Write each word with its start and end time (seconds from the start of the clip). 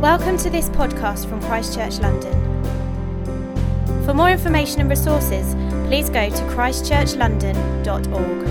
Welcome 0.00 0.38
to 0.38 0.48
this 0.48 0.70
podcast 0.70 1.28
from 1.28 1.42
Christchurch 1.42 1.98
London. 1.98 2.32
For 4.06 4.14
more 4.14 4.30
information 4.30 4.80
and 4.80 4.88
resources, 4.88 5.54
please 5.88 6.08
go 6.08 6.30
to 6.30 6.42
christchurchlondon.org. 6.54 8.46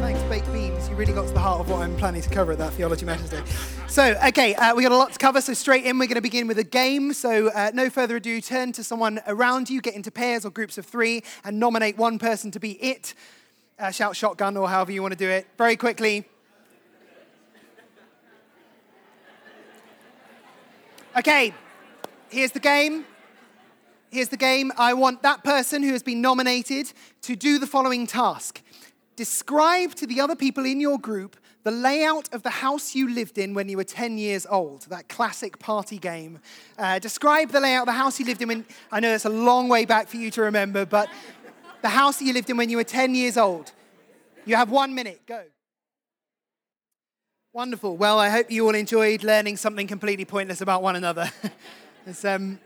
Thanks, 0.00 0.22
Baked 0.24 0.52
Beans. 0.52 0.88
You 0.88 0.96
really 0.96 1.12
got 1.12 1.28
to 1.28 1.32
the 1.32 1.38
heart 1.38 1.60
of 1.60 1.70
what 1.70 1.82
I'm 1.82 1.96
planning 1.96 2.20
to 2.20 2.28
cover 2.28 2.50
at 2.50 2.58
that 2.58 2.72
Theology 2.72 3.06
Matters 3.06 3.30
Day. 3.30 3.44
So, 3.86 4.16
okay, 4.26 4.56
uh, 4.56 4.74
we 4.74 4.82
got 4.82 4.90
a 4.90 4.96
lot 4.96 5.12
to 5.12 5.18
cover, 5.20 5.40
so 5.42 5.54
straight 5.54 5.84
in, 5.84 6.00
we're 6.00 6.06
going 6.06 6.16
to 6.16 6.20
begin 6.20 6.48
with 6.48 6.58
a 6.58 6.64
game. 6.64 7.12
So, 7.12 7.50
uh, 7.50 7.70
no 7.72 7.88
further 7.88 8.16
ado, 8.16 8.40
turn 8.40 8.72
to 8.72 8.82
someone 8.82 9.20
around 9.28 9.70
you, 9.70 9.80
get 9.80 9.94
into 9.94 10.10
pairs 10.10 10.44
or 10.44 10.50
groups 10.50 10.76
of 10.76 10.86
three, 10.86 11.22
and 11.44 11.60
nominate 11.60 11.96
one 11.96 12.18
person 12.18 12.50
to 12.50 12.58
be 12.58 12.72
it. 12.82 13.14
Uh, 13.76 13.90
shout 13.90 14.14
shotgun 14.14 14.56
or 14.56 14.68
however 14.68 14.92
you 14.92 15.02
want 15.02 15.12
to 15.12 15.18
do 15.18 15.28
it. 15.28 15.48
Very 15.58 15.76
quickly. 15.76 16.24
Okay, 21.16 21.52
here's 22.28 22.52
the 22.52 22.60
game. 22.60 23.04
Here's 24.10 24.28
the 24.28 24.36
game. 24.36 24.72
I 24.76 24.94
want 24.94 25.22
that 25.22 25.42
person 25.42 25.82
who 25.82 25.92
has 25.92 26.04
been 26.04 26.20
nominated 26.20 26.92
to 27.22 27.34
do 27.34 27.58
the 27.58 27.66
following 27.66 28.06
task 28.06 28.62
Describe 29.16 29.94
to 29.94 30.06
the 30.08 30.20
other 30.20 30.34
people 30.34 30.64
in 30.64 30.80
your 30.80 30.98
group 30.98 31.36
the 31.64 31.70
layout 31.70 32.32
of 32.34 32.42
the 32.42 32.50
house 32.50 32.94
you 32.94 33.08
lived 33.08 33.38
in 33.38 33.54
when 33.54 33.68
you 33.70 33.78
were 33.78 33.84
10 33.84 34.18
years 34.18 34.46
old, 34.50 34.82
that 34.82 35.08
classic 35.08 35.58
party 35.58 35.98
game. 35.98 36.38
Uh, 36.78 36.98
describe 36.98 37.50
the 37.50 37.60
layout 37.60 37.82
of 37.82 37.86
the 37.86 37.92
house 37.92 38.20
you 38.20 38.26
lived 38.26 38.42
in 38.42 38.48
when, 38.48 38.66
I 38.92 39.00
know 39.00 39.14
it's 39.14 39.24
a 39.24 39.30
long 39.30 39.68
way 39.68 39.86
back 39.86 40.08
for 40.08 40.18
you 40.18 40.30
to 40.32 40.42
remember, 40.42 40.84
but 40.84 41.08
the 41.84 41.90
house 41.90 42.18
that 42.18 42.24
you 42.24 42.32
lived 42.32 42.48
in 42.48 42.56
when 42.56 42.70
you 42.70 42.78
were 42.78 42.84
10 42.84 43.14
years 43.14 43.36
old. 43.36 43.70
You 44.46 44.56
have 44.56 44.70
one 44.70 44.94
minute, 44.94 45.20
go. 45.26 45.44
Wonderful. 47.52 47.98
Well, 47.98 48.18
I 48.18 48.30
hope 48.30 48.50
you 48.50 48.64
all 48.66 48.74
enjoyed 48.74 49.22
learning 49.22 49.58
something 49.58 49.86
completely 49.86 50.24
pointless 50.24 50.62
about 50.62 50.82
one 50.82 50.96
another. 50.96 51.30
um, 52.24 52.58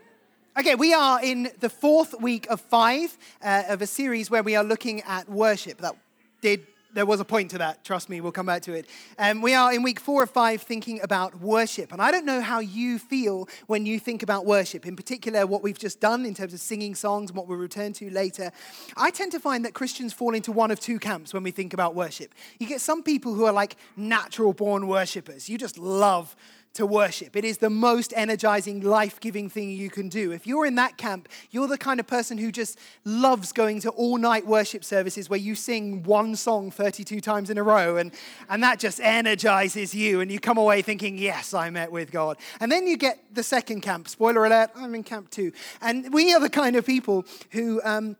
okay, 0.57 0.75
we 0.75 0.93
are 0.93 1.21
in 1.21 1.51
the 1.59 1.69
fourth 1.69 2.15
week 2.21 2.47
of 2.49 2.61
five 2.61 3.17
uh, 3.43 3.63
of 3.67 3.81
a 3.81 3.87
series 3.87 4.31
where 4.31 4.41
we 4.41 4.55
are 4.55 4.63
looking 4.63 5.01
at 5.01 5.27
worship. 5.27 5.79
That 5.79 5.97
did 6.41 6.65
there 6.93 7.05
was 7.05 7.19
a 7.19 7.25
point 7.25 7.51
to 7.51 7.57
that. 7.59 7.83
Trust 7.83 8.09
me, 8.09 8.19
we'll 8.21 8.31
come 8.31 8.47
back 8.47 8.63
to 8.63 8.73
it. 8.73 8.87
Um, 9.17 9.41
we 9.41 9.53
are 9.53 9.73
in 9.73 9.83
week 9.83 9.99
four 9.99 10.23
or 10.23 10.27
five 10.27 10.61
thinking 10.61 10.99
about 11.01 11.39
worship. 11.39 11.91
And 11.91 12.01
I 12.01 12.11
don't 12.11 12.25
know 12.25 12.41
how 12.41 12.59
you 12.59 12.97
feel 12.97 13.47
when 13.67 13.85
you 13.85 13.99
think 13.99 14.23
about 14.23 14.45
worship, 14.45 14.85
in 14.85 14.95
particular, 14.95 15.45
what 15.45 15.61
we've 15.61 15.77
just 15.77 15.99
done 15.99 16.25
in 16.25 16.33
terms 16.33 16.53
of 16.53 16.59
singing 16.59 16.95
songs 16.95 17.29
and 17.29 17.37
what 17.37 17.47
we'll 17.47 17.57
return 17.57 17.93
to 17.93 18.09
later. 18.09 18.51
I 18.97 19.11
tend 19.11 19.31
to 19.33 19.39
find 19.39 19.65
that 19.65 19.73
Christians 19.73 20.13
fall 20.13 20.33
into 20.33 20.51
one 20.51 20.71
of 20.71 20.79
two 20.79 20.99
camps 20.99 21.33
when 21.33 21.43
we 21.43 21.51
think 21.51 21.73
about 21.73 21.95
worship. 21.95 22.33
You 22.59 22.67
get 22.67 22.81
some 22.81 23.03
people 23.03 23.33
who 23.33 23.45
are 23.45 23.53
like 23.53 23.75
natural 23.95 24.53
born 24.53 24.87
worshippers, 24.87 25.49
you 25.49 25.57
just 25.57 25.77
love 25.77 26.35
to 26.73 26.85
worship. 26.85 27.35
It 27.35 27.43
is 27.43 27.57
the 27.57 27.69
most 27.69 28.13
energizing, 28.15 28.81
life 28.81 29.19
giving 29.19 29.49
thing 29.49 29.71
you 29.71 29.89
can 29.89 30.07
do. 30.07 30.31
If 30.31 30.45
you're 30.45 30.65
in 30.65 30.75
that 30.75 30.97
camp, 30.97 31.27
you're 31.51 31.67
the 31.67 31.77
kind 31.77 31.99
of 31.99 32.07
person 32.07 32.37
who 32.37 32.51
just 32.51 32.77
loves 33.03 33.51
going 33.51 33.81
to 33.81 33.89
all 33.89 34.17
night 34.17 34.45
worship 34.45 34.83
services 34.83 35.29
where 35.29 35.39
you 35.39 35.55
sing 35.55 36.03
one 36.03 36.35
song 36.35 36.71
32 36.71 37.21
times 37.21 37.49
in 37.49 37.57
a 37.57 37.63
row, 37.63 37.97
and, 37.97 38.13
and 38.49 38.61
that 38.63 38.79
just 38.79 38.99
energizes 38.99 39.95
you, 39.95 40.21
and 40.21 40.31
you 40.31 40.39
come 40.39 40.57
away 40.57 40.81
thinking, 40.81 41.17
Yes, 41.17 41.53
I 41.53 41.69
met 41.69 41.91
with 41.91 42.11
God. 42.11 42.37
And 42.59 42.71
then 42.71 42.87
you 42.87 42.97
get 42.97 43.19
the 43.33 43.43
second 43.43 43.81
camp. 43.81 44.07
Spoiler 44.07 44.45
alert, 44.45 44.69
I'm 44.75 44.93
in 44.95 45.03
camp 45.03 45.31
two. 45.31 45.51
And 45.81 46.13
we 46.13 46.33
are 46.33 46.39
the 46.39 46.49
kind 46.49 46.75
of 46.75 46.85
people 46.85 47.25
who. 47.51 47.81
Um, 47.83 48.15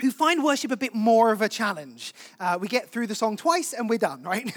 who 0.00 0.10
find 0.10 0.42
worship 0.42 0.70
a 0.70 0.76
bit 0.76 0.94
more 0.94 1.32
of 1.32 1.40
a 1.40 1.48
challenge. 1.48 2.12
Uh, 2.40 2.58
we 2.60 2.68
get 2.68 2.90
through 2.90 3.06
the 3.06 3.14
song 3.14 3.36
twice 3.36 3.72
and 3.72 3.88
we're 3.88 3.98
done, 3.98 4.22
right? 4.24 4.50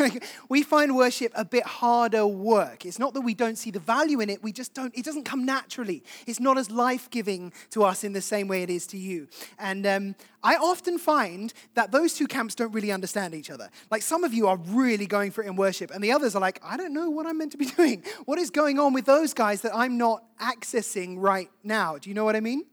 we 0.49 0.63
find 0.63 0.95
worship 0.95 1.31
a 1.35 1.45
bit 1.45 1.63
harder 1.63 2.25
work. 2.25 2.85
It's 2.85 2.99
not 2.99 3.13
that 3.13 3.21
we 3.21 3.33
don't 3.33 3.57
see 3.57 3.71
the 3.71 3.79
value 3.79 4.19
in 4.19 4.29
it, 4.29 4.43
we 4.43 4.51
just 4.51 4.73
don't, 4.73 4.97
it 4.97 5.05
doesn't 5.05 5.23
come 5.23 5.45
naturally. 5.45 6.03
It's 6.25 6.39
not 6.39 6.57
as 6.57 6.71
life 6.71 7.09
giving 7.09 7.53
to 7.71 7.83
us 7.83 8.03
in 8.03 8.13
the 8.13 8.21
same 8.21 8.47
way 8.47 8.63
it 8.63 8.69
is 8.69 8.87
to 8.87 8.97
you. 8.97 9.27
And 9.59 9.85
um, 9.85 10.15
I 10.43 10.55
often 10.55 10.97
find 10.97 11.53
that 11.75 11.91
those 11.91 12.13
two 12.13 12.27
camps 12.27 12.55
don't 12.55 12.71
really 12.71 12.91
understand 12.91 13.35
each 13.35 13.49
other. 13.49 13.69
Like 13.91 14.01
some 14.01 14.23
of 14.23 14.33
you 14.33 14.47
are 14.47 14.57
really 14.57 15.05
going 15.05 15.31
for 15.31 15.43
it 15.43 15.47
in 15.47 15.55
worship, 15.55 15.91
and 15.91 16.03
the 16.03 16.11
others 16.11 16.35
are 16.35 16.41
like, 16.41 16.59
I 16.63 16.77
don't 16.77 16.93
know 16.93 17.09
what 17.09 17.25
I'm 17.25 17.37
meant 17.37 17.51
to 17.51 17.57
be 17.57 17.65
doing. 17.77 18.03
What 18.25 18.39
is 18.39 18.49
going 18.49 18.79
on 18.79 18.93
with 18.93 19.05
those 19.05 19.33
guys 19.33 19.61
that 19.61 19.75
I'm 19.75 19.97
not 19.97 20.23
accessing 20.39 21.15
right 21.17 21.49
now? 21.63 21.97
Do 21.97 22.09
you 22.09 22.13
know 22.13 22.25
what 22.25 22.35
I 22.35 22.39
mean? 22.39 22.63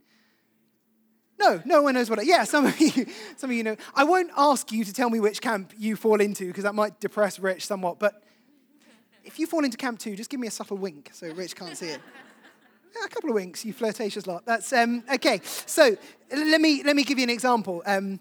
No, 1.39 1.61
no 1.65 1.83
one 1.83 1.95
knows 1.95 2.09
what. 2.09 2.19
I, 2.19 2.23
yeah, 2.23 2.45
some 2.45 2.67
of 2.67 2.81
you, 2.97 3.07
some 3.37 3.51
of 3.51 3.57
you 3.57 3.63
know. 3.63 3.77
I 3.95 4.05
won't 4.05 4.31
ask 4.37 4.71
you 4.73 4.85
to 4.85 4.93
tell 4.93 5.11
me 5.11 5.21
which 5.21 5.41
camp 5.41 5.73
you 5.77 5.97
fall 5.97 6.21
into 6.21 6.47
because 6.47 6.65
that 6.65 6.75
might 6.75 7.01
depress 7.01 7.39
Rich 7.39 7.67
somewhat. 7.67 7.99
But 7.99 8.23
if 9.25 9.39
you 9.39 9.47
fall 9.47 9.65
into 9.65 9.77
camp 9.77 9.99
two, 9.99 10.17
just 10.17 10.31
give 10.31 10.41
me 10.41 10.49
a 10.49 10.53
subtle 10.53 10.77
wink 10.77 11.11
so 11.13 11.29
Rich 11.33 11.57
can't 11.57 11.77
see 11.77 11.89
it. 11.89 12.01
A 13.05 13.09
couple 13.09 13.31
of 13.31 13.35
winks, 13.35 13.65
you 13.65 13.73
flirtatious 13.73 14.29
lot. 14.29 14.47
That's 14.47 14.73
um, 14.73 15.03
okay. 15.13 15.41
So 15.43 15.97
let 16.31 16.61
me 16.61 16.85
let 16.85 16.95
me 16.95 17.03
give 17.03 17.19
you 17.19 17.25
an 17.25 17.31
example. 17.31 17.83
Um, 17.87 18.21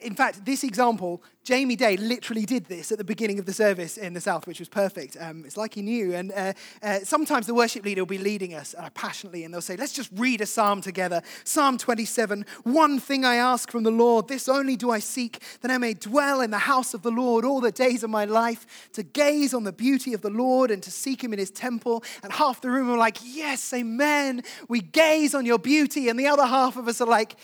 in 0.00 0.14
fact, 0.14 0.44
this 0.44 0.62
example, 0.62 1.22
Jamie 1.42 1.76
Day 1.76 1.96
literally 1.96 2.46
did 2.46 2.66
this 2.66 2.92
at 2.92 2.98
the 2.98 3.04
beginning 3.04 3.38
of 3.38 3.44
the 3.44 3.52
service 3.52 3.98
in 3.98 4.14
the 4.14 4.20
South, 4.20 4.46
which 4.46 4.60
was 4.60 4.68
perfect. 4.68 5.16
Um, 5.20 5.44
it's 5.44 5.56
like 5.56 5.74
he 5.74 5.82
knew. 5.82 6.14
And 6.14 6.32
uh, 6.32 6.52
uh, 6.82 7.00
sometimes 7.00 7.46
the 7.46 7.54
worship 7.54 7.84
leader 7.84 8.00
will 8.00 8.06
be 8.06 8.18
leading 8.18 8.54
us 8.54 8.74
uh, 8.78 8.88
passionately, 8.94 9.44
and 9.44 9.52
they'll 9.52 9.60
say, 9.60 9.76
Let's 9.76 9.92
just 9.92 10.10
read 10.14 10.40
a 10.40 10.46
psalm 10.46 10.80
together. 10.80 11.22
Psalm 11.42 11.76
27 11.76 12.46
One 12.62 13.00
thing 13.00 13.24
I 13.24 13.34
ask 13.34 13.70
from 13.70 13.82
the 13.82 13.90
Lord, 13.90 14.28
this 14.28 14.48
only 14.48 14.76
do 14.76 14.90
I 14.90 15.00
seek, 15.00 15.42
that 15.60 15.70
I 15.70 15.78
may 15.78 15.94
dwell 15.94 16.40
in 16.40 16.50
the 16.50 16.58
house 16.58 16.94
of 16.94 17.02
the 17.02 17.10
Lord 17.10 17.44
all 17.44 17.60
the 17.60 17.72
days 17.72 18.04
of 18.04 18.10
my 18.10 18.24
life, 18.24 18.88
to 18.92 19.02
gaze 19.02 19.52
on 19.52 19.64
the 19.64 19.72
beauty 19.72 20.14
of 20.14 20.22
the 20.22 20.30
Lord 20.30 20.70
and 20.70 20.82
to 20.84 20.90
seek 20.90 21.22
him 21.22 21.32
in 21.32 21.38
his 21.38 21.50
temple. 21.50 22.04
And 22.22 22.32
half 22.32 22.60
the 22.60 22.70
room 22.70 22.88
are 22.90 22.98
like, 22.98 23.18
Yes, 23.22 23.72
amen. 23.74 24.44
We 24.68 24.80
gaze 24.80 25.34
on 25.34 25.44
your 25.44 25.58
beauty. 25.58 26.08
And 26.08 26.18
the 26.18 26.28
other 26.28 26.46
half 26.46 26.76
of 26.76 26.86
us 26.86 27.00
are 27.00 27.08
like, 27.08 27.36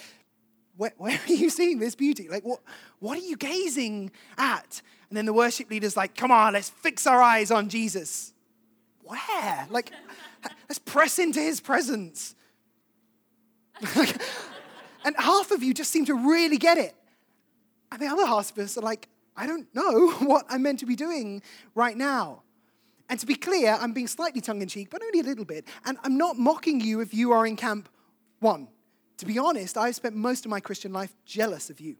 where, 0.81 0.95
where, 0.97 1.21
are 1.29 1.33
you 1.33 1.51
seeing 1.51 1.79
this 1.79 1.95
beauty? 1.95 2.27
Like, 2.31 2.43
what, 2.43 2.61
what 3.01 3.19
are 3.19 3.21
you 3.21 3.37
gazing 3.37 4.11
at? 4.39 4.81
And 5.11 5.17
then 5.17 5.27
the 5.27 5.33
worship 5.35 5.69
leader's 5.69 5.95
like, 5.95 6.15
come 6.15 6.31
on, 6.31 6.55
let's 6.55 6.71
fix 6.71 7.07
our 7.07 7.21
eyes 7.21 7.51
on 7.51 7.69
Jesus. 7.69 8.33
Where? 9.03 9.67
Like, 9.69 9.93
let's 10.71 10.79
press 10.79 11.19
into 11.19 11.39
his 11.39 11.61
presence. 11.61 12.35
and 13.95 15.15
half 15.19 15.51
of 15.51 15.63
you 15.63 15.75
just 15.75 15.91
seem 15.91 16.07
to 16.07 16.15
really 16.15 16.57
get 16.57 16.79
it. 16.79 16.95
And 17.93 18.01
the 18.01 18.07
other 18.07 18.25
half 18.25 18.51
of 18.51 18.59
us 18.65 18.79
are 18.79 18.83
like, 18.83 19.07
I 19.37 19.47
don't 19.47 19.67
know 19.75 20.11
what 20.21 20.47
I'm 20.49 20.63
meant 20.63 20.79
to 20.79 20.87
be 20.87 20.97
doing 20.97 21.43
right 21.75 21.97
now. 21.97 22.41
And 23.11 23.21
to 23.21 23.27
be 23.27 23.35
clear, 23.35 23.77
I'm 23.79 23.93
being 23.93 24.07
slightly 24.07 24.41
tongue 24.41 24.63
in 24.63 24.69
cheek, 24.69 24.89
but 24.89 25.03
only 25.03 25.21
a 25.21 25.25
little 25.25 25.45
bit. 25.45 25.67
And 25.85 25.99
I'm 26.05 26.17
not 26.17 26.39
mocking 26.39 26.81
you 26.81 27.01
if 27.01 27.13
you 27.13 27.33
are 27.33 27.47
in 27.47 27.57
camp 27.57 27.91
one 28.39 28.69
to 29.21 29.27
be 29.27 29.39
honest, 29.39 29.77
I've 29.77 29.95
spent 29.95 30.17
most 30.17 30.47
of 30.47 30.51
my 30.51 30.61
Christian 30.61 30.93
life 30.93 31.15
jealous 31.27 31.69
of 31.69 31.79
you. 31.79 31.97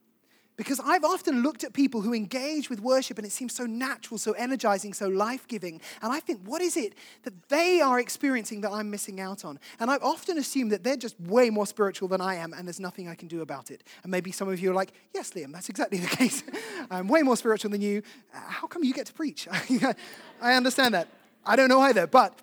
Because 0.57 0.81
I've 0.81 1.05
often 1.05 1.43
looked 1.43 1.65
at 1.65 1.73
people 1.73 2.01
who 2.03 2.13
engage 2.13 2.69
with 2.69 2.81
worship 2.81 3.17
and 3.17 3.27
it 3.27 3.31
seems 3.31 3.55
so 3.55 3.65
natural, 3.65 4.19
so 4.19 4.33
energizing, 4.33 4.93
so 4.93 5.09
life 5.09 5.47
giving. 5.47 5.81
And 6.03 6.13
I 6.13 6.21
think, 6.21 6.41
what 6.45 6.61
is 6.61 6.77
it 6.77 6.95
that 7.23 7.49
they 7.49 7.81
are 7.81 7.99
experiencing 7.99 8.63
that 8.63 8.71
I'm 8.71 8.91
missing 8.91 9.21
out 9.21 9.45
on? 9.45 9.59
And 9.79 9.91
I've 9.91 10.03
often 10.03 10.37
assumed 10.37 10.73
that 10.73 10.83
they're 10.83 10.97
just 10.97 11.19
way 11.21 11.49
more 11.49 11.67
spiritual 11.67 12.09
than 12.09 12.21
I 12.21 12.35
am 12.35 12.53
and 12.53 12.67
there's 12.67 12.81
nothing 12.81 13.09
I 13.09 13.15
can 13.15 13.29
do 13.29 13.41
about 13.43 13.71
it. 13.71 13.85
And 14.03 14.11
maybe 14.11 14.33
some 14.33 14.49
of 14.49 14.61
you 14.61 14.71
are 14.71 14.75
like, 14.75 14.93
yes, 15.15 15.31
Liam, 15.33 15.53
that's 15.53 15.69
exactly 15.69 15.99
the 15.99 16.07
case. 16.17 16.43
I'm 16.91 17.09
way 17.09 17.23
more 17.23 17.37
spiritual 17.37 17.71
than 17.71 17.81
you. 17.81 18.03
How 18.31 18.67
come 18.67 18.83
you 18.83 18.93
get 18.93 19.07
to 19.07 19.15
preach? 19.15 19.47
I 20.43 20.55
understand 20.55 20.95
that. 20.95 21.09
I 21.45 21.57
don't 21.57 21.69
know 21.69 21.81
either. 21.81 22.07
But 22.07 22.39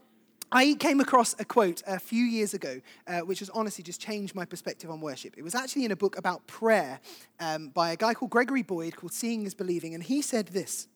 I 0.52 0.76
came 0.76 1.02
across 1.02 1.36
a 1.40 1.46
quote 1.46 1.84
a 1.86 2.00
few 2.00 2.24
years 2.24 2.54
ago, 2.54 2.80
uh, 3.06 3.20
which 3.20 3.40
has 3.40 3.50
honestly 3.50 3.84
just 3.84 4.00
changed 4.00 4.34
my 4.34 4.46
perspective 4.46 4.90
on 4.90 5.02
worship. 5.02 5.38
It 5.38 5.44
was 5.44 5.56
actually 5.56 5.84
in 5.84 5.92
a 5.92 5.96
book 5.96 6.18
about 6.18 6.48
prayer 6.48 7.02
um, 7.40 7.70
by 7.70 7.92
a 7.92 7.98
guy 7.98 8.14
called 8.14 8.32
Gregory 8.32 8.64
Boyd 8.64 8.96
called 8.96 9.12
Seeing 9.12 9.46
is 9.46 9.54
Believing, 9.54 9.94
and 9.94 10.02
he 10.02 10.22
said 10.22 10.48
this. 10.48 10.88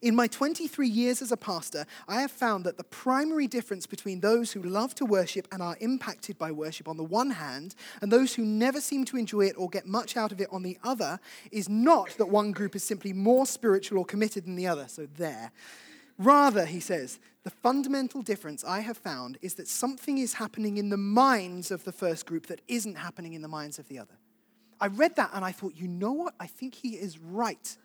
In 0.00 0.14
my 0.14 0.26
23 0.26 0.88
years 0.88 1.20
as 1.20 1.32
a 1.32 1.36
pastor, 1.36 1.84
I 2.06 2.20
have 2.20 2.30
found 2.30 2.64
that 2.64 2.76
the 2.76 2.84
primary 2.84 3.46
difference 3.46 3.86
between 3.86 4.20
those 4.20 4.52
who 4.52 4.62
love 4.62 4.94
to 4.96 5.04
worship 5.04 5.48
and 5.50 5.62
are 5.62 5.76
impacted 5.80 6.38
by 6.38 6.50
worship 6.52 6.88
on 6.88 6.96
the 6.96 7.04
one 7.04 7.32
hand, 7.32 7.74
and 8.00 8.10
those 8.10 8.34
who 8.34 8.44
never 8.44 8.80
seem 8.80 9.04
to 9.06 9.16
enjoy 9.16 9.46
it 9.46 9.56
or 9.58 9.68
get 9.68 9.86
much 9.86 10.16
out 10.16 10.32
of 10.32 10.40
it 10.40 10.48
on 10.50 10.62
the 10.62 10.78
other, 10.82 11.18
is 11.50 11.68
not 11.68 12.10
that 12.18 12.26
one 12.26 12.52
group 12.52 12.76
is 12.76 12.84
simply 12.84 13.12
more 13.12 13.46
spiritual 13.46 13.98
or 13.98 14.04
committed 14.04 14.46
than 14.46 14.56
the 14.56 14.66
other. 14.66 14.86
So, 14.88 15.06
there. 15.16 15.50
Rather, 16.18 16.64
he 16.64 16.78
says, 16.78 17.18
the 17.44 17.50
fundamental 17.50 18.22
difference 18.22 18.64
I 18.64 18.80
have 18.80 18.96
found 18.96 19.38
is 19.42 19.54
that 19.54 19.68
something 19.68 20.18
is 20.18 20.34
happening 20.34 20.78
in 20.78 20.88
the 20.88 20.96
minds 20.96 21.70
of 21.70 21.84
the 21.84 21.92
first 21.92 22.24
group 22.24 22.46
that 22.46 22.62
isn't 22.68 22.96
happening 22.96 23.34
in 23.34 23.42
the 23.42 23.48
minds 23.48 23.78
of 23.78 23.86
the 23.88 23.98
other. 23.98 24.14
I 24.80 24.86
read 24.86 25.16
that 25.16 25.30
and 25.34 25.44
I 25.44 25.52
thought, 25.52 25.74
you 25.76 25.86
know 25.86 26.12
what? 26.12 26.34
I 26.40 26.46
think 26.46 26.74
he 26.74 26.94
is 26.94 27.18
right. 27.18 27.76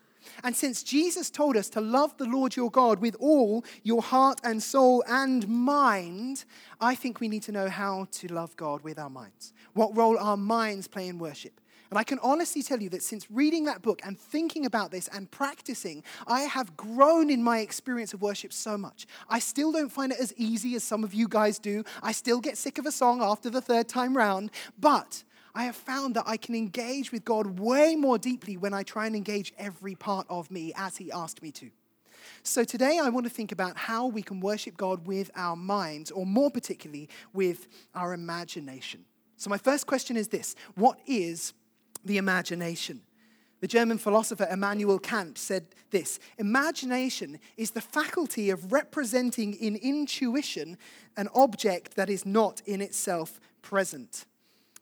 And 0.44 0.56
since 0.56 0.82
Jesus 0.82 1.30
told 1.30 1.56
us 1.56 1.68
to 1.70 1.80
love 1.80 2.16
the 2.16 2.24
Lord 2.24 2.56
your 2.56 2.70
God 2.70 3.00
with 3.00 3.16
all 3.20 3.64
your 3.82 4.02
heart 4.02 4.40
and 4.44 4.62
soul 4.62 5.04
and 5.06 5.46
mind, 5.46 6.44
I 6.80 6.94
think 6.94 7.20
we 7.20 7.28
need 7.28 7.42
to 7.44 7.52
know 7.52 7.68
how 7.68 8.06
to 8.12 8.28
love 8.28 8.56
God 8.56 8.82
with 8.82 8.98
our 8.98 9.10
minds, 9.10 9.52
what 9.74 9.96
role 9.96 10.18
our 10.18 10.36
minds 10.36 10.88
play 10.88 11.08
in 11.08 11.18
worship. 11.18 11.59
And 11.90 11.98
I 11.98 12.04
can 12.04 12.20
honestly 12.20 12.62
tell 12.62 12.80
you 12.80 12.88
that 12.90 13.02
since 13.02 13.28
reading 13.30 13.64
that 13.64 13.82
book 13.82 14.00
and 14.04 14.18
thinking 14.18 14.64
about 14.64 14.92
this 14.92 15.08
and 15.08 15.28
practicing, 15.30 16.04
I 16.26 16.42
have 16.42 16.76
grown 16.76 17.30
in 17.30 17.42
my 17.42 17.58
experience 17.58 18.14
of 18.14 18.22
worship 18.22 18.52
so 18.52 18.78
much. 18.78 19.06
I 19.28 19.40
still 19.40 19.72
don't 19.72 19.90
find 19.90 20.12
it 20.12 20.20
as 20.20 20.32
easy 20.36 20.76
as 20.76 20.84
some 20.84 21.02
of 21.02 21.12
you 21.12 21.26
guys 21.26 21.58
do. 21.58 21.82
I 22.00 22.12
still 22.12 22.40
get 22.40 22.56
sick 22.56 22.78
of 22.78 22.86
a 22.86 22.92
song 22.92 23.20
after 23.20 23.50
the 23.50 23.60
third 23.60 23.88
time 23.88 24.16
round, 24.16 24.52
but 24.78 25.24
I 25.52 25.64
have 25.64 25.74
found 25.74 26.14
that 26.14 26.24
I 26.26 26.36
can 26.36 26.54
engage 26.54 27.10
with 27.10 27.24
God 27.24 27.58
way 27.58 27.96
more 27.96 28.18
deeply 28.18 28.56
when 28.56 28.72
I 28.72 28.84
try 28.84 29.06
and 29.06 29.16
engage 29.16 29.52
every 29.58 29.96
part 29.96 30.26
of 30.30 30.48
me 30.48 30.72
as 30.76 30.96
He 30.96 31.10
asked 31.10 31.42
me 31.42 31.50
to. 31.52 31.70
So 32.44 32.62
today 32.62 33.00
I 33.02 33.08
want 33.08 33.26
to 33.26 33.30
think 33.30 33.50
about 33.50 33.76
how 33.76 34.06
we 34.06 34.22
can 34.22 34.38
worship 34.38 34.76
God 34.76 35.06
with 35.08 35.30
our 35.34 35.56
minds, 35.56 36.12
or 36.12 36.24
more 36.24 36.52
particularly, 36.52 37.08
with 37.32 37.66
our 37.96 38.12
imagination. 38.12 39.04
So, 39.36 39.48
my 39.48 39.56
first 39.56 39.86
question 39.86 40.16
is 40.18 40.28
this 40.28 40.54
What 40.74 41.00
is 41.06 41.54
the 42.04 42.18
imagination. 42.18 43.02
The 43.60 43.68
German 43.68 43.98
philosopher 43.98 44.48
Immanuel 44.50 44.98
Kant 44.98 45.36
said 45.36 45.66
this 45.90 46.18
Imagination 46.38 47.38
is 47.56 47.72
the 47.72 47.80
faculty 47.80 48.50
of 48.50 48.72
representing 48.72 49.54
in 49.54 49.76
intuition 49.76 50.78
an 51.16 51.28
object 51.34 51.96
that 51.96 52.08
is 52.08 52.24
not 52.24 52.62
in 52.64 52.80
itself 52.80 53.38
present. 53.62 54.24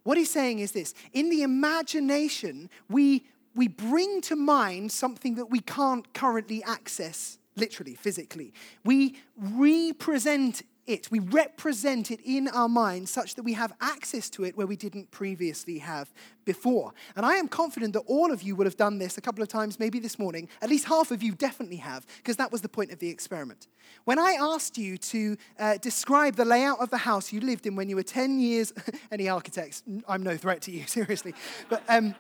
What 0.05 0.17
he's 0.17 0.31
saying 0.31 0.61
is 0.61 0.73
this 0.73 0.95
in 1.13 1.29
the 1.29 1.43
imagination, 1.43 2.71
we, 2.89 3.27
we 3.55 3.69
bring 3.69 4.21
to 4.23 4.37
mind 4.37 4.93
something 4.93 5.35
that 5.35 5.51
we 5.51 5.61
can't 5.61 6.13
currently 6.15 6.63
access, 6.63 7.39
literally, 7.57 7.95
physically. 7.95 8.55
We 8.85 9.19
represent 9.37 10.63
it. 10.89 11.11
We 11.11 11.19
represent 11.19 12.11
it 12.11 12.21
in 12.25 12.49
our 12.49 12.69
mind 12.69 13.09
such 13.09 13.35
that 13.35 13.43
we 13.43 13.53
have 13.53 13.73
access 13.81 14.31
to 14.31 14.45
it 14.45 14.57
where 14.57 14.67
we 14.67 14.77
didn't 14.77 15.11
previously 15.11 15.79
have 15.79 16.13
before. 16.45 16.93
And 17.15 17.27
I 17.27 17.35
am 17.35 17.47
confident 17.47 17.93
that 17.93 18.05
all 18.07 18.33
of 18.33 18.43
you 18.43 18.57
would 18.57 18.67
have 18.67 18.77
done 18.77 18.99
this 18.99 19.19
a 19.19 19.21
couple 19.21 19.43
of 19.43 19.49
times, 19.49 19.79
maybe 19.79 19.99
this 19.99 20.19
morning. 20.19 20.49
At 20.63 20.71
least 20.71 20.87
half 20.87 21.11
of 21.11 21.23
you 21.23 21.33
definitely 21.35 21.77
have, 21.77 22.07
because 22.17 22.37
that 22.37 22.51
was 22.51 22.63
the 22.63 22.69
point 22.69 22.91
of 22.91 22.99
the 22.99 23.09
experiment. 23.09 23.69
When 24.05 24.19
I 24.19 24.37
asked 24.41 24.79
you 24.79 24.97
to 24.99 25.37
uh, 25.59 25.77
describe 25.79 26.37
the 26.37 26.45
layout 26.45 26.81
of 26.81 26.91
the 26.91 26.99
house 26.99 27.33
you 27.33 27.41
lived 27.41 27.67
in 27.67 27.77
when 27.77 27.89
you 27.89 27.97
were 27.97 28.03
10 28.03 28.41
years, 28.41 28.73
any 29.13 29.29
architects, 29.29 29.83
I'm 30.09 30.23
no 30.23 30.37
threat 30.37 30.63
to 30.63 30.71
you, 30.71 30.85
seriously. 30.87 31.35
But 31.69 31.83
um, 31.89 32.15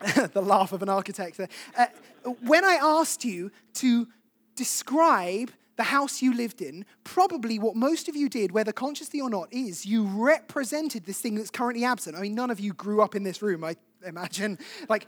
the 0.32 0.42
laugh 0.42 0.72
of 0.72 0.82
an 0.82 0.88
architect. 0.88 1.40
Uh, 1.76 1.86
when 2.42 2.64
I 2.64 2.78
asked 2.80 3.24
you 3.24 3.50
to 3.74 4.08
describe 4.54 5.50
the 5.78 5.84
house 5.84 6.20
you 6.20 6.34
lived 6.34 6.60
in, 6.60 6.84
probably 7.04 7.58
what 7.58 7.76
most 7.76 8.08
of 8.08 8.16
you 8.16 8.28
did, 8.28 8.50
whether 8.50 8.72
consciously 8.72 9.20
or 9.20 9.30
not, 9.30 9.50
is 9.52 9.86
you 9.86 10.04
represented 10.04 11.06
this 11.06 11.20
thing 11.20 11.36
that's 11.36 11.50
currently 11.50 11.84
absent. 11.84 12.16
I 12.16 12.20
mean, 12.20 12.34
none 12.34 12.50
of 12.50 12.58
you 12.58 12.72
grew 12.72 13.00
up 13.00 13.14
in 13.14 13.22
this 13.22 13.40
room, 13.40 13.64
I 13.64 13.76
imagine. 14.04 14.58
Like, 14.88 15.06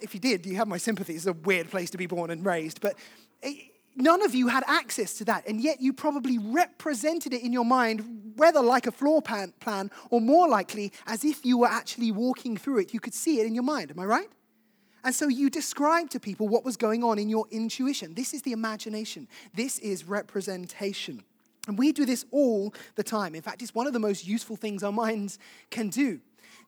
if 0.00 0.14
you 0.14 0.20
did, 0.20 0.46
you 0.46 0.56
have 0.56 0.68
my 0.68 0.78
sympathy. 0.78 1.14
It's 1.14 1.26
a 1.26 1.32
weird 1.32 1.70
place 1.70 1.90
to 1.90 1.98
be 1.98 2.06
born 2.06 2.30
and 2.30 2.44
raised. 2.44 2.80
But 2.80 2.96
it, 3.42 3.72
none 3.94 4.22
of 4.22 4.34
you 4.34 4.48
had 4.48 4.62
access 4.66 5.14
to 5.14 5.24
that, 5.26 5.46
and 5.46 5.60
yet 5.60 5.80
you 5.80 5.92
probably 5.92 6.38
represented 6.38 7.32
it 7.32 7.42
in 7.42 7.52
your 7.52 7.64
mind, 7.64 8.32
whether 8.36 8.60
like 8.60 8.86
a 8.86 8.92
floor 8.92 9.20
plan, 9.20 9.52
plan 9.60 9.90
or 10.10 10.20
more 10.20 10.48
likely 10.48 10.92
as 11.06 11.24
if 11.24 11.44
you 11.44 11.58
were 11.58 11.68
actually 11.68 12.12
walking 12.12 12.56
through 12.56 12.78
it. 12.78 12.94
You 12.94 13.00
could 13.00 13.14
see 13.14 13.40
it 13.40 13.46
in 13.46 13.54
your 13.54 13.64
mind. 13.64 13.90
Am 13.90 13.98
I 13.98 14.04
right? 14.04 14.28
And 15.06 15.14
so 15.14 15.28
you 15.28 15.50
describe 15.50 16.10
to 16.10 16.18
people 16.18 16.48
what 16.48 16.64
was 16.64 16.76
going 16.76 17.04
on 17.04 17.16
in 17.20 17.28
your 17.28 17.46
intuition. 17.52 18.14
This 18.14 18.34
is 18.34 18.42
the 18.42 18.50
imagination, 18.50 19.28
this 19.54 19.78
is 19.78 20.04
representation. 20.04 21.22
And 21.68 21.78
we 21.78 21.92
do 21.92 22.04
this 22.04 22.24
all 22.32 22.74
the 22.96 23.04
time. 23.04 23.36
In 23.36 23.40
fact, 23.40 23.62
it's 23.62 23.72
one 23.72 23.86
of 23.86 23.92
the 23.92 24.00
most 24.00 24.26
useful 24.26 24.56
things 24.56 24.82
our 24.82 24.90
minds 24.90 25.38
can 25.70 25.90
do. 25.90 26.18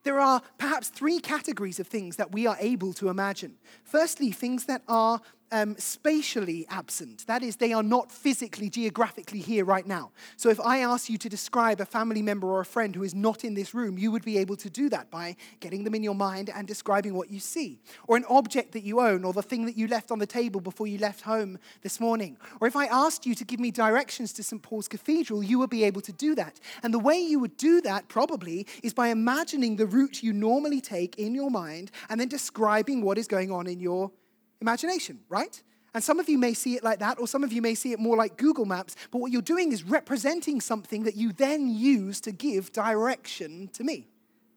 There 0.05 0.20
are 0.20 0.40
perhaps 0.56 0.88
three 0.88 1.19
categories 1.19 1.81
of 1.81 1.88
things 1.88 2.14
that 2.14 2.31
we 2.31 2.46
are 2.46 2.56
able 2.61 2.93
to 2.94 3.08
imagine. 3.08 3.56
Firstly, 3.82 4.31
things 4.31 4.67
that 4.67 4.82
are 4.87 5.20
um, 5.53 5.77
spatially 5.79 6.67
absent. 6.69 7.27
That 7.27 7.43
is, 7.43 7.56
they 7.56 7.73
are 7.73 7.83
not 7.83 8.12
physically, 8.12 8.69
geographically 8.69 9.41
here 9.41 9.65
right 9.65 9.87
now. 9.87 10.11
So 10.37 10.49
if 10.49 10.61
I 10.61 10.79
ask 10.79 11.09
you 11.09 11.19
to 11.19 11.29
describe 11.29 11.81
a 11.81 11.87
family 11.87 12.23
member 12.23 12.49
or 12.49 12.61
a 12.61 12.65
friend 12.65 12.95
who 12.95 13.03
is 13.03 13.15
not 13.15 13.45
in 13.45 13.55
this 13.55 13.75
room, 13.75 13.99
you 13.99 14.11
would 14.11 14.25
be 14.25 14.39
able 14.39 14.56
to 14.56 14.71
do 14.71 14.89
that 14.91 15.11
by 15.11 15.37
getting 15.61 15.85
them 15.85 15.95
in 15.95 16.03
your 16.03 16.15
mind 16.15 16.50
and 16.55 16.67
describing 16.67 17.15
what 17.15 17.31
you 17.31 17.41
see. 17.41 17.79
Or 18.06 18.17
an 18.17 18.25
object 18.29 18.73
that 18.73 18.85
you 18.85 19.00
own, 19.00 19.25
or 19.25 19.33
the 19.33 19.43
thing 19.43 19.67
that 19.67 19.77
you 19.77 19.87
left 19.87 20.11
on 20.11 20.19
the 20.19 20.27
table 20.27 20.61
before 20.61 20.87
you 20.87 20.99
left 20.99 21.23
home 21.23 21.59
this 21.83 22.01
morning. 22.01 22.37
Or 22.61 22.69
if 22.69 22.77
I 22.77 22.87
asked 22.87 23.27
you 23.27 23.35
to 23.35 23.44
give 23.44 23.61
me 23.61 23.71
directions 23.71 24.33
to 24.35 24.43
St. 24.43 24.62
Paul's 24.62 24.89
Cathedral, 24.89 25.43
you 25.43 25.59
would 25.59 25.71
be 25.71 25.85
able 25.85 26.01
to 26.03 26.12
do 26.12 26.35
that. 26.35 26.61
And 26.83 26.93
the 26.93 26.99
way 26.99 27.19
you 27.19 27.39
would 27.41 27.56
do 27.56 27.81
that 27.83 28.09
probably 28.09 28.67
is 28.83 28.94
by 28.94 29.09
imagining 29.09 29.77
the 29.77 29.87
route 29.87 30.23
you 30.23 30.33
normally 30.33 30.81
take 30.81 31.19
in 31.19 31.35
your 31.35 31.51
mind 31.51 31.91
and 32.09 32.21
then 32.21 32.29
describing 32.29 33.03
what 33.03 33.19
is 33.19 33.27
going 33.27 33.51
on 33.51 33.67
in 33.67 33.81
your 33.81 34.11
imagination, 34.60 35.20
right? 35.28 35.62
And 35.94 36.05
some 36.05 36.20
of 36.20 36.28
you 36.28 36.38
may 36.38 36.55
see 36.55 36.76
it 36.76 36.84
like 36.84 36.99
that, 36.99 37.19
or 37.19 37.26
some 37.26 37.43
of 37.43 37.52
you 37.52 37.62
may 37.62 37.75
see 37.75 37.93
it 37.93 37.99
more 37.99 38.16
like 38.16 38.37
Google 38.37 38.66
Maps, 38.66 38.94
but 39.10 39.20
what 39.20 39.32
you're 39.32 39.43
doing 39.43 39.72
is 39.72 39.82
representing 39.82 40.60
something 40.60 41.05
that 41.05 41.16
you 41.16 41.32
then 41.32 41.69
use 41.69 42.20
to 42.22 42.32
give 42.32 42.72
direction 42.72 43.69
to 43.72 43.84
me. 43.84 44.06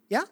Yeah? 0.10 0.24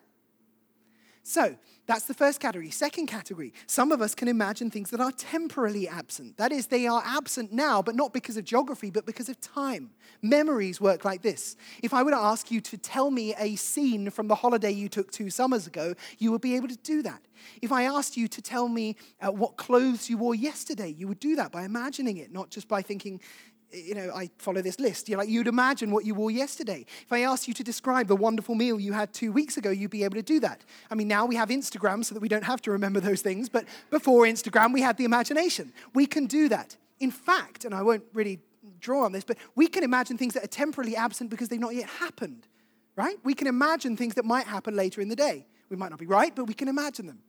So, 1.23 1.55
that's 1.89 2.05
the 2.05 2.13
first 2.13 2.39
category. 2.39 2.69
Second 2.69 3.07
category, 3.07 3.51
some 3.65 3.91
of 3.91 3.99
us 3.99 4.13
can 4.13 4.27
imagine 4.27 4.69
things 4.69 4.91
that 4.91 5.01
are 5.01 5.11
temporarily 5.11 5.87
absent. 5.87 6.37
That 6.37 6.51
is, 6.51 6.67
they 6.67 6.85
are 6.85 7.01
absent 7.03 7.51
now, 7.51 7.81
but 7.81 7.95
not 7.95 8.13
because 8.13 8.37
of 8.37 8.45
geography, 8.45 8.91
but 8.91 9.07
because 9.07 9.27
of 9.27 9.41
time. 9.41 9.89
Memories 10.21 10.79
work 10.79 11.03
like 11.03 11.23
this. 11.23 11.55
If 11.81 11.91
I 11.91 12.03
were 12.03 12.11
to 12.11 12.17
ask 12.17 12.51
you 12.51 12.61
to 12.61 12.77
tell 12.77 13.09
me 13.09 13.33
a 13.39 13.55
scene 13.55 14.11
from 14.11 14.27
the 14.27 14.35
holiday 14.35 14.69
you 14.69 14.87
took 14.87 15.11
two 15.11 15.31
summers 15.31 15.65
ago, 15.65 15.95
you 16.19 16.31
would 16.31 16.41
be 16.41 16.55
able 16.55 16.67
to 16.67 16.77
do 16.77 17.01
that. 17.01 17.21
If 17.59 17.71
I 17.71 17.85
asked 17.85 18.15
you 18.15 18.27
to 18.27 18.41
tell 18.41 18.67
me 18.67 18.95
uh, 19.19 19.31
what 19.31 19.57
clothes 19.57 20.11
you 20.11 20.19
wore 20.19 20.35
yesterday, 20.35 20.93
you 20.95 21.07
would 21.07 21.19
do 21.19 21.35
that 21.37 21.51
by 21.51 21.63
imagining 21.63 22.17
it, 22.17 22.31
not 22.31 22.51
just 22.51 22.67
by 22.67 22.83
thinking, 22.83 23.19
you 23.71 23.93
know, 23.93 24.11
I 24.13 24.29
follow 24.37 24.61
this 24.61 24.79
list. 24.79 25.09
You're 25.09 25.19
like, 25.19 25.29
you'd 25.29 25.47
imagine 25.47 25.91
what 25.91 26.05
you 26.05 26.15
wore 26.15 26.31
yesterday. 26.31 26.85
If 27.03 27.13
I 27.13 27.21
asked 27.21 27.47
you 27.47 27.53
to 27.55 27.63
describe 27.63 28.07
the 28.07 28.15
wonderful 28.15 28.55
meal 28.55 28.79
you 28.79 28.93
had 28.93 29.13
two 29.13 29.31
weeks 29.31 29.57
ago, 29.57 29.69
you'd 29.69 29.91
be 29.91 30.03
able 30.03 30.15
to 30.15 30.21
do 30.21 30.39
that. 30.39 30.63
I 30.89 30.95
mean, 30.95 31.07
now 31.07 31.25
we 31.25 31.35
have 31.35 31.49
Instagram 31.49 32.03
so 32.03 32.15
that 32.15 32.21
we 32.21 32.27
don't 32.27 32.43
have 32.43 32.61
to 32.63 32.71
remember 32.71 32.99
those 32.99 33.21
things, 33.21 33.49
but 33.49 33.65
before 33.89 34.25
Instagram, 34.25 34.73
we 34.73 34.81
had 34.81 34.97
the 34.97 35.05
imagination. 35.05 35.71
We 35.93 36.05
can 36.05 36.25
do 36.25 36.49
that. 36.49 36.77
In 36.99 37.11
fact, 37.11 37.65
and 37.65 37.73
I 37.73 37.81
won't 37.81 38.03
really 38.13 38.39
draw 38.79 39.05
on 39.05 39.11
this, 39.11 39.23
but 39.23 39.37
we 39.55 39.67
can 39.67 39.83
imagine 39.83 40.17
things 40.17 40.33
that 40.33 40.43
are 40.43 40.47
temporarily 40.47 40.95
absent 40.95 41.29
because 41.29 41.49
they've 41.49 41.59
not 41.59 41.75
yet 41.75 41.89
happened, 41.89 42.47
right? 42.95 43.17
We 43.23 43.33
can 43.33 43.47
imagine 43.47 43.95
things 43.95 44.15
that 44.15 44.25
might 44.25 44.47
happen 44.47 44.75
later 44.75 45.01
in 45.01 45.09
the 45.09 45.15
day. 45.15 45.45
We 45.69 45.77
might 45.77 45.89
not 45.89 45.99
be 45.99 46.05
right, 46.05 46.35
but 46.35 46.45
we 46.45 46.53
can 46.53 46.67
imagine 46.67 47.05
them. 47.05 47.19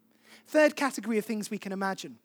Third 0.47 0.75
category 0.75 1.19
of 1.19 1.25
things 1.25 1.51
we 1.51 1.59
can 1.59 1.73
imagine 1.73 2.19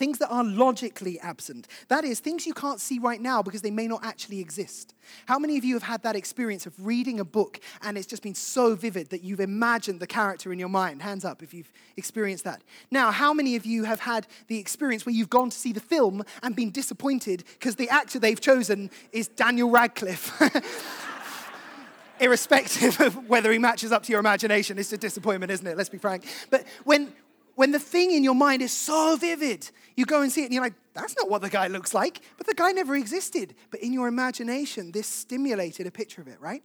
things 0.00 0.16
that 0.16 0.30
are 0.30 0.42
logically 0.42 1.20
absent. 1.20 1.68
That 1.88 2.04
is, 2.04 2.20
things 2.20 2.46
you 2.46 2.54
can't 2.54 2.80
see 2.80 2.98
right 2.98 3.20
now 3.20 3.42
because 3.42 3.60
they 3.60 3.70
may 3.70 3.86
not 3.86 4.02
actually 4.02 4.40
exist. 4.40 4.94
How 5.26 5.38
many 5.38 5.58
of 5.58 5.64
you 5.64 5.74
have 5.74 5.82
had 5.82 6.02
that 6.04 6.16
experience 6.16 6.64
of 6.64 6.72
reading 6.78 7.20
a 7.20 7.24
book 7.24 7.60
and 7.82 7.98
it's 7.98 8.06
just 8.06 8.22
been 8.22 8.34
so 8.34 8.74
vivid 8.74 9.10
that 9.10 9.22
you've 9.22 9.40
imagined 9.40 10.00
the 10.00 10.06
character 10.06 10.54
in 10.54 10.58
your 10.58 10.70
mind? 10.70 11.02
Hands 11.02 11.22
up 11.22 11.42
if 11.42 11.52
you've 11.52 11.70
experienced 11.98 12.44
that. 12.44 12.62
Now, 12.90 13.10
how 13.10 13.34
many 13.34 13.56
of 13.56 13.66
you 13.66 13.84
have 13.84 14.00
had 14.00 14.26
the 14.46 14.58
experience 14.58 15.04
where 15.04 15.14
you've 15.14 15.28
gone 15.28 15.50
to 15.50 15.56
see 15.56 15.74
the 15.74 15.80
film 15.80 16.24
and 16.42 16.56
been 16.56 16.70
disappointed 16.70 17.44
because 17.58 17.76
the 17.76 17.90
actor 17.90 18.18
they've 18.18 18.40
chosen 18.40 18.90
is 19.12 19.28
Daniel 19.28 19.68
Radcliffe? 19.68 20.32
irrespective 22.20 23.00
of 23.00 23.28
whether 23.28 23.52
he 23.52 23.58
matches 23.58 23.92
up 23.92 24.02
to 24.04 24.12
your 24.12 24.20
imagination. 24.20 24.78
It's 24.78 24.92
a 24.92 24.98
disappointment, 24.98 25.52
isn't 25.52 25.66
it? 25.66 25.76
Let's 25.76 25.88
be 25.88 25.98
frank. 25.98 26.24
But 26.50 26.64
when, 26.84 27.12
when 27.54 27.72
the 27.72 27.78
thing 27.78 28.10
in 28.12 28.24
your 28.24 28.34
mind 28.34 28.62
is 28.62 28.72
so 28.72 29.16
vivid, 29.16 29.70
you 29.96 30.04
go 30.04 30.22
and 30.22 30.30
see 30.30 30.42
it 30.42 30.46
and 30.46 30.54
you're 30.54 30.62
like, 30.62 30.74
that's 30.94 31.16
not 31.16 31.30
what 31.30 31.42
the 31.42 31.50
guy 31.50 31.66
looks 31.68 31.94
like, 31.94 32.20
but 32.36 32.46
the 32.46 32.54
guy 32.54 32.72
never 32.72 32.94
existed. 32.96 33.54
But 33.70 33.80
in 33.80 33.92
your 33.92 34.08
imagination, 34.08 34.92
this 34.92 35.06
stimulated 35.06 35.86
a 35.86 35.90
picture 35.90 36.20
of 36.20 36.28
it, 36.28 36.40
right? 36.40 36.62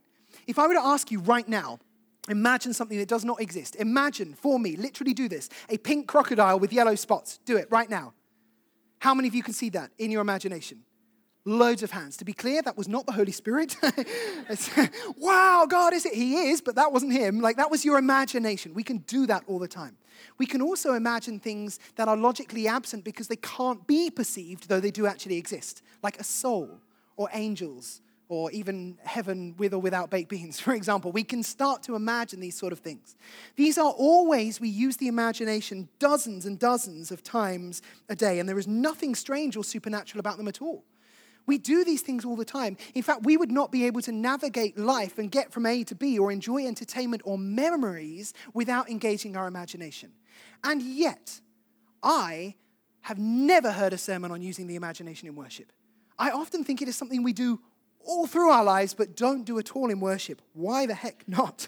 If 0.48 0.60
I 0.60 0.68
were 0.68 0.74
to 0.74 0.84
ask 0.84 1.12
you 1.12 1.20
right 1.22 1.48
now, 1.48 1.80
imagine 2.30 2.74
something 2.74 2.98
that 2.98 3.08
does 3.08 3.24
not 3.24 3.42
exist. 3.42 3.76
Imagine 3.76 4.34
for 4.34 4.60
me, 4.60 4.76
literally 4.76 5.14
do 5.14 5.30
this 5.30 5.50
a 5.70 5.78
pink 5.78 6.08
crocodile 6.08 6.60
with 6.60 6.74
yellow 6.74 6.96
spots. 6.96 7.40
Do 7.46 7.58
it 7.58 7.68
right 7.70 7.90
now. 7.90 8.14
How 9.00 9.14
many 9.14 9.28
of 9.28 9.36
you 9.36 9.44
can 9.44 9.54
see 9.54 9.70
that 9.70 9.92
in 9.98 10.12
your 10.12 10.22
imagination? 10.22 10.84
Loads 11.48 11.84
of 11.84 11.92
hands. 11.92 12.18
To 12.18 12.26
be 12.26 12.34
clear, 12.34 12.64
that 12.64 12.76
was 12.76 12.88
not 12.88 13.06
the 13.06 13.12
Holy 13.12 13.32
Spirit. 13.32 13.76
wow, 15.18 15.68
God 15.70 15.94
is 15.94 16.06
it? 16.06 16.16
He 16.16 16.50
is, 16.50 16.60
but 16.60 16.74
that 16.74 16.92
wasn't 16.92 17.14
him. 17.14 17.40
Like 17.40 17.58
that 17.58 17.70
was 17.70 17.86
your 17.86 18.00
imagination. 18.00 18.74
We 18.74 18.82
can 18.84 18.98
do 19.00 19.28
that 19.28 19.44
all 19.46 19.60
the 19.60 19.68
time. 19.68 19.96
We 20.40 20.48
can 20.48 20.62
also 20.62 20.94
imagine 20.94 21.40
things 21.40 21.80
that 21.98 22.08
are 22.08 22.18
logically 22.18 22.68
absent 22.68 23.04
because 23.04 23.28
they 23.28 23.36
can't 23.36 23.86
be 23.86 24.10
perceived, 24.10 24.70
though 24.70 24.80
they 24.80 24.90
do 24.90 25.06
actually 25.06 25.38
exist, 25.38 25.84
like 26.02 26.20
a 26.20 26.24
soul 26.24 26.80
or 27.16 27.30
angels 27.32 28.02
or 28.28 28.50
even 28.50 28.98
heaven 29.04 29.54
with 29.60 29.72
or 29.72 29.80
without 29.80 30.10
baked 30.10 30.30
beans, 30.30 30.60
for 30.66 30.74
example. 30.74 31.12
We 31.12 31.24
can 31.24 31.44
start 31.44 31.84
to 31.84 31.96
imagine 31.96 32.40
these 32.40 32.58
sort 32.58 32.74
of 32.74 32.80
things. 32.80 33.16
These 33.56 33.78
are 33.78 33.92
all 33.92 34.28
ways 34.28 34.60
we 34.60 34.70
use 34.70 34.98
the 34.98 35.08
imagination 35.08 35.90
dozens 36.00 36.48
and 36.48 36.58
dozens 36.58 37.12
of 37.12 37.22
times 37.22 37.84
a 38.10 38.16
day, 38.16 38.40
and 38.40 38.50
there 38.50 38.58
is 38.58 38.68
nothing 38.68 39.14
strange 39.14 39.56
or 39.56 39.64
supernatural 39.64 40.20
about 40.20 40.38
them 40.38 40.48
at 40.48 40.60
all. 40.60 40.84
We 41.46 41.58
do 41.58 41.84
these 41.84 42.02
things 42.02 42.26
all 42.26 42.36
the 42.36 42.46
time. 42.46 42.78
In 42.94 43.04
fact, 43.04 43.24
we 43.24 43.38
would 43.38 43.52
not 43.52 43.72
be 43.72 43.86
able 43.86 44.02
to 44.02 44.12
navigate 44.12 44.78
life 44.78 45.18
and 45.18 45.30
get 45.30 45.52
from 45.52 45.66
A 45.66 45.84
to 45.84 45.96
B 45.96 46.18
or 46.18 46.32
enjoy 46.32 46.66
entertainment 46.66 47.22
or 47.26 47.38
memories 47.38 48.34
without 48.54 48.90
engaging 48.90 49.38
our 49.38 49.48
imagination. 49.48 50.12
And 50.64 50.82
yet, 50.82 51.42
I 52.02 52.56
have 53.02 53.20
never 53.20 53.72
heard 53.72 53.94
a 53.94 53.98
sermon 53.98 54.32
on 54.32 54.42
using 54.42 54.68
the 54.68 54.76
imagination 54.76 55.28
in 55.28 55.36
worship. 55.36 55.72
I 56.18 56.32
often 56.32 56.64
think 56.64 56.82
it 56.82 56.88
is 56.88 56.96
something 56.96 57.22
we 57.22 57.34
do 57.34 57.60
all 58.04 58.28
through 58.28 58.50
our 58.50 58.64
lives, 58.64 58.94
but 58.94 59.16
don't 59.16 59.44
do 59.44 59.60
at 59.60 59.76
all 59.76 59.90
in 59.90 60.00
worship. 60.00 60.42
Why 60.54 60.86
the 60.86 60.96
heck 60.96 61.24
not? 61.28 61.68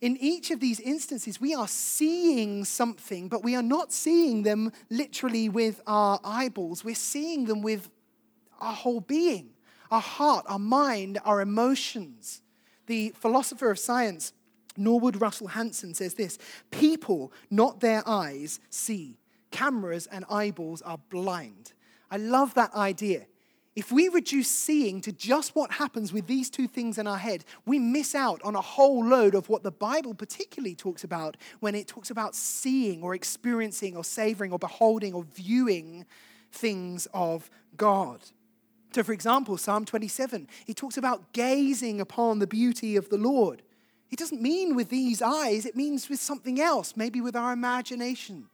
in 0.00 0.16
each 0.18 0.50
of 0.50 0.60
these 0.60 0.80
instances, 0.80 1.40
we 1.40 1.54
are 1.54 1.68
seeing 1.68 2.64
something, 2.64 3.28
but 3.28 3.42
we 3.42 3.54
are 3.54 3.62
not 3.62 3.92
seeing 3.92 4.42
them 4.42 4.72
literally 4.88 5.48
with 5.48 5.80
our 5.86 6.20
eyeballs. 6.24 6.84
We're 6.84 6.94
seeing 6.94 7.44
them 7.44 7.62
with 7.62 7.90
our 8.60 8.74
whole 8.74 9.00
being, 9.00 9.50
our 9.90 10.00
heart, 10.00 10.46
our 10.48 10.58
mind, 10.58 11.18
our 11.24 11.40
emotions. 11.40 12.42
The 12.86 13.10
philosopher 13.10 13.70
of 13.70 13.78
science, 13.78 14.32
Norwood 14.76 15.20
Russell 15.20 15.48
Hanson, 15.48 15.94
says 15.94 16.14
this 16.14 16.38
People, 16.70 17.32
not 17.50 17.80
their 17.80 18.02
eyes, 18.06 18.60
see. 18.70 19.18
Cameras 19.50 20.06
and 20.06 20.24
eyeballs 20.30 20.80
are 20.82 20.98
blind. 21.08 21.72
I 22.10 22.16
love 22.16 22.54
that 22.54 22.74
idea. 22.74 23.26
If 23.76 23.92
we 23.92 24.08
reduce 24.08 24.48
seeing 24.48 25.00
to 25.02 25.12
just 25.12 25.54
what 25.54 25.70
happens 25.72 26.12
with 26.12 26.26
these 26.26 26.50
two 26.50 26.66
things 26.66 26.98
in 26.98 27.06
our 27.06 27.18
head, 27.18 27.44
we 27.64 27.78
miss 27.78 28.14
out 28.14 28.42
on 28.42 28.56
a 28.56 28.60
whole 28.60 29.04
load 29.04 29.34
of 29.34 29.48
what 29.48 29.62
the 29.62 29.70
Bible 29.70 30.12
particularly 30.12 30.74
talks 30.74 31.04
about 31.04 31.36
when 31.60 31.76
it 31.76 31.86
talks 31.86 32.10
about 32.10 32.34
seeing 32.34 33.02
or 33.02 33.14
experiencing 33.14 33.96
or 33.96 34.02
savoring 34.02 34.52
or 34.52 34.58
beholding 34.58 35.14
or 35.14 35.22
viewing 35.22 36.04
things 36.50 37.06
of 37.14 37.48
God. 37.76 38.20
So, 38.92 39.02
for 39.02 39.12
example, 39.12 39.56
Psalm 39.56 39.84
27, 39.84 40.48
he 40.64 40.74
talks 40.74 40.96
about 40.96 41.32
gazing 41.32 42.00
upon 42.00 42.38
the 42.38 42.46
beauty 42.46 42.96
of 42.96 43.08
the 43.08 43.18
Lord. 43.18 43.62
It 44.10 44.18
doesn't 44.18 44.42
mean 44.42 44.74
with 44.74 44.88
these 44.88 45.22
eyes, 45.22 45.64
it 45.64 45.76
means 45.76 46.08
with 46.08 46.20
something 46.20 46.60
else, 46.60 46.96
maybe 46.96 47.20
with 47.20 47.36
our 47.36 47.52
imagination. 47.52 48.46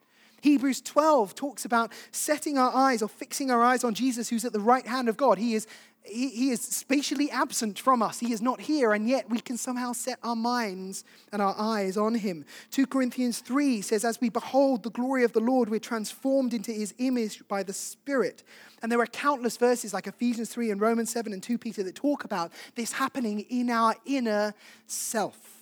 Hebrews 0.43 0.83
12 0.83 1.35
talks 1.35 1.65
about 1.65 1.93
setting 2.13 2.59
our 2.59 2.75
eyes 2.75 3.03
or 3.03 3.09
fixing 3.09 3.51
our 3.51 3.65
eyes 3.65 3.83
on 3.83 3.95
Jesus, 3.95 4.29
who's 4.29 4.45
at 4.45 4.53
the 4.53 4.61
right 4.61 4.87
hand 4.87 5.09
of 5.09 5.17
God. 5.17 5.39
He 5.39 5.55
is, 5.55 5.67
he, 6.09 6.29
he 6.31 6.51
is 6.51 6.61
spatially 6.61 7.31
absent 7.31 7.79
from 7.79 8.03
us. 8.03 8.21
He 8.21 8.33
is 8.33 8.43
not 8.43 8.61
here, 8.61 8.93
and 8.93 9.09
yet 9.09 9.29
we 9.29 9.41
can 9.41 9.57
somehow 9.57 9.93
set 9.93 10.19
our 10.23 10.37
minds 10.37 11.05
and 11.33 11.43
our 11.43 11.55
eyes 11.59 11.97
on 11.97 12.15
him. 12.15 12.45
2 12.71 12.87
Corinthians 12.87 13.41
3 13.41 13.83
says, 13.83 14.05
As 14.05 14.21
we 14.21 14.29
behold 14.29 14.83
the 14.83 14.91
glory 14.91 15.25
of 15.25 15.33
the 15.33 15.41
Lord, 15.41 15.69
we're 15.69 15.81
transformed 15.81 16.55
into 16.55 16.73
his 16.73 16.95
image 16.99 17.47
by 17.49 17.63
the 17.63 17.73
Spirit. 17.73 18.43
And 18.83 18.93
there 18.93 19.01
are 19.01 19.07
countless 19.07 19.57
verses 19.57 19.95
like 19.95 20.07
Ephesians 20.07 20.51
3 20.51 20.71
and 20.71 20.81
Romans 20.81 21.11
7 21.11 21.33
and 21.33 21.43
2 21.43 21.59
Peter 21.59 21.83
that 21.83 21.95
talk 21.95 22.25
about 22.25 22.53
this 22.75 22.93
happening 22.93 23.41
in 23.49 23.71
our 23.71 23.95
inner 24.05 24.55
self. 24.87 25.56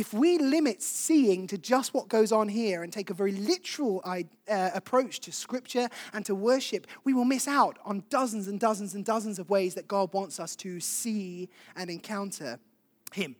If 0.00 0.14
we 0.14 0.38
limit 0.38 0.80
seeing 0.80 1.46
to 1.48 1.58
just 1.58 1.92
what 1.92 2.08
goes 2.08 2.32
on 2.32 2.48
here 2.48 2.82
and 2.82 2.90
take 2.90 3.10
a 3.10 3.14
very 3.14 3.32
literal 3.32 4.02
uh, 4.06 4.22
approach 4.48 5.20
to 5.20 5.30
scripture 5.30 5.90
and 6.14 6.24
to 6.24 6.34
worship, 6.34 6.86
we 7.04 7.12
will 7.12 7.26
miss 7.26 7.46
out 7.46 7.78
on 7.84 8.04
dozens 8.08 8.48
and 8.48 8.58
dozens 8.58 8.94
and 8.94 9.04
dozens 9.04 9.38
of 9.38 9.50
ways 9.50 9.74
that 9.74 9.86
God 9.86 10.10
wants 10.14 10.40
us 10.40 10.56
to 10.56 10.80
see 10.80 11.50
and 11.76 11.90
encounter 11.90 12.58
Him. 13.12 13.36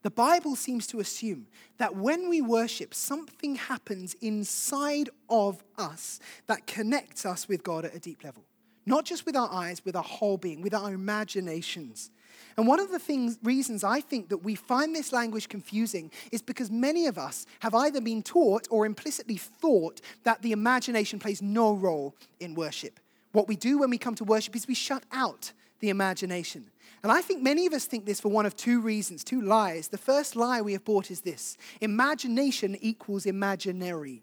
The 0.00 0.10
Bible 0.10 0.56
seems 0.56 0.86
to 0.86 1.00
assume 1.00 1.48
that 1.76 1.94
when 1.94 2.30
we 2.30 2.40
worship, 2.40 2.94
something 2.94 3.56
happens 3.56 4.16
inside 4.22 5.10
of 5.28 5.62
us 5.76 6.18
that 6.46 6.66
connects 6.66 7.26
us 7.26 7.46
with 7.46 7.62
God 7.62 7.84
at 7.84 7.94
a 7.94 8.00
deep 8.00 8.24
level. 8.24 8.46
Not 8.86 9.04
just 9.04 9.26
with 9.26 9.36
our 9.36 9.52
eyes, 9.52 9.84
with 9.84 9.96
our 9.96 10.02
whole 10.02 10.38
being, 10.38 10.62
with 10.62 10.72
our 10.72 10.94
imaginations. 10.94 12.10
And 12.56 12.66
one 12.66 12.80
of 12.80 12.90
the 12.90 12.98
things, 12.98 13.38
reasons 13.42 13.82
I 13.82 14.00
think 14.00 14.28
that 14.28 14.38
we 14.38 14.54
find 14.54 14.94
this 14.94 15.12
language 15.12 15.48
confusing 15.48 16.10
is 16.30 16.42
because 16.42 16.70
many 16.70 17.06
of 17.06 17.18
us 17.18 17.46
have 17.60 17.74
either 17.74 18.00
been 18.00 18.22
taught 18.22 18.68
or 18.70 18.86
implicitly 18.86 19.36
thought 19.36 20.00
that 20.22 20.42
the 20.42 20.52
imagination 20.52 21.18
plays 21.18 21.42
no 21.42 21.74
role 21.74 22.14
in 22.40 22.54
worship. 22.54 23.00
What 23.32 23.48
we 23.48 23.56
do 23.56 23.78
when 23.78 23.90
we 23.90 23.98
come 23.98 24.14
to 24.16 24.24
worship 24.24 24.54
is 24.54 24.68
we 24.68 24.74
shut 24.74 25.04
out 25.10 25.52
the 25.80 25.90
imagination. 25.90 26.70
And 27.02 27.12
I 27.12 27.20
think 27.20 27.42
many 27.42 27.66
of 27.66 27.74
us 27.74 27.84
think 27.84 28.06
this 28.06 28.20
for 28.20 28.30
one 28.30 28.46
of 28.46 28.56
two 28.56 28.80
reasons, 28.80 29.24
two 29.24 29.42
lies. 29.42 29.88
The 29.88 29.98
first 29.98 30.36
lie 30.36 30.62
we 30.62 30.72
have 30.72 30.84
bought 30.84 31.10
is 31.10 31.20
this 31.20 31.58
imagination 31.80 32.78
equals 32.80 33.26
imaginary. 33.26 34.22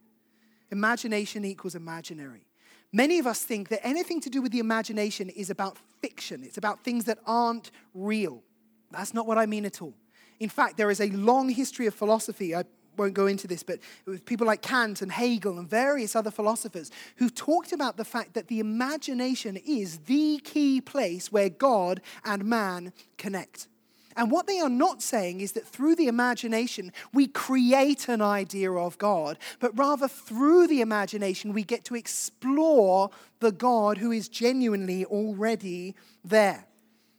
Imagination 0.71 1.45
equals 1.45 1.75
imaginary. 1.75 2.47
Many 2.93 3.19
of 3.19 3.27
us 3.27 3.41
think 3.41 3.69
that 3.69 3.85
anything 3.85 4.19
to 4.21 4.29
do 4.29 4.41
with 4.41 4.51
the 4.51 4.59
imagination 4.59 5.29
is 5.29 5.49
about 5.49 5.77
fiction, 6.01 6.43
it's 6.43 6.57
about 6.57 6.83
things 6.83 7.05
that 7.05 7.19
aren't 7.25 7.71
real. 7.93 8.43
That's 8.91 9.13
not 9.13 9.27
what 9.27 9.37
I 9.37 9.45
mean 9.45 9.65
at 9.65 9.81
all. 9.81 9.93
In 10.39 10.49
fact, 10.49 10.75
there 10.75 10.91
is 10.91 10.99
a 10.99 11.09
long 11.11 11.49
history 11.49 11.85
of 11.85 11.93
philosophy. 11.93 12.55
I 12.55 12.63
won't 12.97 13.13
go 13.13 13.27
into 13.27 13.47
this, 13.47 13.63
but 13.63 13.79
with 14.05 14.25
people 14.25 14.45
like 14.45 14.61
Kant 14.61 15.01
and 15.01 15.11
Hegel 15.11 15.57
and 15.57 15.69
various 15.69 16.15
other 16.15 16.31
philosophers 16.31 16.91
who 17.17 17.29
talked 17.29 17.71
about 17.71 17.95
the 17.95 18.03
fact 18.03 18.33
that 18.33 18.47
the 18.47 18.59
imagination 18.59 19.55
is 19.55 19.99
the 19.99 20.39
key 20.43 20.81
place 20.81 21.31
where 21.31 21.49
God 21.49 22.01
and 22.25 22.43
man 22.43 22.91
connect. 23.17 23.67
And 24.15 24.31
what 24.31 24.47
they 24.47 24.59
are 24.59 24.69
not 24.69 25.01
saying 25.01 25.41
is 25.41 25.53
that 25.53 25.67
through 25.67 25.95
the 25.95 26.07
imagination 26.07 26.91
we 27.13 27.27
create 27.27 28.07
an 28.07 28.21
idea 28.21 28.71
of 28.71 28.97
God, 28.97 29.37
but 29.59 29.77
rather 29.77 30.07
through 30.07 30.67
the 30.67 30.81
imagination 30.81 31.53
we 31.53 31.63
get 31.63 31.85
to 31.85 31.95
explore 31.95 33.09
the 33.39 33.51
God 33.51 33.97
who 33.97 34.11
is 34.11 34.29
genuinely 34.29 35.05
already 35.05 35.95
there. 36.23 36.65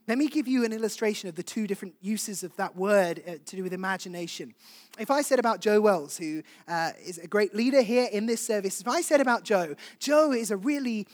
Let 0.08 0.18
me 0.18 0.26
give 0.26 0.48
you 0.48 0.64
an 0.64 0.72
illustration 0.72 1.28
of 1.28 1.36
the 1.36 1.44
two 1.44 1.68
different 1.68 1.94
uses 2.00 2.42
of 2.42 2.54
that 2.56 2.76
word 2.76 3.22
uh, 3.26 3.32
to 3.46 3.56
do 3.56 3.62
with 3.62 3.72
imagination. 3.72 4.52
If 4.98 5.10
I 5.12 5.22
said 5.22 5.38
about 5.38 5.60
Joe 5.60 5.80
Wells, 5.80 6.16
who 6.16 6.42
uh, 6.66 6.90
is 7.04 7.18
a 7.18 7.28
great 7.28 7.54
leader 7.54 7.82
here 7.82 8.08
in 8.12 8.26
this 8.26 8.44
service, 8.44 8.80
if 8.80 8.88
I 8.88 9.00
said 9.00 9.20
about 9.20 9.44
Joe, 9.44 9.76
Joe 10.00 10.32
is 10.32 10.50
a 10.50 10.56
really 10.56 11.06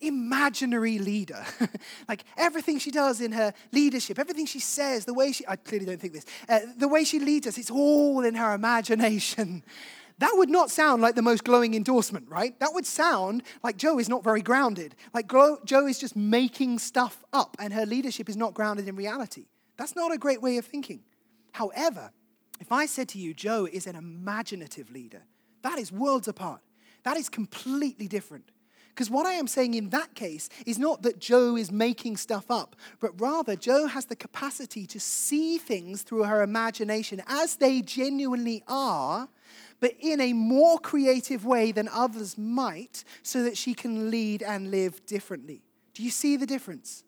imaginary 0.00 0.98
leader. 0.98 1.44
like 2.08 2.24
everything 2.36 2.78
she 2.78 2.90
does 2.90 3.20
in 3.20 3.32
her 3.32 3.52
leadership, 3.72 4.18
everything 4.18 4.46
she 4.46 4.60
says, 4.60 5.04
the 5.04 5.14
way 5.14 5.32
she, 5.32 5.44
I 5.46 5.56
clearly 5.56 5.86
don't 5.86 6.00
think 6.00 6.12
this, 6.12 6.26
uh, 6.48 6.60
the 6.76 6.88
way 6.88 7.04
she 7.04 7.18
leads 7.18 7.46
us, 7.46 7.58
it's 7.58 7.70
all 7.70 8.24
in 8.24 8.34
her 8.34 8.54
imagination. 8.54 9.62
That 10.18 10.32
would 10.36 10.48
not 10.48 10.70
sound 10.70 11.02
like 11.02 11.14
the 11.14 11.20
most 11.20 11.44
glowing 11.44 11.74
endorsement, 11.74 12.26
right? 12.30 12.58
That 12.60 12.72
would 12.72 12.86
sound 12.86 13.42
like 13.62 13.76
Joe 13.76 13.98
is 13.98 14.08
not 14.08 14.24
very 14.24 14.40
grounded. 14.40 14.94
Like 15.12 15.30
Joe 15.30 15.86
is 15.86 15.98
just 15.98 16.16
making 16.16 16.78
stuff 16.78 17.22
up 17.34 17.54
and 17.58 17.70
her 17.74 17.84
leadership 17.84 18.30
is 18.30 18.36
not 18.36 18.54
grounded 18.54 18.88
in 18.88 18.96
reality. 18.96 19.44
That's 19.76 19.94
not 19.94 20.14
a 20.14 20.16
great 20.18 20.40
way 20.40 20.56
of 20.56 20.64
thinking. 20.64 21.00
However, 21.52 22.12
if 22.60 22.72
I 22.72 22.86
said 22.86 23.08
to 23.10 23.18
you, 23.18 23.34
Joe 23.34 23.68
is 23.70 23.86
an 23.86 23.94
imaginative 23.94 24.90
leader, 24.90 25.22
that 25.62 25.78
is 25.78 25.92
worlds 25.92 26.28
apart. 26.28 26.62
That 27.02 27.16
is 27.16 27.28
completely 27.28 28.08
different. 28.08 28.50
Because 28.96 29.10
what 29.10 29.26
I 29.26 29.34
am 29.34 29.46
saying 29.46 29.74
in 29.74 29.90
that 29.90 30.14
case 30.14 30.48
is 30.64 30.78
not 30.78 31.02
that 31.02 31.18
Joe 31.18 31.54
is 31.54 31.70
making 31.70 32.16
stuff 32.16 32.50
up, 32.50 32.74
but 32.98 33.20
rather 33.20 33.54
Joe 33.54 33.88
has 33.88 34.06
the 34.06 34.16
capacity 34.16 34.86
to 34.86 34.98
see 34.98 35.58
things 35.58 36.00
through 36.00 36.22
her 36.22 36.42
imagination 36.42 37.22
as 37.26 37.56
they 37.56 37.82
genuinely 37.82 38.62
are, 38.66 39.28
but 39.80 39.92
in 40.00 40.18
a 40.22 40.32
more 40.32 40.78
creative 40.78 41.44
way 41.44 41.72
than 41.72 41.90
others 41.92 42.38
might, 42.38 43.04
so 43.22 43.42
that 43.42 43.58
she 43.58 43.74
can 43.74 44.10
lead 44.10 44.42
and 44.42 44.70
live 44.70 45.04
differently. 45.04 45.60
Do 45.92 46.02
you 46.02 46.10
see 46.10 46.38
the 46.38 46.46
difference? 46.46 47.04